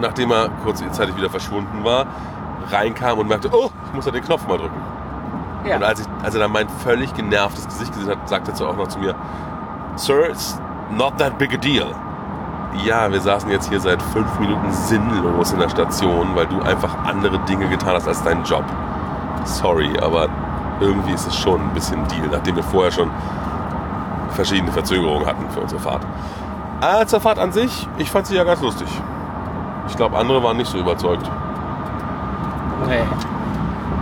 nachdem 0.00 0.32
er 0.32 0.48
kurzzeitig 0.64 1.16
wieder 1.16 1.30
verschwunden 1.30 1.84
war, 1.84 2.06
reinkam 2.70 3.18
und 3.18 3.28
merkte, 3.28 3.50
oh, 3.52 3.70
ich 3.86 3.94
muss 3.94 4.06
ja 4.06 4.12
den 4.12 4.24
Knopf 4.24 4.46
mal 4.46 4.58
drücken. 4.58 4.80
Ja. 5.64 5.76
Und 5.76 5.84
als, 5.84 6.00
ich, 6.00 6.06
als 6.22 6.34
er 6.34 6.40
dann 6.40 6.52
mein 6.52 6.68
völlig 6.68 7.14
genervtes 7.14 7.66
Gesicht 7.66 7.92
gesehen 7.92 8.10
hat, 8.10 8.28
sagte 8.28 8.52
er 8.52 8.68
auch 8.68 8.76
noch 8.76 8.88
zu 8.88 8.98
mir, 8.98 9.14
Sir, 9.96 10.28
it's 10.28 10.58
not 10.90 11.16
that 11.18 11.38
big 11.38 11.54
a 11.54 11.56
deal. 11.56 11.94
Ja, 12.84 13.10
wir 13.10 13.20
saßen 13.20 13.50
jetzt 13.50 13.68
hier 13.68 13.80
seit 13.80 14.00
fünf 14.02 14.38
Minuten 14.38 14.72
sinnlos 14.72 15.52
in 15.52 15.60
der 15.60 15.68
Station, 15.68 16.34
weil 16.34 16.46
du 16.46 16.60
einfach 16.62 17.04
andere 17.04 17.38
Dinge 17.40 17.68
getan 17.68 17.94
hast 17.94 18.08
als 18.08 18.22
deinen 18.22 18.44
Job. 18.44 18.64
Sorry, 19.44 19.90
aber 20.00 20.28
irgendwie 20.80 21.12
ist 21.12 21.26
es 21.26 21.36
schon 21.36 21.60
ein 21.60 21.70
bisschen 21.74 22.06
Deal, 22.08 22.28
nachdem 22.30 22.56
wir 22.56 22.62
vorher 22.62 22.90
schon 22.90 23.10
verschiedene 24.30 24.72
Verzögerungen 24.72 25.26
hatten 25.26 25.48
für 25.50 25.60
unsere 25.60 25.80
Fahrt. 25.80 26.04
Äh, 26.80 27.06
zur 27.06 27.20
Fahrt 27.20 27.38
an 27.38 27.52
sich, 27.52 27.86
ich 27.98 28.10
fand 28.10 28.26
sie 28.26 28.36
ja 28.36 28.44
ganz 28.44 28.60
lustig. 28.62 28.88
Ich 29.88 29.96
glaube, 29.96 30.16
andere 30.16 30.42
waren 30.42 30.56
nicht 30.56 30.70
so 30.70 30.78
überzeugt. 30.78 31.30
Nee, 32.88 33.02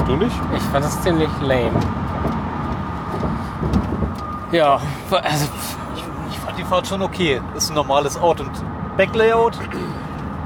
Du 0.07 0.17
nicht? 0.17 0.35
ich 0.57 0.63
fand 0.65 0.85
das 0.85 1.01
ziemlich 1.03 1.29
lame. 1.43 1.71
Ja, 4.53 4.79
also 5.11 5.47
Ich, 5.95 6.05
ich 6.31 6.39
fand 6.39 6.59
die 6.59 6.60
Fahrt 6.71 6.87
schon 6.87 7.03
okay. 7.03 7.41
Ist 7.57 7.71
ein 7.71 7.75
normales 7.75 8.17
Out- 8.17 8.41
und 8.41 8.53
Back-Layout. 8.97 9.59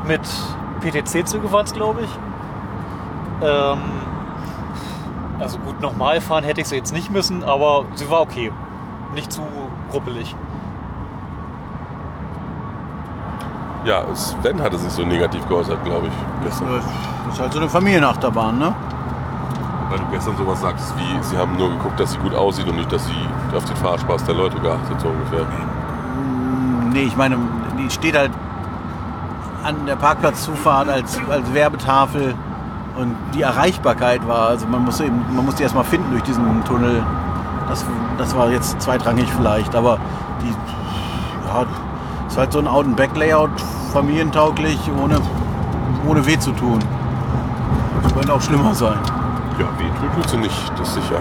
Mit 0.09 0.23
PTC-Züge 0.81 1.53
waren 1.53 1.67
es, 1.67 1.75
glaube 1.75 2.01
ich. 2.01 2.09
Ähm, 3.43 3.79
also 5.39 5.59
gut, 5.59 5.83
nochmal 5.83 6.23
fahren 6.23 6.43
hätte 6.43 6.63
ich 6.63 6.69
sie 6.69 6.77
jetzt 6.77 6.95
nicht 6.95 7.11
müssen, 7.11 7.45
aber 7.45 7.85
sie 7.95 8.09
war 8.09 8.23
okay. 8.23 8.51
Nicht 9.13 9.33
zu 9.33 9.43
gruppelig. 9.91 10.35
Ja, 13.85 14.03
Sven 14.15 14.63
hatte 14.63 14.79
sich 14.79 14.93
so 14.93 15.03
negativ 15.03 15.47
geäußert, 15.47 15.85
glaube 15.85 16.07
ich, 16.07 16.15
gestern. 16.43 16.69
Das 17.27 17.35
ist 17.35 17.41
halt 17.41 17.53
so 17.53 17.59
eine 17.59 17.69
Familienachterbahn, 17.69 18.59
ne? 18.59 18.75
Weil 19.91 19.99
du 19.99 20.07
gestern 20.11 20.39
sowas 20.39 20.59
sagtest 20.63 20.95
wie, 20.97 21.23
sie 21.23 21.37
haben 21.37 21.55
nur 21.59 21.69
geguckt, 21.69 22.01
dass 22.01 22.13
sie 22.13 22.19
gut 22.19 22.35
aussieht 22.35 22.67
und 22.67 22.77
nicht, 22.77 22.91
dass 22.91 23.05
sie 23.05 23.55
auf 23.55 23.65
den 23.67 23.77
Fahrspaß 23.77 24.25
der 24.25 24.37
Leute 24.37 24.59
geachtet, 24.59 24.99
so 25.03 25.09
ungefähr. 25.09 25.47
Nee, 26.95 27.03
ich 27.03 27.17
meine, 27.17 27.37
die 27.77 27.91
steht 27.91 28.17
halt 28.17 28.31
an 29.65 29.85
der 29.85 29.97
Parkplatzzufahrt 29.97 30.89
als, 30.89 31.19
als 31.29 31.53
Werbetafel 31.53 32.37
und 32.97 33.17
die 33.35 33.43
Erreichbarkeit 33.43 34.25
war, 34.29 34.51
also 34.51 34.65
man 34.69 34.85
musste 34.85 35.07
eben, 35.07 35.21
man 35.35 35.45
musste 35.45 35.65
erst 35.65 35.75
mal 35.75 35.83
finden 35.83 36.13
durch 36.13 36.23
diesen 36.23 36.65
Tunnel. 36.65 37.03
Das, 37.69 37.85
das 38.17 38.37
war 38.37 38.49
jetzt 38.49 38.81
zweitrangig 38.81 39.27
vielleicht, 39.37 39.75
aber 39.75 39.99
die, 40.41 40.51
ja, 41.49 41.67
ist 42.29 42.39
halt 42.39 42.53
so 42.53 42.61
ein 42.61 42.69
Out- 42.69 42.87
und 42.87 42.95
Back-Layout, 42.95 43.51
familientauglich, 43.93 44.79
ohne, 45.03 45.21
ohne 46.07 46.25
weh 46.25 46.39
zu 46.39 46.53
tun. 46.53 46.79
Das 48.05 48.15
könnte 48.15 48.33
auch 48.33 48.41
schlimmer 48.41 48.73
sein. 48.73 49.01
Ja, 49.59 49.67
weh 49.79 49.91
tut 50.01 50.15
tut 50.15 50.31
sie 50.31 50.37
nicht, 50.37 50.73
das 50.79 50.91
ist 50.91 50.95
sicher. 50.95 51.19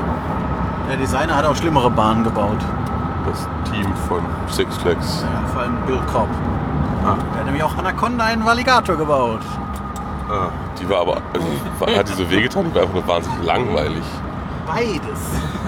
Der 0.87 0.97
Designer 0.97 1.35
hat 1.35 1.45
auch 1.45 1.55
schlimmere 1.55 1.89
Bahnen 1.89 2.23
gebaut. 2.23 2.59
Das 3.25 3.47
Team 3.73 3.91
von 4.07 4.23
Six 4.47 4.77
Flags. 4.77 5.23
Ja, 5.23 5.47
vor 5.47 5.61
allem 5.63 5.77
Bill 5.87 5.99
Cobb. 6.11 6.27
Ah. 7.03 7.15
Der 7.31 7.39
hat 7.39 7.45
nämlich 7.45 7.63
auch 7.63 7.75
Anaconda 7.75 8.25
einen 8.25 8.45
Valigator 8.45 8.95
gebaut. 8.95 9.41
Ah, 10.29 10.49
die 10.79 10.87
war 10.87 11.01
aber, 11.01 11.17
also, 11.33 11.97
hat 11.97 12.07
die 12.07 12.13
so 12.13 12.29
wehgetan? 12.29 12.65
Die 12.65 12.75
war 12.75 12.83
einfach 12.83 12.93
nur 12.93 13.07
wahnsinnig 13.07 13.43
langweilig. 13.43 14.03
Beides. 14.67 15.19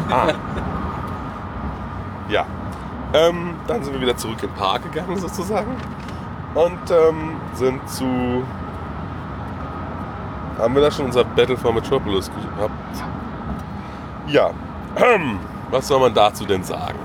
Ah. 0.09 0.33
Ja. 2.27 2.43
Ähm, 3.13 3.53
dann 3.67 3.83
sind 3.83 3.93
wir 3.93 4.01
wieder 4.01 4.17
zurück 4.17 4.41
in 4.41 4.49
den 4.49 4.55
Park 4.55 4.81
gegangen, 4.91 5.15
sozusagen. 5.19 5.77
Und 6.55 6.79
ähm, 6.89 7.35
sind 7.53 7.87
zu. 7.87 8.43
Haben 10.57 10.73
wir 10.73 10.81
da 10.81 10.89
schon 10.89 11.05
unser 11.05 11.23
Battle 11.23 11.55
for 11.55 11.71
Metropolis 11.71 12.31
gehabt? 12.31 12.71
Ja. 14.25 14.49
Ähm, 14.95 15.39
was 15.69 15.87
soll 15.87 15.99
man 15.99 16.15
dazu 16.15 16.45
denn 16.45 16.63
sagen? 16.63 16.97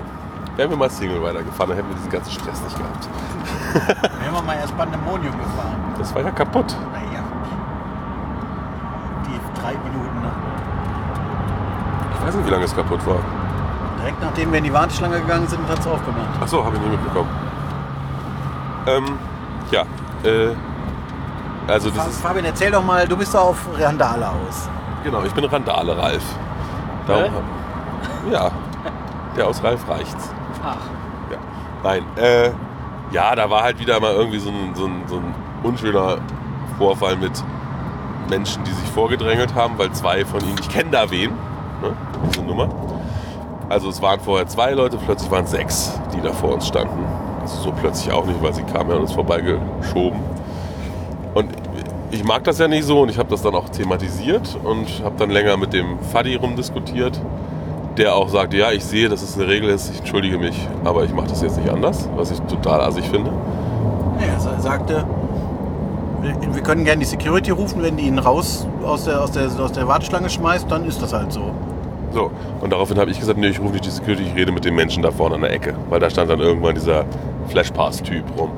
Wären 0.56 0.70
wir 0.70 0.76
mal 0.76 0.90
Single 0.90 1.22
weitergefahren, 1.22 1.70
dann 1.70 1.76
hätten 1.78 1.88
wir 1.88 1.96
diesen 1.96 2.10
ganzen 2.10 2.32
Stress 2.32 2.60
nicht 2.62 2.76
gehabt. 2.76 3.08
Wir 4.20 4.32
haben 4.32 4.46
mal 4.46 4.56
erst 4.56 4.76
Pandemonium 4.76 5.32
gefahren. 5.38 5.94
Das 5.98 6.14
war 6.14 6.22
ja 6.22 6.30
kaputt. 6.30 6.74
Naja. 6.92 7.22
Die 9.26 9.60
drei 9.60 9.72
Minuten 9.72 10.22
nach. 10.22 10.30
Ich 12.14 12.26
weiß 12.26 12.34
nicht, 12.34 12.46
wie 12.46 12.50
lange 12.50 12.64
es 12.64 12.74
kaputt 12.74 13.06
war. 13.06 13.18
Direkt 13.98 14.22
nachdem 14.22 14.50
wir 14.50 14.58
in 14.58 14.64
die 14.64 14.72
Warteschlange 14.72 15.20
gegangen 15.20 15.46
sind, 15.46 15.66
hat 15.68 15.78
es 15.78 15.86
aufgemacht. 15.86 16.28
Ach 16.42 16.48
so, 16.48 16.64
habe 16.64 16.76
ich 16.76 16.82
nicht 16.82 16.92
mitbekommen. 16.92 17.30
Ähm, 18.86 19.18
ja. 19.70 19.82
Äh, 20.24 20.54
also 21.68 21.90
das 21.90 22.08
ist 22.08 22.20
Fabian, 22.20 22.44
erzähl 22.44 22.70
doch 22.70 22.84
mal, 22.84 23.06
du 23.06 23.16
bist 23.16 23.32
da 23.34 23.40
auf 23.40 23.58
Randale 23.78 24.28
aus. 24.28 24.68
Genau, 25.04 25.22
ich 25.22 25.32
bin 25.32 25.44
Randale 25.44 25.96
Ralf. 25.96 26.24
Darum 27.06 27.32
ja, 28.30 28.50
der 29.36 29.46
aus 29.46 29.62
Ralf 29.62 29.88
reicht's. 29.88 30.30
Ach, 30.62 30.76
Ja. 31.30 31.38
Nein, 31.82 32.02
äh, 32.16 32.50
ja, 33.12 33.34
da 33.34 33.50
war 33.50 33.62
halt 33.62 33.78
wieder 33.80 33.98
mal 34.00 34.12
irgendwie 34.12 34.38
so 34.38 34.50
ein, 34.50 34.74
so, 34.74 34.86
ein, 34.86 35.02
so 35.06 35.16
ein 35.16 35.34
unschöner 35.62 36.18
Vorfall 36.78 37.16
mit 37.16 37.32
Menschen, 38.28 38.62
die 38.64 38.70
sich 38.70 38.88
vorgedrängelt 38.90 39.54
haben, 39.54 39.78
weil 39.78 39.90
zwei 39.92 40.24
von 40.24 40.40
ihnen, 40.40 40.56
ich 40.60 40.68
kenne 40.68 40.90
da 40.90 41.10
wen, 41.10 41.30
ne, 41.30 41.96
diese 42.28 42.42
Nummer. 42.42 42.68
Also 43.68 43.88
es 43.88 44.00
waren 44.02 44.20
vorher 44.20 44.46
zwei 44.46 44.72
Leute, 44.72 44.98
plötzlich 44.98 45.30
waren 45.30 45.46
sechs, 45.46 45.98
die 46.14 46.20
da 46.20 46.32
vor 46.32 46.54
uns 46.54 46.66
standen. 46.66 47.04
Also 47.40 47.62
so 47.62 47.72
plötzlich 47.72 48.12
auch 48.12 48.26
nicht, 48.26 48.42
weil 48.42 48.52
sie 48.52 48.62
kamen 48.62 48.90
ja 48.90 48.96
an 48.96 49.02
uns 49.02 49.12
vorbeigeschoben. 49.12 50.20
Und 51.34 51.50
ich 52.10 52.24
mag 52.24 52.44
das 52.44 52.58
ja 52.58 52.66
nicht 52.68 52.84
so 52.84 53.00
und 53.00 53.08
ich 53.08 53.18
habe 53.18 53.30
das 53.30 53.42
dann 53.42 53.54
auch 53.54 53.68
thematisiert 53.68 54.58
und 54.64 54.88
habe 55.04 55.14
dann 55.16 55.30
länger 55.30 55.56
mit 55.56 55.72
dem 55.72 56.00
Faddy 56.00 56.34
rumdiskutiert, 56.34 57.20
der 58.00 58.16
auch 58.16 58.28
sagte, 58.28 58.56
ja, 58.56 58.72
ich 58.72 58.84
sehe, 58.84 59.08
dass 59.08 59.22
es 59.22 59.36
eine 59.36 59.46
Regel 59.46 59.68
ist, 59.68 59.90
ich 59.90 59.98
entschuldige 59.98 60.38
mich, 60.38 60.56
aber 60.84 61.04
ich 61.04 61.12
mache 61.12 61.28
das 61.28 61.42
jetzt 61.42 61.58
nicht 61.58 61.70
anders, 61.70 62.08
was 62.16 62.30
ich 62.30 62.40
total 62.40 62.80
assig 62.80 63.04
finde. 63.08 63.30
Ja, 64.20 64.52
er 64.52 64.60
sagte, 64.60 65.04
wir 66.22 66.62
können 66.62 66.84
gerne 66.84 67.00
die 67.00 67.06
Security 67.06 67.50
rufen, 67.50 67.82
wenn 67.82 67.96
die 67.96 68.04
ihn 68.04 68.18
raus 68.18 68.66
aus 68.84 69.04
der, 69.04 69.22
aus 69.22 69.32
der, 69.32 69.48
aus 69.58 69.72
der 69.72 69.86
Warteschlange 69.86 70.30
schmeißt, 70.30 70.70
dann 70.70 70.86
ist 70.86 71.00
das 71.00 71.12
halt 71.12 71.32
so. 71.32 71.52
So, 72.12 72.30
und 72.60 72.72
daraufhin 72.72 72.98
habe 72.98 73.10
ich 73.10 73.20
gesagt, 73.20 73.38
nee, 73.38 73.48
ich 73.48 73.60
rufe 73.60 73.72
nicht 73.72 73.84
die 73.84 73.90
Security, 73.90 74.24
ich 74.24 74.34
rede 74.34 74.50
mit 74.50 74.64
dem 74.64 74.74
Menschen 74.74 75.02
da 75.02 75.10
vorne 75.10 75.36
an 75.36 75.42
der 75.42 75.52
Ecke, 75.52 75.74
weil 75.88 76.00
da 76.00 76.10
stand 76.10 76.30
dann 76.30 76.40
irgendwann 76.40 76.74
dieser 76.74 77.04
Flashpass-Typ 77.48 78.24
rum. 78.36 78.50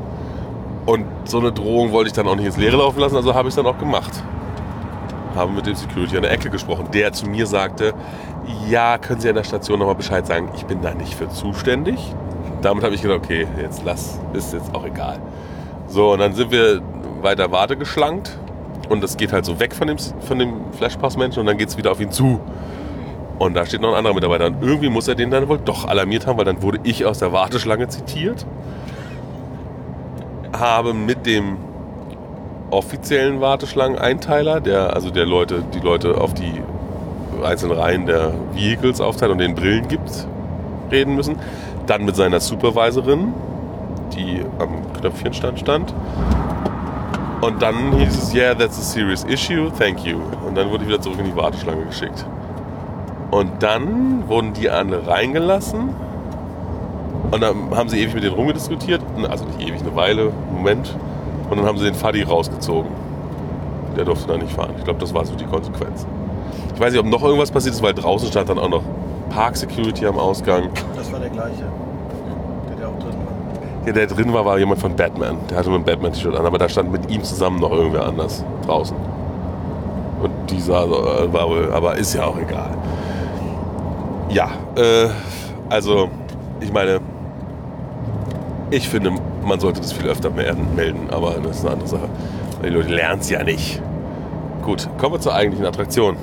Und 0.86 1.04
so 1.24 1.38
eine 1.38 1.52
Drohung 1.52 1.92
wollte 1.92 2.08
ich 2.08 2.14
dann 2.14 2.26
auch 2.26 2.36
nicht 2.36 2.46
ins 2.46 2.56
Leere 2.56 2.76
laufen 2.76 3.00
lassen, 3.00 3.16
also 3.16 3.34
habe 3.34 3.48
ich 3.48 3.52
es 3.52 3.56
dann 3.56 3.66
auch 3.66 3.78
gemacht. 3.78 4.22
Habe 5.34 5.52
mit 5.52 5.66
dem 5.66 5.74
Security 5.74 6.16
an 6.16 6.22
der 6.22 6.32
Ecke 6.32 6.50
gesprochen, 6.50 6.88
der 6.92 7.12
zu 7.12 7.26
mir 7.26 7.46
sagte, 7.46 7.94
ja, 8.68 8.98
können 8.98 9.20
Sie 9.20 9.28
an 9.28 9.34
der 9.34 9.44
Station 9.44 9.78
nochmal 9.78 9.94
Bescheid 9.94 10.26
sagen, 10.26 10.50
ich 10.54 10.66
bin 10.66 10.82
da 10.82 10.94
nicht 10.94 11.14
für 11.14 11.28
zuständig. 11.28 11.98
Damit 12.60 12.84
habe 12.84 12.94
ich 12.94 13.02
gedacht, 13.02 13.20
okay, 13.24 13.46
jetzt 13.60 13.82
lass, 13.84 14.20
ist 14.32 14.52
jetzt 14.52 14.74
auch 14.74 14.84
egal. 14.84 15.20
So, 15.88 16.12
und 16.12 16.20
dann 16.20 16.34
sind 16.34 16.50
wir 16.50 16.80
weiter 17.22 17.50
Warte 17.50 17.76
geschlankt 17.76 18.38
und 18.88 19.02
das 19.02 19.16
geht 19.16 19.32
halt 19.32 19.44
so 19.44 19.58
weg 19.60 19.74
von 19.74 19.88
dem, 19.88 19.98
von 19.98 20.38
dem 20.38 20.72
Flashpass-Menschen 20.72 21.40
und 21.40 21.46
dann 21.46 21.58
geht 21.58 21.68
es 21.68 21.76
wieder 21.76 21.92
auf 21.92 22.00
ihn 22.00 22.10
zu. 22.10 22.40
Und 23.38 23.54
da 23.54 23.66
steht 23.66 23.80
noch 23.80 23.90
ein 23.90 23.96
anderer 23.96 24.14
Mitarbeiter. 24.14 24.46
Und 24.46 24.62
irgendwie 24.62 24.88
muss 24.88 25.08
er 25.08 25.14
den 25.14 25.30
dann 25.30 25.48
wohl 25.48 25.58
doch 25.58 25.88
alarmiert 25.88 26.26
haben, 26.26 26.38
weil 26.38 26.44
dann 26.44 26.62
wurde 26.62 26.78
ich 26.84 27.04
aus 27.04 27.18
der 27.18 27.32
Warteschlange 27.32 27.88
zitiert. 27.88 28.46
Habe 30.52 30.94
mit 30.94 31.26
dem 31.26 31.56
offiziellen 32.72 33.40
Warteschlangeneinteiler, 33.40 34.60
der, 34.60 34.94
also 34.94 35.10
der 35.10 35.26
Leute, 35.26 35.62
die 35.74 35.80
Leute 35.80 36.20
auf 36.20 36.34
die 36.34 36.62
einzelnen 37.44 37.78
Reihen 37.78 38.06
der 38.06 38.32
Vehicles 38.54 39.00
aufteilt 39.00 39.32
und 39.32 39.38
den 39.38 39.54
Brillen 39.54 39.88
gibt, 39.88 40.26
reden 40.90 41.14
müssen. 41.14 41.36
Dann 41.86 42.04
mit 42.04 42.16
seiner 42.16 42.40
Supervisorin, 42.40 43.34
die 44.14 44.42
am 44.58 44.92
Knöpfchen 44.98 45.34
stand. 45.34 45.94
Und 47.40 47.60
dann 47.60 47.92
hieß 47.98 48.16
es, 48.16 48.34
yeah, 48.34 48.54
that's 48.54 48.78
a 48.78 48.82
serious 48.82 49.24
issue, 49.24 49.70
thank 49.76 50.04
you. 50.04 50.18
Und 50.46 50.56
dann 50.56 50.70
wurde 50.70 50.84
ich 50.84 50.88
wieder 50.88 51.00
zurück 51.00 51.18
in 51.18 51.24
die 51.24 51.36
Warteschlange 51.36 51.84
geschickt. 51.86 52.24
Und 53.32 53.62
dann 53.62 54.28
wurden 54.28 54.52
die 54.52 54.70
alle 54.70 55.06
reingelassen. 55.06 55.90
Und 57.30 57.40
dann 57.40 57.74
haben 57.74 57.88
sie 57.88 57.98
ewig 58.00 58.14
mit 58.14 58.22
denen 58.22 58.34
rumgediskutiert. 58.34 59.02
Also 59.28 59.44
nicht 59.46 59.60
ewig, 59.60 59.80
eine 59.80 59.96
Weile, 59.96 60.32
Moment. 60.52 60.94
Und 61.52 61.58
dann 61.58 61.66
haben 61.66 61.76
sie 61.76 61.84
den 61.84 61.94
Fadi 61.94 62.22
rausgezogen. 62.22 62.90
Der 63.94 64.06
durfte 64.06 64.26
da 64.26 64.38
nicht 64.38 64.54
fahren. 64.54 64.70
Ich 64.78 64.84
glaube, 64.84 64.98
das 64.98 65.12
war 65.12 65.22
so 65.26 65.34
die 65.34 65.44
Konsequenz. 65.44 66.06
Ich 66.74 66.80
weiß 66.80 66.94
nicht, 66.94 67.00
ob 67.00 67.04
noch 67.04 67.22
irgendwas 67.22 67.50
passiert 67.50 67.74
ist, 67.74 67.82
weil 67.82 67.92
draußen 67.92 68.26
stand 68.28 68.48
dann 68.48 68.58
auch 68.58 68.70
noch 68.70 68.82
Park 69.28 69.58
Security 69.58 70.06
am 70.06 70.18
Ausgang. 70.18 70.70
Das 70.96 71.12
war 71.12 71.20
der 71.20 71.28
gleiche, 71.28 71.64
der, 72.70 72.76
der 72.76 72.88
auch 72.88 72.98
drin 72.98 73.12
war. 73.12 73.86
Ja, 73.86 73.92
der 73.92 74.06
drin 74.06 74.32
war, 74.32 74.46
war 74.46 74.58
jemand 74.58 74.80
von 74.80 74.96
Batman. 74.96 75.36
Der 75.50 75.58
hatte 75.58 75.68
nur 75.68 75.78
ein 75.78 75.84
Batman-T-Shirt 75.84 76.34
an, 76.34 76.46
aber 76.46 76.56
da 76.56 76.70
stand 76.70 76.90
mit 76.90 77.10
ihm 77.10 77.22
zusammen 77.22 77.60
noch 77.60 77.70
irgendwer 77.70 78.06
anders 78.06 78.42
draußen. 78.64 78.96
Und 80.22 80.50
die 80.50 80.58
sah 80.58 80.88
so, 80.88 80.94
äh, 80.94 81.30
war 81.34 81.50
wohl, 81.50 81.70
aber 81.70 81.96
ist 81.96 82.14
ja 82.14 82.24
auch 82.24 82.38
egal. 82.38 82.70
Ja, 84.30 84.52
äh, 84.76 85.10
also, 85.68 86.08
ich 86.60 86.72
meine, 86.72 87.01
ich 88.72 88.88
finde, 88.88 89.12
man 89.44 89.60
sollte 89.60 89.80
das 89.80 89.92
viel 89.92 90.08
öfter 90.08 90.30
melden, 90.30 91.10
aber 91.10 91.34
das 91.42 91.58
ist 91.58 91.64
eine 91.64 91.74
andere 91.74 91.88
Sache. 91.88 92.08
Die 92.64 92.68
Leute 92.70 92.88
lernen 92.88 93.20
es 93.20 93.28
ja 93.28 93.42
nicht. 93.44 93.82
Gut, 94.62 94.88
kommen 94.98 95.14
wir 95.14 95.20
zur 95.20 95.34
eigentlichen 95.34 95.66
Attraktion. 95.66 96.16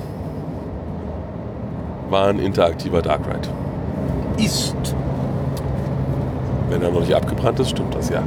War 2.08 2.26
ein 2.28 2.40
interaktiver 2.40 3.02
Dark 3.02 3.20
Ride. 3.26 3.48
Ist. 4.44 4.74
Wenn 6.68 6.82
er 6.82 6.90
noch 6.90 7.00
nicht 7.00 7.14
abgebrannt 7.14 7.60
ist, 7.60 7.70
stimmt 7.70 7.94
das 7.94 8.08
ja. 8.08 8.22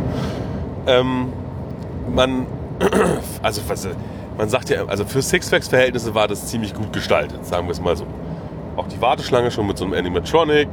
Ähm, 0.87 1.33
man, 2.13 2.45
also 3.41 3.61
was, 3.67 3.87
man 4.37 4.47
sagt 4.47 4.69
ja, 4.69 4.85
also 4.85 5.03
für 5.03 5.21
Six 5.21 5.49
Flags 5.49 5.67
Verhältnisse 5.67 6.15
war 6.15 6.29
das 6.29 6.47
ziemlich 6.47 6.73
gut 6.73 6.93
gestaltet, 6.93 7.45
sagen 7.45 7.67
wir 7.67 7.71
es 7.71 7.81
mal 7.81 7.97
so. 7.97 8.05
Auch 8.77 8.87
die 8.87 9.01
Warteschlange 9.01 9.51
schon 9.51 9.67
mit 9.67 9.77
so 9.77 9.83
einem 9.83 9.93
Animatronic, 9.93 10.69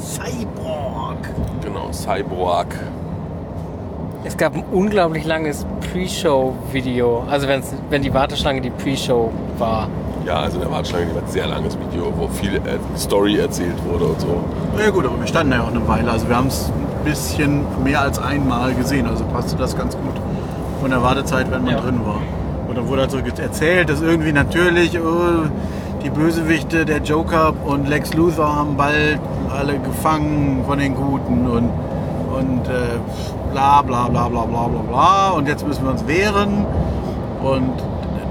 Cyborg. 0.00 0.83
Cyborg. 1.94 2.66
Es 4.24 4.36
gab 4.36 4.54
ein 4.54 4.64
unglaublich 4.72 5.24
langes 5.26 5.66
Pre-Show-Video. 5.92 7.24
Also 7.30 7.46
wenn's, 7.46 7.72
wenn 7.90 8.02
die 8.02 8.12
Warteschlange 8.14 8.60
die 8.60 8.70
Pre-Show 8.70 9.30
war. 9.58 9.88
Ja, 10.26 10.36
also 10.40 10.56
in 10.56 10.62
der 10.62 10.70
Warteschlange 10.70 11.06
gibt 11.06 11.18
es 11.18 11.24
ein 11.24 11.30
sehr 11.32 11.46
langes 11.46 11.76
Video, 11.78 12.10
wo 12.16 12.26
viel 12.28 12.56
äh, 12.56 12.60
Story 12.96 13.36
erzählt 13.38 13.76
wurde 13.86 14.06
und 14.06 14.20
so. 14.20 14.40
Ja 14.82 14.88
gut, 14.90 15.04
aber 15.04 15.20
wir 15.20 15.26
standen 15.26 15.52
ja 15.52 15.62
auch 15.62 15.68
eine 15.70 15.86
Weile. 15.86 16.10
Also 16.10 16.26
wir 16.28 16.36
haben 16.36 16.46
es 16.46 16.70
ein 16.70 17.04
bisschen 17.04 17.66
mehr 17.84 18.00
als 18.00 18.18
einmal 18.18 18.72
gesehen. 18.74 19.06
Also 19.06 19.24
passte 19.26 19.56
das 19.56 19.76
ganz 19.76 19.94
gut 19.94 20.14
von 20.80 20.90
der 20.90 21.02
Wartezeit, 21.02 21.50
wenn 21.50 21.62
man 21.64 21.72
Ja. 21.74 21.80
drin 21.80 22.00
war. 22.06 22.20
Und 22.66 22.78
dann 22.78 22.88
wurde 22.88 23.02
halt 23.02 23.10
so 23.10 23.18
erzählt, 23.18 23.90
dass 23.90 24.00
irgendwie 24.00 24.32
natürlich 24.32 24.98
oh, 24.98 25.46
die 26.02 26.08
Bösewichte, 26.10 26.86
der 26.86 26.98
Joker 26.98 27.52
und 27.66 27.88
Lex 27.88 28.14
Luthor 28.14 28.56
haben 28.56 28.76
bald 28.78 29.20
alle 29.54 29.78
gefangen 29.78 30.64
von 30.66 30.78
den 30.78 30.94
Guten 30.94 31.46
und, 31.46 31.70
und 32.36 32.68
äh, 32.68 32.98
bla 33.52 33.82
bla 33.82 34.08
bla 34.08 34.28
bla 34.28 34.44
bla 34.44 34.66
bla 34.66 34.80
bla. 34.82 35.30
Und 35.30 35.48
jetzt 35.48 35.66
müssen 35.66 35.84
wir 35.84 35.92
uns 35.92 36.06
wehren. 36.06 36.66
Und 37.42 37.72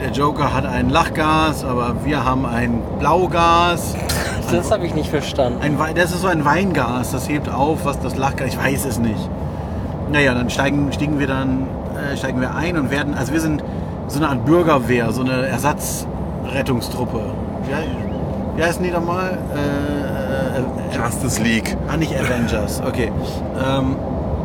der 0.02 0.12
Joker 0.12 0.54
hat 0.54 0.66
ein 0.66 0.90
Lachgas, 0.90 1.64
aber 1.64 1.96
wir 2.04 2.26
haben 2.26 2.46
ein 2.46 2.82
Blaugas. 3.00 3.96
Das 4.52 4.72
habe 4.72 4.86
ich 4.86 4.94
nicht 4.94 5.10
verstanden. 5.10 5.60
Ein 5.64 5.96
das 5.96 6.12
ist 6.12 6.22
so 6.22 6.28
ein 6.28 6.46
Weingas, 6.46 7.12
das 7.12 7.28
hebt 7.28 7.50
auf, 7.50 7.86
was 7.86 8.00
das 8.02 8.18
Lachgas, 8.18 8.50
ich 8.50 8.58
weiß 8.60 8.86
es 8.86 9.00
nicht. 9.00 9.30
Naja, 10.12 10.36
dann 10.36 10.50
steigen, 10.52 10.92
stiegen 10.92 11.18
wir 11.18 11.26
dann, 11.26 11.66
äh, 11.96 12.16
steigen 12.16 12.40
wir 12.40 12.54
ein 12.54 12.78
und 12.78 12.92
werden, 12.92 13.16
also 13.16 13.34
wir 13.34 13.40
sind 13.40 13.64
so 14.10 14.20
eine 14.20 14.30
Art 14.30 14.46
Bürgerwehr, 14.46 15.12
so 15.12 15.22
eine 15.22 15.48
Ersatzrettungstruppe. 15.48 17.22
Ja, 17.72 17.78
wie 18.56 18.64
heißen 18.64 18.84
die 18.84 18.92
nochmal? 18.92 19.40
Äh, 19.56 20.43
äh, 20.54 20.60
äh, 20.60 20.97
Justice 20.97 21.41
League. 21.41 21.78
Ah, 21.88 21.97
nicht 21.97 22.14
Avengers, 22.16 22.82
okay. 22.86 23.12
Ähm, 23.64 23.95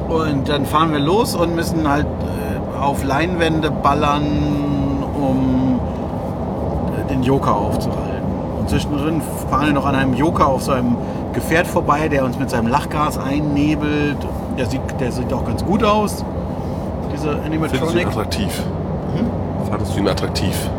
und 0.09 0.49
dann 0.49 0.65
fahren 0.67 0.93
wir 0.93 1.01
los 1.01 1.35
und 1.35 1.55
müssen 1.55 1.89
halt 1.89 2.07
äh, 2.07 2.79
auf 2.79 3.05
Leinwände 3.05 3.71
ballern, 3.71 5.05
um 5.15 5.81
äh, 6.97 7.09
den 7.13 7.23
Joker 7.23 7.55
aufzuhalten. 7.55 8.27
Und 8.59 8.69
zwischendrin 8.69 9.21
fahren 9.51 9.67
wir 9.67 9.73
noch 9.73 9.87
an 9.87 9.95
einem 9.95 10.15
Joker 10.15 10.47
auf 10.49 10.63
so 10.63 10.73
einem 10.73 10.97
Gefährt 11.33 11.67
vorbei, 11.67 12.09
der 12.09 12.25
uns 12.25 12.39
mit 12.39 12.51
seinem 12.51 12.69
Lachgas 12.69 13.19
einnebelt. 13.19 14.17
Der 14.57 14.67
sieht, 14.67 14.81
der 14.99 15.13
sieht 15.13 15.33
auch 15.33 15.45
ganz 15.45 15.65
gut 15.65 15.85
aus, 15.85 16.25
dieser 17.13 17.37
Findest 17.39 17.45
du 17.45 17.49
ihn 17.49 17.63
Animatronic. 17.63 18.07
attraktiv? 18.07 18.63
Fandest 19.71 19.95
du 19.95 20.01
ihn 20.01 20.09
attraktiv? 20.09 20.71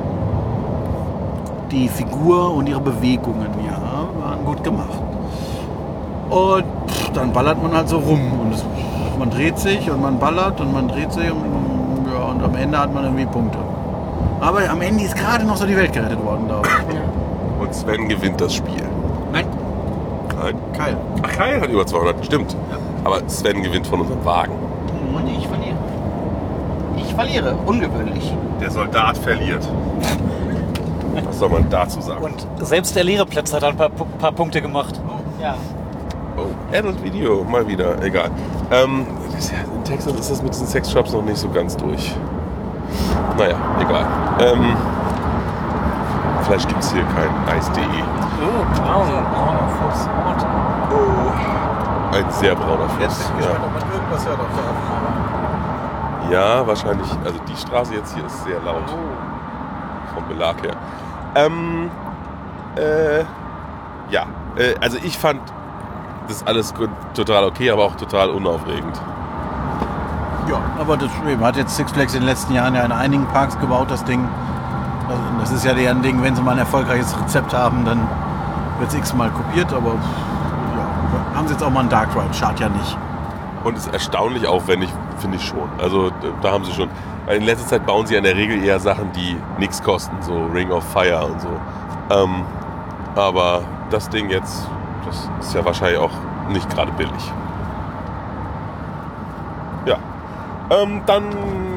die 1.72 1.88
Figur 1.88 2.54
und 2.54 2.68
ihre 2.68 2.82
Bewegungen, 2.82 3.48
ja, 3.66 3.80
waren 4.22 4.44
gut 4.46 4.64
gemacht. 4.64 5.00
Und 6.30 6.64
pff, 6.88 7.10
dann 7.14 7.34
ballert 7.34 7.62
man 7.62 7.74
halt 7.74 7.90
so 7.90 7.98
rum 7.98 8.40
und 8.42 8.54
es, 8.54 8.64
man 9.18 9.30
dreht 9.30 9.58
sich 9.58 9.90
und 9.90 10.02
man 10.02 10.20
ballert 10.20 10.62
und 10.62 10.74
man 10.74 10.88
dreht 10.88 11.12
sich 11.12 11.32
und, 11.32 12.08
ja, 12.12 12.24
und 12.26 12.44
am 12.44 12.56
Ende 12.56 12.78
hat 12.78 12.94
man 12.94 13.04
irgendwie 13.04 13.26
Punkte. 13.26 13.58
Aber 14.40 14.70
am 14.70 14.82
Ende 14.82 15.04
ist 15.04 15.16
gerade 15.16 15.44
noch 15.46 15.58
so 15.58 15.66
die 15.66 15.76
Welt 15.76 15.92
gerettet 15.92 16.24
worden 16.24 16.46
da. 16.48 16.62
Und 17.60 17.76
Sven 17.76 18.08
gewinnt 18.08 18.40
das 18.40 18.56
Spiel. 18.56 18.84
Nein, 19.34 19.46
Nein. 20.42 20.56
Kyle. 20.74 20.98
Ach, 21.24 21.32
Kyle 21.32 21.62
hat 21.62 21.70
über 21.70 21.86
200, 21.86 22.26
stimmt. 22.26 22.56
Aber 23.04 23.22
Sven 23.28 23.62
gewinnt 23.64 23.88
von 23.88 24.02
unserem 24.02 24.24
Wagen. 24.24 24.54
Und 25.14 25.28
ich 25.28 25.48
verliere. 25.48 25.76
Ich 26.98 27.14
verliere. 27.14 27.56
Ungewöhnlich. 27.66 28.34
Der 28.62 28.72
Soldat 28.72 29.18
verliert. 29.18 29.68
Was 31.26 31.40
soll 31.40 31.50
man 31.50 31.70
dazu 31.70 32.00
sagen? 32.02 32.24
Und 32.24 32.48
selbst 32.66 32.96
der 32.96 33.04
leere 33.04 33.26
Platz 33.26 33.54
hat 33.54 33.64
ein 33.64 33.76
paar, 33.76 33.90
paar 33.90 34.32
Punkte 34.32 34.62
gemacht. 34.62 35.00
Ja. 35.42 35.56
Oh, 36.40 36.76
Adult 36.76 37.04
Video, 37.04 37.44
mal 37.44 37.68
wieder. 37.68 38.02
Egal. 38.02 38.32
Ähm, 38.72 39.06
in 39.76 39.84
Texas 39.84 40.14
ist 40.14 40.32
das 40.32 40.42
mit 40.42 40.54
diesen 40.54 40.68
Sexshops 40.68 41.12
noch 41.12 41.24
nicht 41.24 41.38
so 41.38 41.50
ganz 41.50 41.76
durch. 41.76 42.16
Naja, 43.38 43.58
egal. 43.80 44.06
Ähm, 44.40 44.78
vielleicht 46.44 46.68
gibt 46.70 46.82
es 46.82 46.94
hier 46.94 47.04
kein 47.04 47.30
Eis.de. 47.58 47.84
Oh, 47.84 48.80
braun. 48.80 49.08
Brauner 49.34 49.70
Fuchs. 49.82 50.08
Oh, 50.92 52.16
ein 52.16 52.32
sehr 52.32 52.56
brauner 52.56 52.90
Fluss. 52.90 53.32
Ja. 53.42 53.52
ob 53.52 53.74
man 53.74 53.92
irgendwas 53.94 54.26
hört 54.26 54.40
auf 54.40 54.48
der 54.56 54.64
Aufnahme. 54.64 56.32
ja, 56.34 56.68
wahrscheinlich. 56.68 57.10
Also 57.26 57.40
die 57.50 57.56
Straße 57.56 57.96
jetzt 57.96 58.16
hier 58.16 58.26
ist 58.26 58.44
sehr 58.46 58.62
laut. 58.62 58.90
Vom 60.14 60.28
Belag 60.28 60.64
her. 60.64 60.76
Ähm, 61.36 61.92
äh, 62.78 63.20
ja. 64.10 64.26
Äh, 64.56 64.76
also 64.80 64.98
ich 65.04 65.18
fand 65.18 65.42
das 66.30 66.46
alles 66.46 66.74
gut, 66.74 66.90
total 67.14 67.46
okay, 67.46 67.72
aber 67.72 67.84
auch 67.84 67.96
total 67.96 68.30
unaufregend. 68.30 69.02
Ja, 70.48 70.60
aber 70.80 70.98
das 70.98 71.10
hat 71.42 71.58
jetzt 71.58 71.76
Six 71.76 71.92
Flags 71.92 72.14
in 72.14 72.22
den 72.22 72.28
letzten 72.28 72.54
Jahren 72.54 72.74
ja 72.76 72.84
in 72.84 72.92
einigen 72.92 73.26
Parks 73.28 73.60
gebaut, 73.60 73.92
das 73.92 74.04
Ding. 74.06 74.28
Also, 75.08 75.22
Das 75.40 75.52
ist 75.52 75.66
ja 75.66 75.74
deren 75.74 76.02
Ding, 76.02 76.22
wenn 76.24 76.36
sie 76.36 76.42
mal 76.42 76.52
ein 76.52 76.60
erfolgreiches 76.60 77.16
Rezept 77.20 77.54
haben, 77.54 77.86
dann 77.86 78.08
wird 78.80 78.90
es 78.90 78.96
x-mal 78.96 79.30
kopiert, 79.30 79.72
aber 79.74 79.90
ja, 79.90 81.38
haben 81.38 81.48
sie 81.48 81.54
jetzt 81.54 81.64
auch 81.64 81.70
mal 81.70 81.82
einen 81.82 81.90
Dark 81.90 82.16
Ride, 82.16 82.34
schadet 82.34 82.60
ja 82.62 82.70
nicht. 82.70 82.98
Und 83.64 83.78
ist 83.78 83.92
erstaunlich 83.92 84.48
aufwendig, 84.48 84.90
finde 85.18 85.38
ich 85.38 85.46
schon. 85.46 85.70
Also 85.80 86.12
da 86.42 86.52
haben 86.52 86.64
sie 86.64 86.72
schon. 86.72 86.90
Weil 87.26 87.38
in 87.38 87.44
letzter 87.44 87.68
Zeit 87.68 87.86
bauen 87.86 88.08
sie 88.08 88.14
ja 88.14 88.20
in 88.20 88.24
der 88.24 88.36
Regel 88.36 88.64
eher 88.64 88.80
Sachen, 88.80 89.12
die 89.12 89.36
nichts 89.60 89.84
kosten, 89.84 90.16
so 90.22 90.46
Ring 90.54 90.72
of 90.72 90.84
Fire 90.84 91.26
und 91.26 91.42
so. 91.42 91.50
Ähm, 92.10 92.44
aber 93.16 93.62
das 93.90 94.10
Ding 94.10 94.30
jetzt, 94.30 94.68
das 95.10 95.30
ist 95.48 95.56
ja 95.56 95.66
wahrscheinlich 95.66 96.00
auch 96.00 96.12
nicht 96.50 96.70
gerade 96.70 96.92
billig. 96.94 97.34
Ja. 99.86 99.98
Ähm, 100.70 101.02
dann 101.06 101.24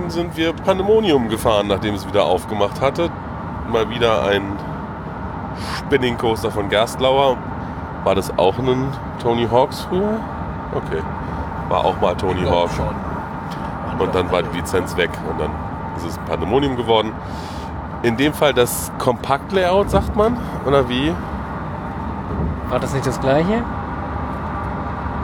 sind 0.08 0.36
wir 0.36 0.52
Pandemonium 0.52 1.28
gefahren, 1.28 1.68
nachdem 1.68 1.94
es 1.94 2.06
wieder 2.06 2.24
aufgemacht 2.24 2.80
hatte. 2.80 3.10
Mal 3.70 3.88
wieder 3.88 4.24
ein 4.24 4.42
Spinning 5.78 6.18
Coaster 6.18 6.50
von 6.50 6.68
Gerstlauer. 6.68 7.38
War 8.04 8.14
das 8.14 8.36
auch 8.38 8.58
ein 8.58 8.88
Tony 9.22 9.46
Hawks 9.50 9.82
früher? 9.82 10.20
Okay. 10.74 11.02
War 11.68 11.84
auch 11.84 12.00
mal 12.00 12.14
Tony 12.16 12.42
Hawk. 12.42 12.70
Und 13.98 14.14
dann 14.14 14.30
war 14.32 14.42
die 14.42 14.56
Lizenz 14.56 14.96
weg 14.96 15.10
und 15.30 15.40
dann 15.40 15.50
ist 15.96 16.04
es 16.04 16.18
Pandemonium 16.26 16.76
geworden. 16.76 17.12
In 18.02 18.16
dem 18.16 18.34
Fall 18.34 18.52
das 18.52 18.90
Kompakt-Layout, 18.98 19.90
sagt 19.90 20.16
man? 20.16 20.36
Oder 20.66 20.88
wie? 20.88 21.14
War 22.72 22.80
das 22.80 22.94
nicht 22.94 23.06
das 23.06 23.20
gleiche? 23.20 23.62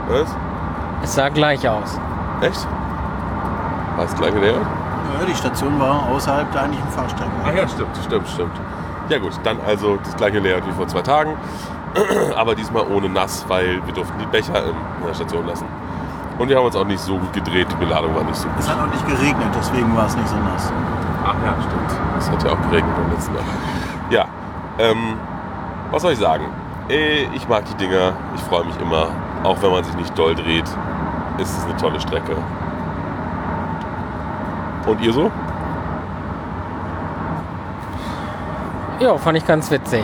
Was? 0.07 0.35
Es 1.01 1.15
sah 1.15 1.29
gleich 1.29 1.67
aus. 1.67 1.99
Echt? 2.41 2.67
War 3.95 4.05
das 4.05 4.15
gleiche 4.15 4.37
Layout? 4.37 4.61
Ja, 4.61 5.25
die 5.27 5.33
Station 5.33 5.79
war 5.79 6.07
außerhalb 6.09 6.51
der 6.51 6.61
eigentlichen 6.61 6.87
Fahrstrecke. 6.89 7.31
Ach 7.43 7.51
ja, 7.51 7.67
stimmt, 7.67 7.97
stimmt, 8.05 8.27
stimmt. 8.27 8.51
Ja 9.09 9.17
gut, 9.17 9.31
dann 9.43 9.57
also 9.65 9.97
das 9.97 10.15
gleiche 10.15 10.37
Layout 10.37 10.67
wie 10.67 10.71
vor 10.73 10.87
zwei 10.87 11.01
Tagen, 11.01 11.37
aber 12.37 12.53
diesmal 12.53 12.85
ohne 12.85 13.09
nass, 13.09 13.43
weil 13.47 13.83
wir 13.83 13.93
durften 13.95 14.19
die 14.19 14.27
Becher 14.27 14.65
in 14.65 15.07
der 15.07 15.15
Station 15.15 15.47
lassen. 15.47 15.65
Und 16.37 16.49
wir 16.49 16.55
haben 16.55 16.67
uns 16.67 16.75
auch 16.75 16.85
nicht 16.85 16.99
so 16.99 17.17
gut 17.17 17.33
gedreht, 17.33 17.65
die 17.71 17.83
Beladung 17.83 18.13
war 18.15 18.25
nicht 18.25 18.35
so 18.35 18.47
gut. 18.47 18.59
Es 18.59 18.69
hat 18.69 18.77
auch 18.79 18.93
nicht 18.93 19.07
geregnet, 19.07 19.49
deswegen 19.57 19.97
war 19.97 20.05
es 20.05 20.15
nicht 20.15 20.29
so 20.29 20.35
nass. 20.35 20.71
Ach 21.25 21.33
ja, 21.43 21.55
stimmt. 21.63 21.99
Es 22.19 22.29
hat 22.29 22.43
ja 22.43 22.51
auch 22.51 22.61
geregnet 22.69 22.95
beim 22.95 23.11
letzten 23.11 23.33
Mal. 23.33 23.41
Ja, 24.11 24.25
ähm, 24.77 25.17
was 25.89 26.03
soll 26.03 26.11
ich 26.11 26.19
sagen? 26.19 26.45
Äh, 26.89 27.23
Ich 27.35 27.47
mag 27.47 27.65
die 27.65 27.75
Dinger, 27.75 28.13
ich 28.35 28.41
freue 28.41 28.65
mich 28.65 28.79
immer, 28.81 29.07
auch 29.43 29.61
wenn 29.61 29.71
man 29.71 29.83
sich 29.83 29.95
nicht 29.95 30.17
doll 30.17 30.35
dreht, 30.35 30.67
ist 31.37 31.57
es 31.57 31.63
eine 31.65 31.77
tolle 31.77 31.99
Strecke. 31.99 32.35
Und 34.87 34.99
ihr 35.01 35.13
so? 35.13 35.31
Ja, 38.99 39.17
fand 39.17 39.37
ich 39.37 39.45
ganz 39.45 39.69
witzig. 39.71 40.03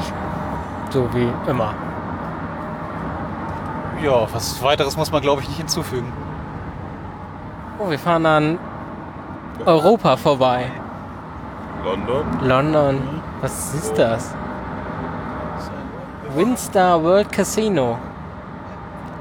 So 0.91 1.09
wie 1.13 1.27
immer. 1.49 1.73
Ja, 4.01 4.27
was 4.31 4.61
weiteres 4.61 4.95
muss 4.95 5.11
man, 5.11 5.21
glaube 5.21 5.41
ich, 5.41 5.47
nicht 5.47 5.57
hinzufügen. 5.57 6.13
Oh, 7.79 7.89
wir 7.89 7.99
fahren 7.99 8.25
an 8.25 8.59
Europa 9.65 10.15
vorbei. 10.15 10.71
London? 11.83 12.25
London. 12.41 13.21
Was 13.41 13.73
ist 13.73 13.97
das? 13.97 14.33
Windstar 16.36 17.01
World 17.01 17.31
Casino. 17.31 17.97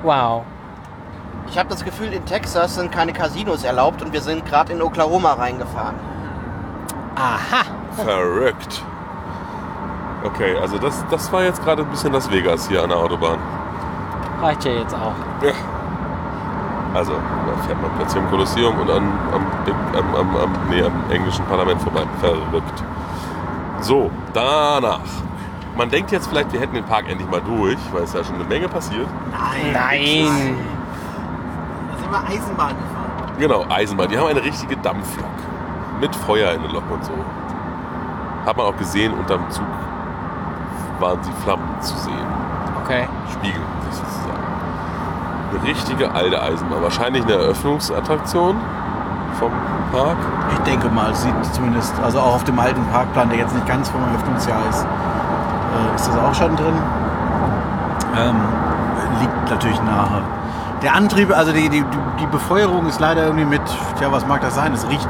Wow. 0.02 0.42
Ich 1.48 1.56
habe 1.56 1.68
das 1.68 1.84
Gefühl, 1.84 2.12
in 2.12 2.24
Texas 2.24 2.74
sind 2.74 2.90
keine 2.90 3.12
Casinos 3.12 3.62
erlaubt 3.62 4.02
und 4.02 4.12
wir 4.12 4.20
sind 4.20 4.44
gerade 4.44 4.72
in 4.72 4.82
Oklahoma 4.82 5.34
reingefahren. 5.34 5.94
Aha. 7.14 7.64
Verrückt. 8.04 8.82
Okay, 10.24 10.56
also 10.56 10.78
das, 10.78 11.04
das 11.08 11.30
war 11.32 11.44
jetzt 11.44 11.62
gerade 11.62 11.82
ein 11.82 11.88
bisschen 11.88 12.12
Las 12.12 12.28
Vegas 12.32 12.66
hier 12.68 12.82
an 12.82 12.88
der 12.88 12.98
Autobahn. 12.98 13.38
Reicht 14.42 14.64
ja 14.64 14.72
jetzt 14.72 14.94
auch. 14.94 15.14
Ja. 15.40 15.52
Also, 16.94 17.12
da 17.12 17.62
fährt 17.66 17.80
man 17.80 17.90
plötzlich 17.96 18.22
im 18.22 18.30
Kolosseum 18.30 18.76
und 18.80 18.90
an, 18.90 19.02
am, 19.32 19.46
am, 19.96 20.14
am, 20.14 20.36
am, 20.36 20.50
nee, 20.68 20.82
am 20.82 21.10
englischen 21.10 21.44
Parlament 21.44 21.80
vorbei. 21.80 22.02
Verrückt. 22.20 22.82
So, 23.80 24.10
danach. 24.32 25.00
Man 25.76 25.90
denkt 25.90 26.12
jetzt 26.12 26.28
vielleicht, 26.28 26.52
wir 26.52 26.60
hätten 26.60 26.74
den 26.74 26.84
Park 26.84 27.08
endlich 27.08 27.28
mal 27.28 27.40
durch, 27.40 27.78
weil 27.92 28.04
es 28.04 28.12
ja 28.12 28.22
schon 28.22 28.36
eine 28.36 28.44
Menge 28.44 28.68
passiert. 28.68 29.08
Nein. 29.32 29.72
Nein. 29.72 30.56
Da 31.90 31.98
sind 31.98 32.10
wir 32.10 32.18
Eisenbahn 32.18 32.68
gefahren. 32.68 33.32
Genau, 33.38 33.66
Eisenbahn. 33.68 34.08
Die 34.08 34.16
haben 34.16 34.28
eine 34.28 34.44
richtige 34.44 34.76
Dampflok. 34.76 35.26
Mit 36.00 36.14
Feuer 36.14 36.52
in 36.52 36.62
der 36.62 36.70
Lok 36.70 36.84
und 36.90 37.04
so. 37.04 37.12
Hat 38.46 38.56
man 38.56 38.66
auch 38.66 38.76
gesehen, 38.76 39.12
unterm 39.14 39.50
Zug 39.50 39.64
waren 41.00 41.18
die 41.22 41.42
Flammen 41.42 41.68
zu 41.80 41.96
sehen. 41.96 42.26
Okay. 42.84 43.08
Spiegeln 43.32 43.64
sich 43.90 43.98
sozusagen. 43.98 44.44
Eine 45.50 45.68
richtige 45.68 46.12
alte 46.12 46.40
Eisenbahn. 46.40 46.82
Wahrscheinlich 46.82 47.24
eine 47.24 47.32
Eröffnungsattraktion 47.32 48.56
vom 49.40 49.50
Park. 49.90 50.18
Ich 50.52 50.58
denke 50.58 50.88
mal, 50.88 51.10
es 51.10 51.22
sieht 51.22 51.34
zumindest, 51.52 51.92
also 52.02 52.20
auch 52.20 52.36
auf 52.36 52.44
dem 52.44 52.58
alten 52.58 52.84
Parkplan, 52.92 53.28
der 53.30 53.38
jetzt 53.38 53.54
nicht 53.54 53.66
ganz 53.66 53.88
vom 53.88 54.02
Eröffnungsjahr 54.02 54.60
ist, 54.70 54.86
äh, 55.74 55.94
ist 55.96 56.08
das 56.08 56.16
auch 56.16 56.34
schon 56.34 56.56
drin. 56.56 56.74
Ähm, 58.16 58.36
liegt 59.20 59.50
natürlich 59.50 59.82
nahe. 59.82 60.22
Der 60.82 60.94
Antrieb, 60.94 61.36
also 61.36 61.52
die, 61.52 61.68
die, 61.68 61.84
die 62.20 62.26
Befeuerung 62.26 62.86
ist 62.86 63.00
leider 63.00 63.24
irgendwie 63.24 63.44
mit, 63.44 63.62
tja, 63.98 64.12
was 64.12 64.26
mag 64.26 64.40
das 64.42 64.54
sein? 64.54 64.72
Es 64.72 64.86
riecht, 64.88 65.08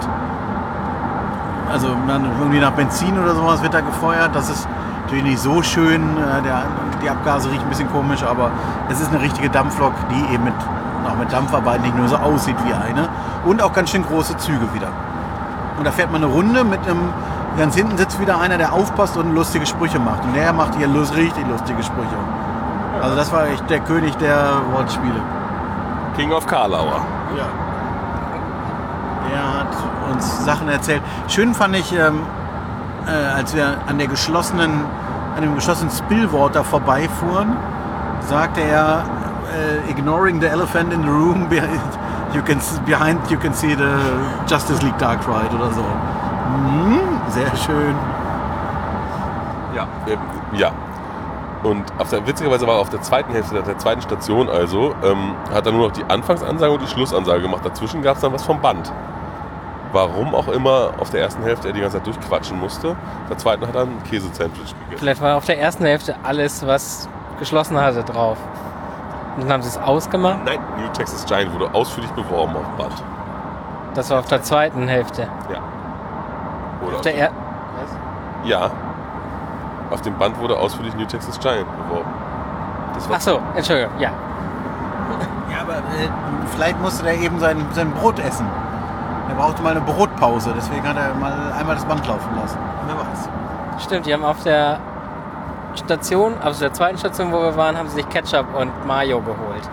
also 1.71 1.89
irgendwie 1.89 2.61
nach 2.61 2.73
Benzin 2.73 3.19
oder 3.19 3.35
sowas 3.35 3.62
wird 3.62 3.75
da 3.75 3.81
gefeuert. 3.81 4.35
Das 4.35 4.49
ist 4.49 4.69
natürlich 5.03 5.25
nicht 5.25 5.41
so 5.41 5.62
schön. 5.62 6.03
Äh, 6.17 6.43
der, 6.43 6.62
die 7.03 7.11
Abgase 7.11 7.51
riechen 7.51 7.65
ein 7.65 7.69
bisschen 7.69 7.91
komisch, 7.91 8.23
aber 8.23 8.51
es 8.89 9.01
ist 9.01 9.12
eine 9.12 9.21
richtige 9.21 9.51
Dampflok, 9.51 9.93
die 10.11 10.35
eben 10.35 10.45
mit, 10.45 10.55
auch 11.07 11.17
mit 11.17 11.33
Dampfarbeit 11.33 11.83
nicht 11.83 11.97
nur 11.97 12.09
so 12.09 12.17
aussieht 12.17 12.57
wie 12.65 12.73
eine. 12.73 13.09
Und 13.45 13.61
auch 13.62 13.73
ganz 13.73 13.91
schön 13.91 14.05
große 14.05 14.37
Züge 14.39 14.73
wieder. 14.73 14.89
Und 15.77 15.85
da 15.85 15.91
fährt 15.91 16.12
man 16.12 16.23
eine 16.23 16.33
Runde 16.33 16.65
mit 16.65 16.81
einem, 16.87 17.11
ganz 17.57 17.74
hinten 17.74 17.96
sitzt 17.96 18.20
wieder 18.20 18.40
einer, 18.40 18.59
der 18.59 18.72
aufpasst 18.72 19.16
und 19.16 19.34
lustige 19.34 19.66
Sprüche 19.66 19.98
macht. 19.98 20.24
Und 20.24 20.34
der 20.34 20.52
macht 20.52 20.74
hier 20.76 20.88
lust, 20.88 21.14
richtig 21.16 21.46
lustige 21.48 21.82
Sprüche. 21.82 22.16
Also 23.02 23.16
das 23.16 23.32
war 23.32 23.46
echt 23.48 23.68
der 23.68 23.80
König 23.80 24.16
der 24.16 24.62
Wortspiele. 24.72 25.20
King 26.16 26.32
of 26.32 26.46
Karlauer. 26.46 27.05
Ja. 27.36 27.46
Er 29.34 29.61
hat 29.61 30.12
uns 30.12 30.44
Sachen 30.44 30.68
erzählt. 30.68 31.02
Schön 31.28 31.55
fand 31.55 31.76
ich, 31.76 31.92
ähm, 31.92 32.20
äh, 33.07 33.11
als 33.11 33.55
wir 33.55 33.78
an 33.86 33.98
der 33.98 34.07
geschlossenen, 34.07 34.84
an 35.36 35.42
dem 35.42 35.55
geschlossenen 35.55 35.90
Spillwater 35.90 36.62
vorbeifuhren, 36.62 37.57
sagte 38.20 38.61
er, 38.61 39.05
äh, 39.52 39.90
ignoring 39.90 40.40
the 40.40 40.46
elephant 40.46 40.92
in 40.92 41.02
the 41.02 41.09
room, 41.09 41.48
behind 41.50 41.80
you 42.32 42.42
can, 42.42 42.59
behind 42.86 43.18
you 43.30 43.38
can 43.38 43.52
see 43.52 43.74
the 43.74 43.92
Justice 44.46 44.82
League 44.82 44.98
Dark 44.98 45.26
Ride 45.26 45.55
oder 45.55 45.70
so. 45.72 45.82
Mhm, 45.82 47.14
sehr 47.29 47.57
schön. 47.57 47.95
Ja. 49.75 49.89
Ähm, 50.07 50.18
ja. 50.53 50.72
Und 51.62 51.85
auf 51.99 52.11
der, 52.11 52.27
witzigerweise 52.27 52.66
war 52.66 52.79
auf 52.79 52.91
der 52.91 53.01
zweiten 53.01 53.33
Hälfte 53.33 53.62
der 53.62 53.79
zweiten 53.79 54.03
Station 54.03 54.51
also, 54.51 54.95
ähm, 55.03 55.35
hat 55.53 55.64
er 55.64 55.72
nur 55.72 55.89
noch 55.89 55.93
die 55.93 56.05
Anfangsansage 56.05 56.72
und 56.72 56.83
die 56.83 56.87
Schlussansage 56.87 57.41
gemacht. 57.41 57.64
Dazwischen 57.64 58.03
gab 58.03 58.16
es 58.16 58.22
dann 58.22 58.33
was 58.33 58.45
vom 58.45 58.61
Band. 58.61 58.93
Warum 59.93 60.35
auch 60.35 60.49
immer 60.49 60.93
auf 60.99 61.11
der 61.11 61.20
ersten 61.22 61.43
Hälfte 61.43 61.68
er 61.68 61.75
die 61.75 61.81
ganze 61.81 61.97
Zeit 61.97 62.07
durchquatschen 62.07 62.59
musste. 62.59 62.91
Auf 62.91 63.29
der 63.31 63.39
zweiten 63.39 63.66
hat 63.66 63.75
er 63.75 63.83
einen 63.83 64.03
Käse-Sandwich 64.05 64.75
gegessen. 64.75 64.99
Vielleicht 64.99 65.22
war 65.22 65.37
auf 65.37 65.47
der 65.47 65.59
ersten 65.59 65.85
Hälfte 65.85 66.16
alles, 66.22 66.66
was 66.66 67.09
geschlossen 67.39 67.81
hatte, 67.81 68.03
drauf. 68.03 68.37
Und 69.37 69.45
dann 69.45 69.53
haben 69.53 69.62
sie 69.62 69.68
es 69.68 69.79
ausgemacht. 69.79 70.41
Nein, 70.45 70.59
New 70.79 70.89
Texas 70.93 71.25
Giant 71.25 71.53
wurde 71.55 71.72
ausführlich 71.75 72.11
beworben 72.12 72.57
auf 72.57 72.66
dem 72.66 72.77
Band. 72.77 73.03
Das 73.95 74.11
war 74.11 74.18
auf 74.18 74.27
der 74.27 74.43
zweiten 74.43 74.87
Hälfte. 74.87 75.29
Ja. 75.51 75.61
Auf 76.95 77.01
der 77.03 77.14
er 77.14 77.30
ja. 78.45 78.70
Auf 79.90 80.03
dem 80.03 80.16
Band 80.18 80.38
wurde 80.38 80.57
ausführlich 80.57 80.95
New 80.97 81.07
Texas 81.07 81.38
Giant 81.40 81.66
beworben. 81.88 82.11
Das 82.95 83.09
war 83.09 83.16
Ach 83.16 83.20
so, 83.20 83.40
Entschuldigung, 83.57 83.92
ja. 83.99 84.11
Ja, 85.53 85.61
aber 85.62 85.74
äh, 85.74 86.09
vielleicht 86.55 86.80
musste 86.80 87.05
der 87.05 87.16
eben 87.18 87.38
sein, 87.38 87.64
sein 87.72 87.90
Brot 87.92 88.18
essen. 88.18 88.47
Er 89.28 89.34
brauchte 89.36 89.62
mal 89.62 89.70
eine 89.70 89.80
Brotpause, 89.80 90.53
deswegen 90.57 90.86
hat 90.86 90.97
er 90.97 91.14
mal 91.14 91.32
einmal 91.59 91.76
das 91.76 91.84
Band 91.84 92.07
laufen 92.07 92.36
lassen. 92.40 92.59
Wer 92.86 92.97
weiß. 92.97 93.28
Stimmt, 93.82 94.07
die 94.07 94.12
haben 94.12 94.24
auf 94.24 94.42
der 94.42 94.78
Station, 95.74 96.34
also 96.42 96.61
der 96.61 96.72
zweiten 96.72 96.99
Station, 96.99 97.32
wo 97.32 97.40
wir 97.40 97.57
waren, 97.57 97.76
haben 97.76 97.88
sie 97.88 97.97
sich 97.97 98.09
Ketchup 98.09 98.47
und 98.59 98.86
Mayo 98.86 99.20
geholt. 99.20 99.68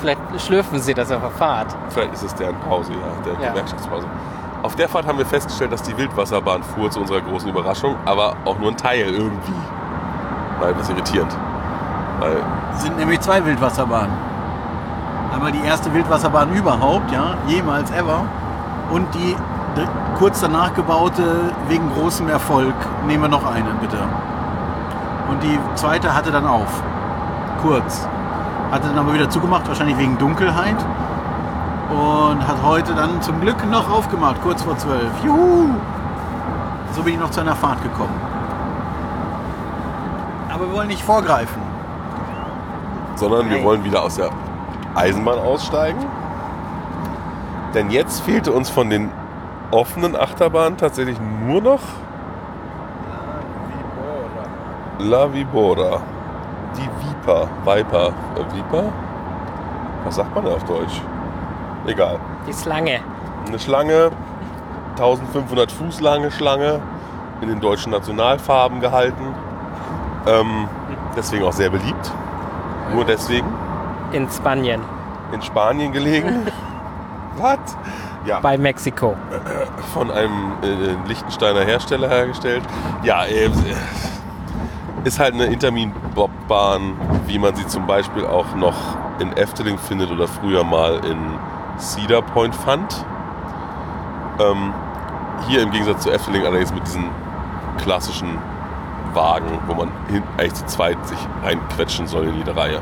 Vielleicht 0.00 0.20
schlürfen 0.38 0.78
sie 0.80 0.94
das 0.94 1.10
auf 1.10 1.20
der 1.22 1.30
Fahrt. 1.30 1.74
Vielleicht 1.88 2.12
ist 2.12 2.22
es 2.24 2.34
deren 2.34 2.56
Pause, 2.60 2.92
ja, 2.92 2.98
der 3.24 3.42
Ja. 3.42 3.50
Gewerkschaftspause. 3.50 4.06
Auf 4.64 4.76
der 4.76 4.88
Fahrt 4.88 5.06
haben 5.06 5.18
wir 5.18 5.26
festgestellt, 5.26 5.72
dass 5.72 5.82
die 5.82 5.94
Wildwasserbahn 5.94 6.62
fuhr 6.62 6.90
zu 6.90 6.98
unserer 6.98 7.20
großen 7.20 7.50
Überraschung, 7.50 7.96
aber 8.06 8.34
auch 8.46 8.58
nur 8.58 8.70
ein 8.70 8.76
Teil 8.78 9.12
irgendwie. 9.12 9.52
War 10.58 10.70
etwas 10.70 10.88
irritierend. 10.88 11.36
Weil, 12.18 12.38
Es 12.74 12.82
sind 12.82 12.96
nämlich 12.96 13.20
zwei 13.20 13.44
Wildwasserbahnen. 13.44 14.16
Einmal 15.34 15.52
die 15.52 15.62
erste 15.62 15.92
Wildwasserbahn 15.92 16.54
überhaupt, 16.54 17.12
ja, 17.12 17.34
jemals 17.46 17.90
ever. 17.90 18.22
Und 18.90 19.14
die 19.14 19.36
kurz 20.18 20.40
danach 20.40 20.72
gebaute, 20.72 21.52
wegen 21.68 21.92
großem 21.92 22.30
Erfolg, 22.30 22.74
nehmen 23.06 23.24
wir 23.24 23.28
noch 23.28 23.44
eine, 23.44 23.68
bitte. 23.82 23.98
Und 25.28 25.42
die 25.42 25.58
zweite 25.74 26.14
hatte 26.14 26.30
dann 26.32 26.46
auf. 26.46 26.82
Kurz. 27.60 28.08
Hatte 28.70 28.88
dann 28.88 28.98
aber 28.98 29.12
wieder 29.12 29.28
zugemacht, 29.28 29.68
wahrscheinlich 29.68 29.98
wegen 29.98 30.16
Dunkelheit. 30.16 30.76
Und 31.90 32.46
hat 32.48 32.62
heute 32.62 32.94
dann 32.94 33.20
zum 33.20 33.40
Glück 33.40 33.64
noch 33.70 33.90
aufgemacht, 33.90 34.40
kurz 34.42 34.62
vor 34.62 34.76
zwölf. 34.78 35.10
Juhu! 35.24 35.68
So 36.92 37.02
bin 37.02 37.14
ich 37.14 37.20
noch 37.20 37.30
zu 37.30 37.40
einer 37.40 37.54
Fahrt 37.56 37.82
gekommen. 37.82 38.14
Aber 40.52 40.66
wir 40.66 40.72
wollen 40.72 40.88
nicht 40.88 41.02
vorgreifen. 41.02 41.60
sondern 43.16 43.48
wir 43.50 43.62
wollen 43.62 43.84
wieder 43.84 44.02
aus 44.02 44.16
der 44.16 44.30
Eisenbahn 44.94 45.38
aussteigen. 45.38 46.04
Denn 47.74 47.90
jetzt 47.90 48.20
fehlte 48.22 48.52
uns 48.52 48.70
von 48.70 48.90
den 48.90 49.10
offenen 49.70 50.16
Achterbahnen 50.16 50.76
tatsächlich 50.76 51.18
nur 51.46 51.60
noch 51.60 51.80
La 54.98 55.32
Vibora. 55.32 56.00
Die 56.76 56.88
Viper. 57.04 57.48
Viper. 57.64 58.08
Äh, 58.08 58.54
Viper? 58.56 58.84
Was 60.04 60.16
sagt 60.16 60.34
man 60.34 60.44
da 60.44 60.52
auf 60.52 60.64
Deutsch? 60.64 61.00
Egal. 61.86 62.18
Die 62.48 62.52
Schlange. 62.52 63.00
Eine 63.46 63.58
Schlange, 63.58 64.10
1500 64.92 65.70
Fuß 65.70 66.00
lange 66.00 66.30
Schlange, 66.30 66.80
in 67.40 67.48
den 67.48 67.60
deutschen 67.60 67.92
Nationalfarben 67.92 68.80
gehalten. 68.80 69.34
Ähm, 70.26 70.68
deswegen 71.16 71.44
auch 71.44 71.52
sehr 71.52 71.70
beliebt. 71.70 72.10
Nur 72.94 73.04
deswegen 73.04 73.46
In 74.12 74.30
Spanien. 74.30 74.80
in 75.32 75.42
Spanien 75.42 75.92
gelegen. 75.92 76.46
Was? 77.36 77.58
Ja. 78.24 78.40
bei 78.40 78.56
Mexiko. 78.56 79.14
von 79.92 80.10
einem 80.10 80.52
äh, 80.62 81.08
Liechtensteiner 81.08 81.60
Hersteller 81.62 82.08
hergestellt. 82.08 82.62
Ja, 83.02 83.24
äh, 83.26 83.50
ist 85.04 85.18
halt 85.20 85.34
eine 85.34 85.44
Intermin-Bobbahn, 85.46 86.94
wie 87.26 87.38
man 87.38 87.54
sie 87.54 87.66
zum 87.66 87.86
Beispiel 87.86 88.24
auch 88.24 88.54
noch 88.54 88.74
in 89.18 89.36
Efteling 89.36 89.76
findet 89.76 90.10
oder 90.10 90.26
früher 90.26 90.64
mal 90.64 91.04
in 91.04 91.18
Cedar 91.78 92.22
Point 92.22 92.54
fand. 92.54 93.04
Ähm, 94.38 94.72
hier 95.48 95.62
im 95.62 95.70
Gegensatz 95.70 96.02
zu 96.02 96.10
Efteling 96.10 96.44
allerdings 96.44 96.72
mit 96.72 96.86
diesen 96.86 97.04
klassischen 97.78 98.38
Wagen, 99.12 99.58
wo 99.66 99.74
man 99.74 99.90
eigentlich 100.36 100.54
zu 100.54 100.66
zweit 100.66 101.06
sich 101.06 101.18
einquetschen 101.44 102.06
soll 102.06 102.24
in 102.24 102.36
jede 102.36 102.56
Reihe. 102.56 102.80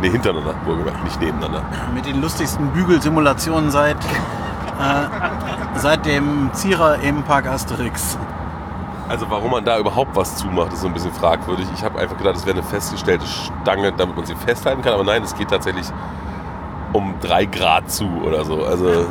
Ne, 0.00 0.08
hintereinander, 0.08 0.54
wohlgemerkt, 0.64 1.04
nicht 1.04 1.20
nebeneinander. 1.20 1.62
Mit 1.94 2.06
den 2.06 2.20
lustigsten 2.20 2.68
Bügelsimulationen 2.68 3.70
seit, 3.70 3.96
äh, 3.96 5.08
seit 5.74 6.06
dem 6.06 6.50
Zierer 6.54 7.00
im 7.00 7.22
Park 7.22 7.46
Asterix. 7.46 8.18
Also 9.08 9.28
warum 9.28 9.50
man 9.50 9.64
da 9.64 9.78
überhaupt 9.78 10.14
was 10.16 10.36
zumacht, 10.36 10.72
ist 10.72 10.82
so 10.82 10.86
ein 10.86 10.94
bisschen 10.94 11.12
fragwürdig. 11.12 11.66
Ich 11.74 11.84
habe 11.84 11.98
einfach 11.98 12.16
gedacht, 12.16 12.36
es 12.36 12.46
wäre 12.46 12.56
eine 12.56 12.66
festgestellte 12.66 13.26
Stange, 13.26 13.92
damit 13.92 14.16
man 14.16 14.24
sie 14.24 14.36
festhalten 14.36 14.82
kann. 14.82 14.94
Aber 14.94 15.04
nein, 15.04 15.22
es 15.22 15.34
geht 15.34 15.48
tatsächlich 15.48 15.86
um 16.92 17.14
drei 17.20 17.44
Grad 17.44 17.90
zu 17.90 18.06
oder 18.24 18.44
so. 18.44 18.64
Also 18.64 19.06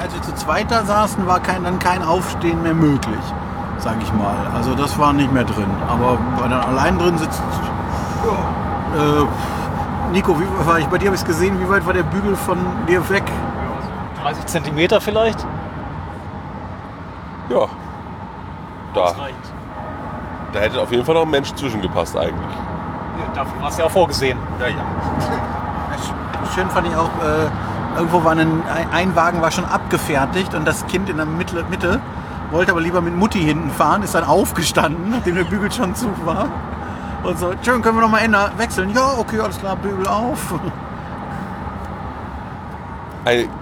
Als 0.00 0.14
wir 0.14 0.22
zu 0.22 0.34
zweit 0.34 0.70
da 0.70 0.84
saßen, 0.84 1.26
war 1.26 1.40
kein, 1.40 1.64
dann 1.64 1.78
kein 1.78 2.02
Aufstehen 2.02 2.62
mehr 2.62 2.74
möglich, 2.74 3.20
sag 3.78 3.96
ich 4.02 4.12
mal. 4.12 4.36
Also 4.54 4.74
das 4.74 4.98
war 4.98 5.12
nicht 5.12 5.32
mehr 5.32 5.44
drin. 5.44 5.70
Aber 5.88 6.18
wenn 6.40 6.50
dann 6.50 6.60
allein 6.60 6.98
drin 6.98 7.18
sitzt... 7.18 7.42
Äh, 8.94 9.24
Nico, 10.12 10.38
wie 10.38 10.66
war 10.66 10.78
ich? 10.78 10.86
Bei 10.86 10.98
dir 10.98 11.06
habe 11.06 11.14
ich 11.14 11.22
es 11.22 11.26
gesehen. 11.26 11.58
Wie 11.58 11.68
weit 11.68 11.86
war 11.86 11.94
der 11.94 12.02
Bügel 12.02 12.36
von 12.36 12.58
dir 12.86 13.08
weg? 13.08 13.24
30 14.22 14.46
Zentimeter 14.46 15.00
vielleicht? 15.00 15.46
ja, 17.52 17.66
da, 18.94 19.04
reicht. 19.04 19.36
da 20.52 20.60
hätte 20.60 20.80
auf 20.80 20.90
jeden 20.90 21.04
Fall 21.04 21.14
noch 21.14 21.22
ein 21.22 21.30
Mensch 21.30 21.52
zwischengepasst 21.54 22.16
eigentlich. 22.16 22.56
Dafür 23.34 23.62
war 23.62 23.68
es 23.68 23.78
ja 23.78 23.84
auch 23.86 23.90
vorgesehen. 23.90 24.38
Ja, 24.60 24.68
ja. 24.68 24.74
Schön 26.54 26.68
fand 26.70 26.86
ich 26.86 26.94
auch, 26.94 27.10
äh, 27.22 27.96
irgendwo 27.96 28.24
war 28.24 28.32
ein, 28.32 28.62
ein 28.92 29.16
Wagen 29.16 29.40
war 29.40 29.50
schon 29.50 29.64
abgefertigt 29.64 30.54
und 30.54 30.66
das 30.66 30.86
Kind 30.86 31.08
in 31.08 31.16
der 31.16 31.26
Mitte, 31.26 31.64
Mitte 31.70 32.00
wollte 32.50 32.72
aber 32.72 32.80
lieber 32.80 33.00
mit 33.00 33.16
Mutti 33.16 33.40
hinten 33.40 33.70
fahren, 33.70 34.02
ist 34.02 34.14
dann 34.14 34.24
aufgestanden, 34.24 35.10
nachdem 35.10 35.36
der 35.36 35.44
Bügel 35.44 35.72
schon 35.72 35.94
zu 35.94 36.08
war. 36.24 36.48
Und 37.22 37.38
so, 37.38 37.52
schön, 37.62 37.80
können 37.80 37.96
wir 37.96 38.02
noch 38.02 38.10
mal 38.10 38.18
ändern, 38.18 38.52
wechseln? 38.58 38.90
Ja, 38.90 39.14
okay, 39.18 39.40
alles 39.40 39.58
klar, 39.58 39.76
Bügel 39.76 40.06
auf. 40.06 40.54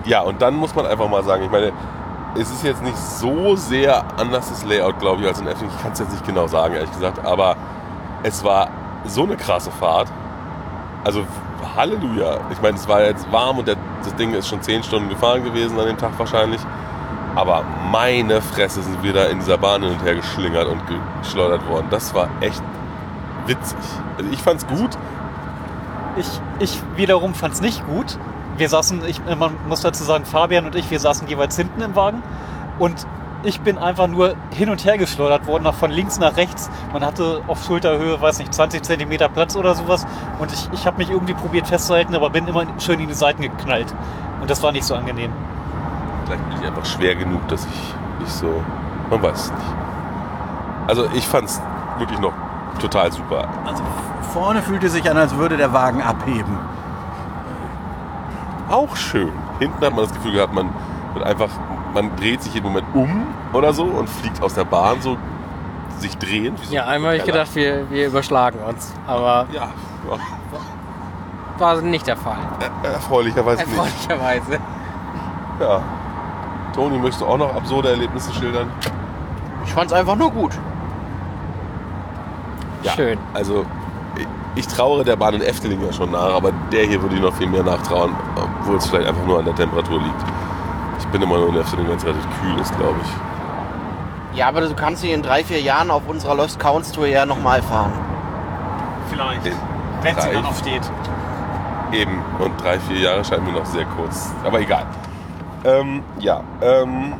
Ja, 0.07 0.22
und 0.22 0.41
dann 0.41 0.55
muss 0.55 0.74
man 0.74 0.86
einfach 0.86 1.07
mal 1.07 1.22
sagen, 1.22 1.43
ich 1.45 1.51
meine, 1.51 1.70
es 2.34 2.51
ist 2.51 2.64
jetzt 2.64 2.82
nicht 2.82 2.97
so 2.97 3.57
sehr 3.57 4.03
anders 4.16 4.49
das 4.49 4.64
Layout, 4.64 4.99
glaube 5.01 5.20
ich, 5.20 5.28
als 5.28 5.38
in 5.38 5.47
Efteling. 5.47 5.70
Ich 5.76 5.82
kann 5.82 5.93
es 5.93 5.99
jetzt 5.99 6.12
nicht 6.12 6.26
genau 6.26 6.47
sagen, 6.47 6.72
ehrlich 6.72 6.91
gesagt, 6.93 7.22
aber 7.26 7.57
es 8.22 8.43
war 8.43 8.68
so 9.05 9.24
eine 9.24 9.36
krasse 9.36 9.70
Fahrt. 9.70 10.09
Also 11.05 11.26
Halleluja. 11.76 12.40
Ich 12.50 12.61
meine, 12.61 12.76
es 12.76 12.88
war 12.88 13.02
jetzt 13.02 13.30
warm 13.32 13.58
und 13.58 13.68
der, 13.68 13.76
das 14.02 14.14
Ding 14.16 14.34
ist 14.34 14.48
schon 14.48 14.62
10 14.62 14.82
Stunden 14.82 15.08
gefahren 15.08 15.44
gewesen 15.44 15.78
an 15.78 15.86
dem 15.86 15.98
Tag 15.98 16.18
wahrscheinlich. 16.18 16.61
Aber 17.34 17.64
meine 17.90 18.40
Fresse 18.42 18.82
sind 18.82 19.02
wir 19.02 19.12
da 19.12 19.24
in 19.26 19.38
dieser 19.38 19.58
Bahn 19.58 19.82
hin 19.82 19.92
und 19.92 20.02
her 20.02 20.14
geschlingert 20.14 20.66
und 20.66 20.80
geschleudert 21.22 21.66
worden. 21.68 21.86
Das 21.90 22.12
war 22.14 22.28
echt 22.40 22.62
witzig. 23.46 23.78
Also 24.18 24.30
ich 24.30 24.42
fand's 24.42 24.66
gut. 24.66 24.90
Ich, 26.16 26.28
ich 26.58 26.82
wiederum 26.96 27.34
fand 27.34 27.54
es 27.54 27.61
nicht 27.61 27.86
gut. 27.86 28.18
Wir 28.56 28.68
saßen, 28.68 29.04
ich, 29.06 29.20
man 29.24 29.52
muss 29.68 29.80
dazu 29.80 30.02
sagen, 30.04 30.24
Fabian 30.24 30.66
und 30.66 30.74
ich, 30.74 30.90
wir 30.90 30.98
saßen 30.98 31.28
jeweils 31.28 31.56
hinten 31.56 31.80
im 31.80 31.94
Wagen 31.94 32.22
und 32.78 33.06
ich 33.43 33.61
bin 33.61 33.78
einfach 33.78 34.07
nur 34.07 34.34
hin 34.53 34.70
und 34.70 34.84
her 34.84 34.99
geschleudert 34.99 35.47
worden, 35.47 35.64
nach 35.64 35.74
von 35.74 35.91
links 35.91 36.18
nach 36.18 36.36
rechts. 36.36 36.70
Man 36.93 37.05
hatte 37.05 37.43
auf 37.47 37.64
Schulterhöhe, 37.64 38.20
weiß 38.20 38.38
nicht, 38.38 38.53
20 38.53 38.82
Zentimeter 38.82 39.28
Platz 39.28 39.57
oder 39.57 39.74
sowas 39.74 40.07
und 40.38 40.53
ich, 40.53 40.68
ich 40.72 40.86
habe 40.86 40.99
mich 40.99 41.11
irgendwie 41.11 41.34
probiert 41.34 41.66
festzuhalten, 41.66 42.14
aber 42.14 42.30
bin 42.30 42.47
immer 42.47 42.64
schön 42.78 43.01
in 43.01 43.09
die 43.09 43.14
Seiten 43.14 43.43
geknallt. 43.43 43.95
Und 44.41 44.51
das 44.51 44.62
war 44.62 44.72
nicht 44.72 44.84
so 44.84 44.95
angenehm. 44.95 45.32
Vielleicht 46.24 46.49
bin 46.49 46.59
ich 46.61 46.66
einfach 46.66 46.84
schwer 46.84 47.14
genug, 47.14 47.47
dass 47.49 47.64
ich 47.64 47.95
nicht 48.20 48.32
so. 48.32 48.62
Man 49.11 49.22
weiß 49.22 49.38
es 49.38 49.51
nicht. 49.51 49.62
Also 50.86 51.07
ich 51.14 51.26
fand's 51.26 51.61
wirklich 51.99 52.18
noch 52.20 52.32
total 52.80 53.12
super. 53.12 53.49
Also 53.66 53.82
vorne 54.32 54.62
fühlte 54.62 54.88
sich 54.88 55.09
an, 55.11 55.16
als 55.16 55.34
würde 55.36 55.57
der 55.57 55.72
Wagen 55.72 56.03
abheben. 56.03 56.59
Auch 58.70 58.95
schön. 58.97 59.32
Hinten 59.59 59.84
hat 59.84 59.95
man 59.95 60.05
das 60.05 60.14
Gefühl 60.14 60.32
gehabt, 60.32 60.55
man 60.55 60.70
wird 61.14 61.26
einfach, 61.26 61.51
man 61.95 62.14
dreht 62.16 62.43
sich 62.43 62.55
jeden 62.55 62.66
Moment 62.66 62.86
um 62.95 63.26
oder 63.53 63.72
so 63.72 63.84
und 63.84 64.09
fliegt 64.09 64.43
aus 64.43 64.55
der 64.55 64.64
Bahn 64.64 65.01
so 65.01 65.16
sich 65.99 66.16
drehend. 66.18 66.59
so 66.64 66.74
Ja, 66.74 66.84
ein 66.84 66.88
einmal 66.97 67.11
habe 67.11 67.18
ich 67.18 67.24
gedacht, 67.24 67.55
wir, 67.55 67.91
wir 67.91 68.07
überschlagen 68.09 68.59
uns. 68.66 68.93
Aber 69.07 69.47
Ja, 69.53 69.68
ja. 70.11 70.18
war 71.59 71.80
nicht 71.82 72.07
der 72.07 72.16
Fall. 72.16 72.38
Er- 72.82 72.93
erfreulicherweise 72.95 73.62
nicht. 73.64 73.72
Erfreulicherweise. 73.78 74.59
Ja. 75.61 75.82
Toni, 76.74 76.97
möchtest 76.99 77.20
du 77.20 77.26
auch 77.26 77.36
noch 77.36 77.55
absurde 77.55 77.91
Erlebnisse 77.91 78.32
schildern? 78.32 78.70
Ich 79.66 79.72
fand's 79.74 79.93
einfach 79.93 80.16
nur 80.16 80.30
gut. 80.30 80.53
Ja. 82.82 82.93
Schön. 82.93 83.18
Also, 83.34 83.66
ich- 84.16 84.26
ich 84.55 84.66
trauere 84.68 85.05
der 85.05 85.16
Bahn 85.16 85.34
in 85.34 85.43
Efteling 85.43 85.84
ja 85.84 85.93
schon 85.93 86.11
nach, 86.12 86.32
aber 86.34 86.51
der 86.72 86.86
hier 86.86 87.03
würde 87.03 87.14
ich 87.16 87.20
noch 87.20 87.34
viel 87.34 87.47
mehr 87.49 87.62
nachtrauern, 87.62 88.14
obwohl 88.36 88.76
es 88.76 88.86
vielleicht 88.86 89.09
einfach 89.09 89.24
nur 89.26 89.38
an 89.41 89.45
der 89.45 89.55
Temperatur 89.55 89.99
liegt. 90.01 90.24
Ich 91.11 91.12
bin 91.18 91.22
immer 91.22 91.38
nur 91.38 91.48
in 91.48 91.56
Efteling, 91.56 91.88
wenn 91.88 91.96
es 91.96 92.04
relativ 92.04 92.24
kühl 92.40 92.56
ist, 92.61 92.76
glaube 92.78 92.94
ich. 93.02 94.38
Ja, 94.38 94.46
aber 94.46 94.61
du 94.61 94.72
kannst 94.76 95.02
sie 95.02 95.11
in 95.11 95.22
drei, 95.22 95.42
vier 95.42 95.61
Jahren 95.61 95.90
auf 95.90 96.02
unserer 96.06 96.36
Lost 96.36 96.61
Counts 96.61 96.92
Tour 96.92 97.08
ja 97.08 97.26
nochmal 97.26 97.61
fahren. 97.62 97.90
Vielleicht. 99.11 99.44
Den 99.44 99.54
Wenn 100.02 100.14
sie 100.20 100.30
dann 100.32 100.44
noch 100.44 100.54
steht. 100.54 100.82
Eben, 101.90 102.22
und 102.38 102.62
drei, 102.62 102.78
vier 102.78 103.00
Jahre 103.00 103.24
scheinen 103.24 103.44
mir 103.46 103.58
noch 103.58 103.64
sehr 103.64 103.84
kurz. 103.96 104.32
Aber 104.44 104.61
egal. 104.61 104.84
Ähm, 105.64 106.04
ja, 106.20 106.42
ähm, 106.62 107.14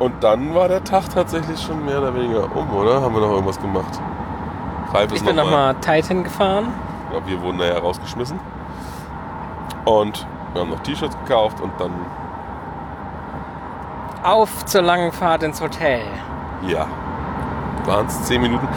und 0.00 0.12
dann 0.24 0.52
war 0.52 0.66
der 0.66 0.82
Tag 0.82 1.08
tatsächlich 1.14 1.60
schon 1.62 1.84
mehr 1.86 1.98
oder 2.00 2.12
weniger 2.12 2.44
um, 2.56 2.68
oder? 2.74 3.00
Haben 3.00 3.14
wir 3.14 3.20
noch 3.20 3.30
irgendwas 3.30 3.60
gemacht? 3.60 4.00
Ralf 4.92 5.12
Ich 5.12 5.22
bin 5.24 5.36
noch 5.36 5.44
mal- 5.44 5.72
nochmal 5.72 5.74
Titan 5.76 6.24
gefahren. 6.24 6.72
Ja, 7.14 7.24
wir 7.24 7.40
wurden 7.40 7.58
nachher 7.58 7.78
rausgeschmissen. 7.78 8.40
Und 9.84 10.26
wir 10.52 10.62
haben 10.62 10.70
noch 10.70 10.80
T-Shirts 10.80 11.16
gekauft 11.24 11.60
und 11.60 11.70
dann, 11.78 11.92
Auf 14.22 14.66
zur 14.66 14.82
langen 14.82 15.12
Fahrt 15.12 15.42
ins 15.42 15.60
Hotel. 15.60 16.02
ja, 16.66 16.86
waren 17.86 18.06
es 18.06 18.22
zehn 18.24 18.42
Minuten. 18.42 18.68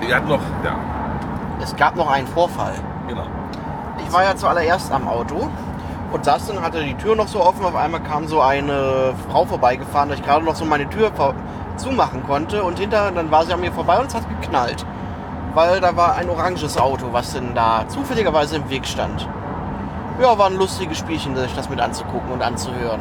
Wir 0.00 0.16
hatten 0.16 0.28
noch, 0.28 0.40
ja, 0.64 0.74
Es 1.62 1.76
gab 1.76 1.94
noch 1.94 2.10
einen 2.10 2.26
Vorfall. 2.26 2.72
genau. 3.06 3.26
Ich 3.98 4.12
war 4.12 4.24
ja 4.24 4.34
zuallererst 4.34 4.90
am 4.90 5.06
Auto 5.06 5.48
und 6.10 6.24
saß 6.24 6.48
dann, 6.48 6.60
hatte 6.62 6.82
die 6.82 6.94
Tür 6.94 7.14
noch 7.14 7.28
so 7.28 7.40
offen. 7.40 7.64
Auf 7.64 7.76
einmal 7.76 8.00
kam 8.00 8.26
so 8.26 8.40
eine 8.40 9.14
Frau 9.30 9.44
vorbeigefahren, 9.44 10.08
dass 10.08 10.18
ich 10.18 10.24
gerade 10.24 10.44
noch 10.44 10.56
so 10.56 10.64
meine 10.64 10.88
Tür 10.88 11.12
zumachen 11.76 12.24
konnte. 12.26 12.64
Und 12.64 12.80
hinter, 12.80 13.12
dann 13.12 13.30
war 13.30 13.44
sie 13.44 13.52
an 13.52 13.60
mir 13.60 13.70
vorbei 13.70 14.00
und 14.00 14.06
es 14.06 14.14
hat 14.16 14.28
geknallt. 14.40 14.84
Weil 15.54 15.80
da 15.80 15.94
war 15.96 16.16
ein 16.16 16.28
oranges 16.28 16.76
Auto, 16.76 17.06
was 17.12 17.34
denn 17.34 17.54
da 17.54 17.84
zufälligerweise 17.86 18.56
im 18.56 18.68
Weg 18.68 18.84
stand. 18.86 19.28
Ja, 20.20 20.36
war 20.36 20.46
ein 20.46 20.56
lustiges 20.56 20.98
Spielchen, 20.98 21.36
sich 21.36 21.54
das 21.54 21.68
mit 21.70 21.80
anzugucken 21.80 22.32
und 22.32 22.42
anzuhören. 22.42 23.00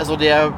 Also 0.00 0.16
der 0.16 0.50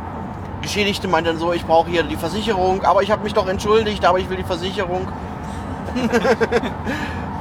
Geschädigte 0.62 1.08
meinte 1.08 1.30
dann 1.30 1.38
so, 1.40 1.52
ich 1.52 1.66
brauche 1.66 1.90
hier 1.90 2.04
die 2.04 2.14
Versicherung, 2.16 2.84
aber 2.84 3.02
ich 3.02 3.10
habe 3.10 3.24
mich 3.24 3.34
doch 3.34 3.48
entschuldigt, 3.48 4.04
aber 4.04 4.20
ich 4.20 4.30
will 4.30 4.36
die 4.36 4.44
Versicherung. 4.44 5.08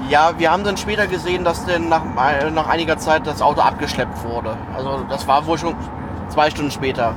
Ja, 0.10 0.32
wir 0.38 0.52
haben 0.52 0.66
dann 0.66 0.76
später 0.76 1.08
gesehen, 1.08 1.46
dass 1.46 1.64
denn 1.64 1.88
nach, 1.88 2.02
nach 2.54 2.68
einiger 2.68 2.98
Zeit 2.98 3.26
das 3.26 3.42
Auto 3.42 3.62
abgeschleppt 3.62 4.22
wurde. 4.26 4.58
Also 4.76 5.06
das 5.08 5.26
war 5.26 5.46
wohl 5.46 5.58
schon 5.58 5.74
zwei 6.28 6.50
Stunden 6.50 6.72
später. 6.72 7.14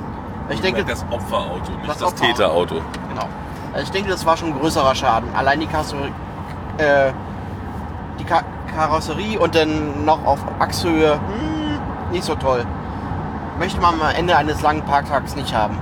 Ich 0.49 0.61
denke, 0.61 0.85
das 0.85 1.05
Opferauto, 1.11 1.73
nicht 1.73 1.89
Das 1.89 1.99
das, 1.99 2.13
Opferauto. 2.13 2.33
Täterauto. 2.35 2.75
genau. 3.09 3.27
Also 3.73 3.85
ich 3.85 3.91
denke, 3.91 4.11
das 4.11 4.25
war 4.25 4.37
schon 4.37 4.51
ein 4.51 4.61
größerer 4.61 4.95
Schaden. 4.95 5.29
Allein 5.35 5.59
die 5.59 5.67
Karosserie, 5.67 6.13
äh, 6.79 7.11
die 8.21 8.25
Ka 8.25 8.43
Karosserie 8.77 9.41
und 9.41 9.57
dann 9.57 10.05
noch 10.05 10.25
auf 10.25 10.39
Achshöhe, 10.61 11.15
hm, 11.15 12.13
nicht 12.13 12.23
so 12.23 12.37
toll. 12.37 12.65
Möchte 13.59 13.81
man 13.81 14.01
am 14.01 14.15
Ende 14.15 14.37
eines 14.37 14.61
langen 14.63 14.83
Parktags 14.83 15.37
nicht 15.37 15.55
haben. 15.55 15.79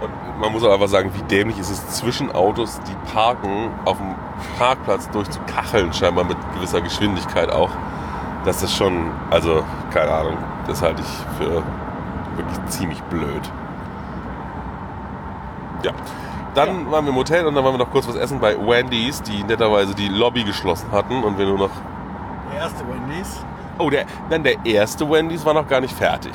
Und 0.00 0.40
man 0.40 0.52
muss 0.52 0.64
auch 0.64 0.72
einfach 0.72 0.88
sagen, 0.88 1.10
wie 1.14 1.22
dämlich 1.22 1.58
ist 1.58 1.70
es 1.70 1.86
zwischen 1.88 2.32
Autos, 2.32 2.80
die 2.88 3.12
parken, 3.12 3.70
auf 3.84 3.98
dem 3.98 4.14
Parkplatz 4.58 5.08
durchzukacheln, 5.10 5.92
scheinbar 5.92 6.24
mit 6.24 6.36
gewisser 6.54 6.80
Geschwindigkeit 6.80 7.50
auch. 7.50 7.70
Das 8.44 8.62
ist 8.62 8.74
schon, 8.74 9.10
also 9.30 9.64
keine 9.92 10.12
Ahnung, 10.12 10.36
das 10.66 10.80
halte 10.80 11.02
ich 11.02 11.36
für 11.38 11.62
wirklich 12.36 12.66
ziemlich 12.68 13.02
blöd. 13.04 13.50
Ja. 15.82 15.92
Dann 16.54 16.90
waren 16.90 17.04
wir 17.04 17.10
im 17.10 17.16
Hotel 17.16 17.44
und 17.46 17.54
dann 17.54 17.64
waren 17.64 17.74
wir 17.74 17.78
noch 17.78 17.90
kurz 17.90 18.08
was 18.08 18.16
essen 18.16 18.40
bei 18.40 18.56
Wendy's, 18.56 19.20
die 19.22 19.44
netterweise 19.44 19.94
die 19.94 20.08
Lobby 20.08 20.42
geschlossen 20.42 20.90
hatten 20.90 21.22
und 21.22 21.36
wir 21.36 21.44
nur 21.44 21.58
noch 21.58 21.70
Der 22.52 22.60
erste 22.62 22.82
Wendy's. 22.88 23.44
Oh, 23.78 23.90
der, 23.90 24.06
dann 24.30 24.42
der 24.42 24.64
erste 24.64 25.08
Wendy's 25.10 25.44
war 25.44 25.54
noch 25.54 25.68
gar 25.68 25.80
nicht 25.80 25.94
fertig. 25.96 26.32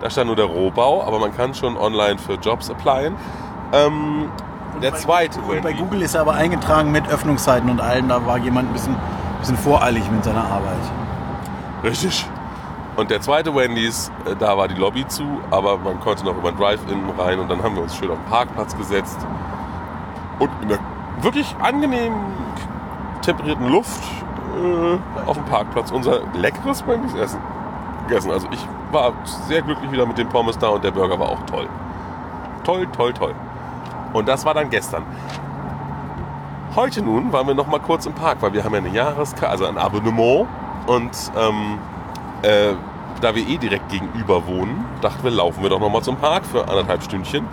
Da 0.00 0.10
stand 0.10 0.26
nur 0.26 0.36
der 0.36 0.46
Rohbau, 0.46 1.02
aber 1.06 1.18
man 1.18 1.34
kann 1.36 1.54
schon 1.54 1.76
online 1.76 2.18
für 2.18 2.34
Jobs 2.34 2.68
applyen. 2.70 3.14
Ähm, 3.72 4.28
der 4.82 4.90
bei- 4.90 4.96
zweite 4.98 5.40
Und 5.40 5.62
bei. 5.62 5.72
Google 5.72 6.02
ist 6.02 6.14
er 6.14 6.22
aber 6.22 6.34
eingetragen 6.34 6.90
mit 6.90 7.08
Öffnungszeiten 7.08 7.70
und 7.70 7.80
allem. 7.80 8.08
Da 8.08 8.24
war 8.26 8.38
jemand 8.38 8.68
ein 8.70 8.72
bisschen, 8.72 8.96
bisschen 9.40 9.56
voreilig 9.56 10.02
mit 10.10 10.24
seiner 10.24 10.44
Arbeit. 10.44 10.76
Richtig. 11.82 12.26
Und 12.96 13.10
der 13.10 13.20
zweite 13.20 13.54
Wendy's, 13.54 14.10
äh, 14.24 14.34
da 14.36 14.56
war 14.56 14.68
die 14.68 14.74
Lobby 14.74 15.06
zu, 15.06 15.24
aber 15.50 15.78
man 15.78 15.98
konnte 16.00 16.24
noch 16.24 16.36
über 16.36 16.48
ein 16.50 16.56
Drive-In 16.56 17.10
rein 17.18 17.38
und 17.40 17.50
dann 17.50 17.62
haben 17.62 17.74
wir 17.76 17.82
uns 17.82 17.96
schön 17.96 18.10
auf 18.10 18.18
den 18.18 18.30
Parkplatz 18.30 18.76
gesetzt 18.76 19.18
und 20.38 20.50
in 20.62 20.68
der 20.68 20.78
wirklich 21.20 21.54
angenehm 21.60 22.12
temperierten 23.22 23.68
Luft 23.68 24.02
äh, 24.54 24.98
auf 25.26 25.36
dem 25.36 25.44
Parkplatz 25.46 25.90
unser 25.90 26.20
leckeres 26.34 26.86
Wendy's 26.86 27.14
essen 27.14 27.40
gegessen. 28.06 28.30
Also 28.30 28.48
ich 28.50 28.66
war 28.92 29.12
sehr 29.46 29.62
glücklich 29.62 29.90
wieder 29.90 30.06
mit 30.06 30.18
dem 30.18 30.28
Pommes 30.28 30.58
da 30.58 30.68
und 30.68 30.84
der 30.84 30.90
Burger 30.90 31.18
war 31.18 31.28
auch 31.28 31.42
toll. 31.46 31.68
Toll, 32.64 32.86
toll, 32.96 33.12
toll. 33.12 33.34
Und 34.12 34.28
das 34.28 34.44
war 34.44 34.54
dann 34.54 34.70
gestern. 34.70 35.02
Heute 36.76 37.02
nun 37.02 37.32
waren 37.32 37.46
wir 37.46 37.54
noch 37.54 37.66
mal 37.66 37.78
kurz 37.78 38.06
im 38.06 38.14
Park, 38.14 38.38
weil 38.40 38.52
wir 38.52 38.64
haben 38.64 38.72
ja 38.72 38.78
eine 38.78 38.88
Jahreskarte, 38.88 39.48
also 39.48 39.66
ein 39.66 39.78
Abonnement 39.78 40.46
und 40.86 41.10
ähm, 41.36 41.78
äh, 42.42 42.74
da 43.20 43.34
wir 43.34 43.46
eh 43.46 43.58
direkt 43.58 43.88
gegenüber 43.90 44.46
wohnen, 44.46 44.84
dachten 45.00 45.22
wir, 45.22 45.30
laufen 45.30 45.62
wir 45.62 45.70
doch 45.70 45.78
noch 45.78 45.90
mal 45.90 46.02
zum 46.02 46.16
Park 46.16 46.44
für 46.44 46.68
anderthalb 46.68 47.02
Stündchen 47.02 47.46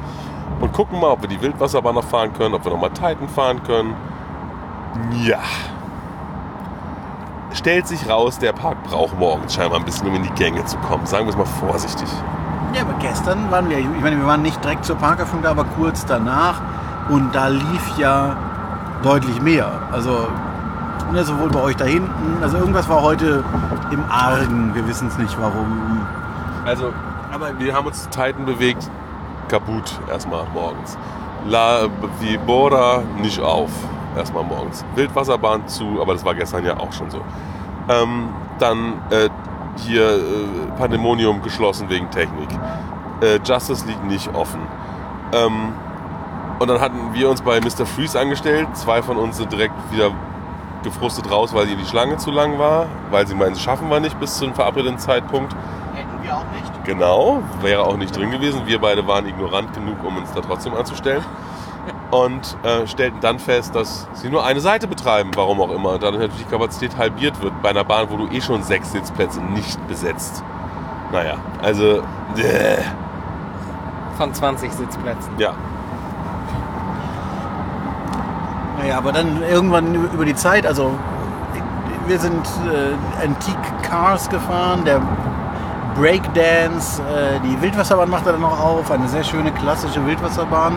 und 0.59 0.73
gucken 0.73 0.99
mal, 0.99 1.11
ob 1.11 1.21
wir 1.21 1.29
die 1.29 1.39
Wildwasserbahn 1.39 1.95
noch 1.95 2.03
fahren 2.03 2.33
können, 2.33 2.55
ob 2.55 2.65
wir 2.65 2.71
noch 2.71 2.81
mal 2.81 2.89
Titan 2.89 3.29
fahren 3.29 3.61
können. 3.63 3.95
Ja. 5.23 5.39
Stellt 7.53 7.87
sich 7.87 8.09
raus, 8.09 8.39
der 8.39 8.53
Park 8.53 8.83
braucht 8.83 9.17
morgens 9.17 9.53
scheinbar 9.53 9.79
ein 9.79 9.85
bisschen, 9.85 10.07
um 10.07 10.15
in 10.15 10.23
die 10.23 10.31
Gänge 10.31 10.63
zu 10.65 10.77
kommen. 10.77 11.05
Sagen 11.05 11.25
wir 11.25 11.31
es 11.31 11.37
mal 11.37 11.45
vorsichtig. 11.45 12.07
Ja, 12.73 12.81
aber 12.81 12.93
gestern 12.99 13.51
waren 13.51 13.69
wir, 13.69 13.79
ich 13.79 13.85
meine, 14.01 14.17
wir 14.17 14.25
waren 14.25 14.41
nicht 14.41 14.63
direkt 14.63 14.85
zur 14.85 14.95
Parkeröffnung 14.95 15.41
da, 15.41 15.51
aber 15.51 15.65
kurz 15.65 16.05
danach. 16.05 16.61
Und 17.09 17.35
da 17.35 17.47
lief 17.49 17.97
ja 17.97 18.37
deutlich 19.03 19.41
mehr. 19.41 19.69
Also 19.91 20.27
ne, 21.11 21.23
sowohl 21.23 21.49
bei 21.49 21.61
euch 21.61 21.75
da 21.75 21.85
hinten, 21.85 22.41
also 22.41 22.57
irgendwas 22.57 22.87
war 22.87 23.01
heute 23.01 23.43
im 23.91 24.03
Argen. 24.09 24.73
Wir 24.73 24.87
wissen 24.87 25.09
es 25.09 25.17
nicht 25.17 25.39
warum. 25.39 26.05
Also, 26.65 26.93
aber 27.31 27.59
wir 27.59 27.73
haben 27.73 27.87
uns 27.87 28.03
zu 28.03 28.09
Titan 28.09 28.45
bewegt. 28.45 28.89
Kaputt 29.49 29.99
erstmal 30.09 30.45
morgens. 30.53 30.97
La 31.45 31.87
Vibora 32.19 33.03
nicht 33.21 33.41
auf. 33.41 33.71
Erstmal 34.15 34.43
morgens. 34.43 34.83
Wildwasserbahn 34.95 35.67
zu, 35.67 36.01
aber 36.01 36.13
das 36.13 36.25
war 36.25 36.35
gestern 36.35 36.65
ja 36.65 36.77
auch 36.77 36.91
schon 36.91 37.09
so. 37.09 37.21
Ähm, 37.89 38.29
dann 38.59 38.93
äh, 39.09 39.29
hier 39.77 40.15
äh, 40.15 40.19
Pandemonium 40.77 41.41
geschlossen 41.41 41.89
wegen 41.89 42.09
Technik. 42.09 42.49
Äh, 43.21 43.39
Justice 43.45 43.85
League 43.87 44.03
nicht 44.03 44.33
offen. 44.33 44.61
Ähm, 45.33 45.73
und 46.59 46.67
dann 46.67 46.79
hatten 46.79 47.13
wir 47.13 47.29
uns 47.29 47.41
bei 47.41 47.59
Mr. 47.59 47.85
Freeze 47.85 48.19
angestellt. 48.19 48.67
Zwei 48.73 49.01
von 49.01 49.17
uns 49.17 49.37
sind 49.37 49.51
direkt 49.51 49.73
wieder 49.91 50.11
gefrustet 50.83 51.31
raus, 51.31 51.53
weil 51.53 51.67
die 51.67 51.85
Schlange 51.85 52.17
zu 52.17 52.31
lang 52.31 52.59
war, 52.59 52.87
weil 53.11 53.27
sie 53.27 53.35
meinen, 53.35 53.53
das 53.53 53.61
schaffen 53.61 53.89
wir 53.89 53.99
nicht 53.99 54.19
bis 54.19 54.37
zu 54.37 54.45
einem 54.45 54.53
verabredeten 54.53 54.99
Zeitpunkt. 54.99 55.55
Hätten 55.93 56.23
wir 56.23 56.35
auch 56.35 56.45
nicht. 56.53 56.83
Genau, 56.83 57.41
wäre 57.61 57.83
auch 57.83 57.97
nicht 57.97 58.15
drin 58.15 58.31
gewesen. 58.31 58.63
Wir 58.65 58.79
beide 58.79 59.07
waren 59.07 59.27
ignorant 59.27 59.73
genug, 59.73 60.03
um 60.03 60.17
uns 60.17 60.31
da 60.33 60.41
trotzdem 60.41 60.73
anzustellen. 60.73 61.23
Und 62.11 62.57
äh, 62.63 62.85
stellten 62.87 63.21
dann 63.21 63.39
fest, 63.39 63.73
dass 63.73 64.07
sie 64.13 64.29
nur 64.29 64.45
eine 64.45 64.59
Seite 64.59 64.85
betreiben, 64.87 65.31
warum 65.35 65.61
auch 65.61 65.71
immer. 65.71 65.91
Und 65.91 66.03
dadurch 66.03 66.21
natürlich 66.21 66.45
die 66.45 66.51
Kapazität 66.51 66.97
halbiert 66.97 67.41
wird 67.41 67.61
bei 67.61 67.69
einer 67.69 67.85
Bahn, 67.85 68.07
wo 68.09 68.17
du 68.17 68.27
eh 68.27 68.41
schon 68.41 68.63
sechs 68.63 68.91
Sitzplätze 68.91 69.41
nicht 69.41 69.87
besetzt. 69.87 70.43
Naja, 71.11 71.35
also, 71.61 71.99
äh, 72.37 72.81
Von 74.17 74.33
20 74.33 74.71
Sitzplätzen. 74.71 75.31
ja. 75.37 75.53
Naja, 78.77 78.97
aber 78.97 79.11
dann 79.11 79.43
irgendwann 79.43 79.93
über 79.93 80.25
die 80.25 80.35
Zeit, 80.35 80.65
also 80.65 80.91
wir 82.07 82.19
sind 82.19 82.45
äh, 82.65 83.23
Antique 83.23 83.57
Cars 83.83 84.27
gefahren, 84.29 84.83
der 84.85 85.01
Breakdance, 85.95 87.01
äh, 87.01 87.39
die 87.45 87.61
Wildwasserbahn 87.61 88.09
machte 88.09 88.31
dann 88.31 88.41
noch 88.41 88.59
auf, 88.59 88.89
eine 88.89 89.07
sehr 89.07 89.23
schöne 89.23 89.51
klassische 89.51 90.05
Wildwasserbahn. 90.05 90.75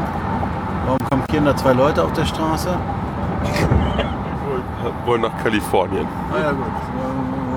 Kampieren 1.35 1.53
da 1.53 1.61
zwei 1.61 1.73
Leute 1.73 2.05
auf 2.05 2.13
der 2.13 2.27
Straße? 2.27 2.69
Wollen 5.05 5.23
nach 5.23 5.37
Kalifornien. 5.43 6.07
Na 6.31 6.39
ja 6.39 6.53
gut, 6.53 6.65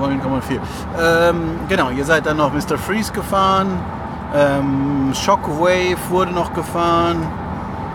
wollen 0.00 0.20
kann 0.20 0.32
man 0.32 0.42
viel. 0.42 0.60
Ähm, 1.00 1.60
genau, 1.68 1.90
ihr 1.90 2.04
seid 2.04 2.26
dann 2.26 2.38
noch 2.38 2.52
Mr. 2.52 2.76
Freeze 2.76 3.12
gefahren, 3.12 3.68
ähm, 4.34 5.12
Shockwave 5.14 5.96
wurde 6.08 6.32
noch 6.32 6.52
gefahren. 6.54 7.24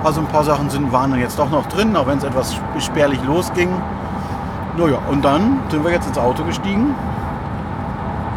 Also 0.05 0.21
ein 0.21 0.27
paar 0.27 0.45
Sachen 0.45 0.69
sind, 0.69 0.93
waren 0.93 1.19
jetzt 1.19 1.38
doch 1.38 1.49
noch 1.49 1.65
drin, 1.65 1.93
auch 1.97 2.07
wenn 2.07 2.17
es 2.17 2.23
etwas 2.23 2.55
spärlich 2.79 3.21
losging. 3.25 3.69
Naja, 4.77 4.99
und 5.09 5.25
dann 5.25 5.59
sind 5.69 5.84
wir 5.84 5.91
jetzt 5.91 6.07
ins 6.07 6.17
Auto 6.17 6.45
gestiegen 6.45 6.95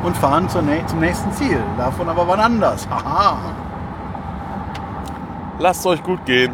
und 0.03 0.17
fahren 0.17 0.49
zum 0.49 0.67
nächsten 0.67 1.31
Ziel. 1.33 1.63
Davon 1.79 2.09
aber 2.09 2.27
wann 2.27 2.41
anders. 2.41 2.89
Haha. 2.91 3.37
Lasst 5.61 5.87
euch 5.87 6.03
gut 6.03 6.25
gehen. 6.25 6.53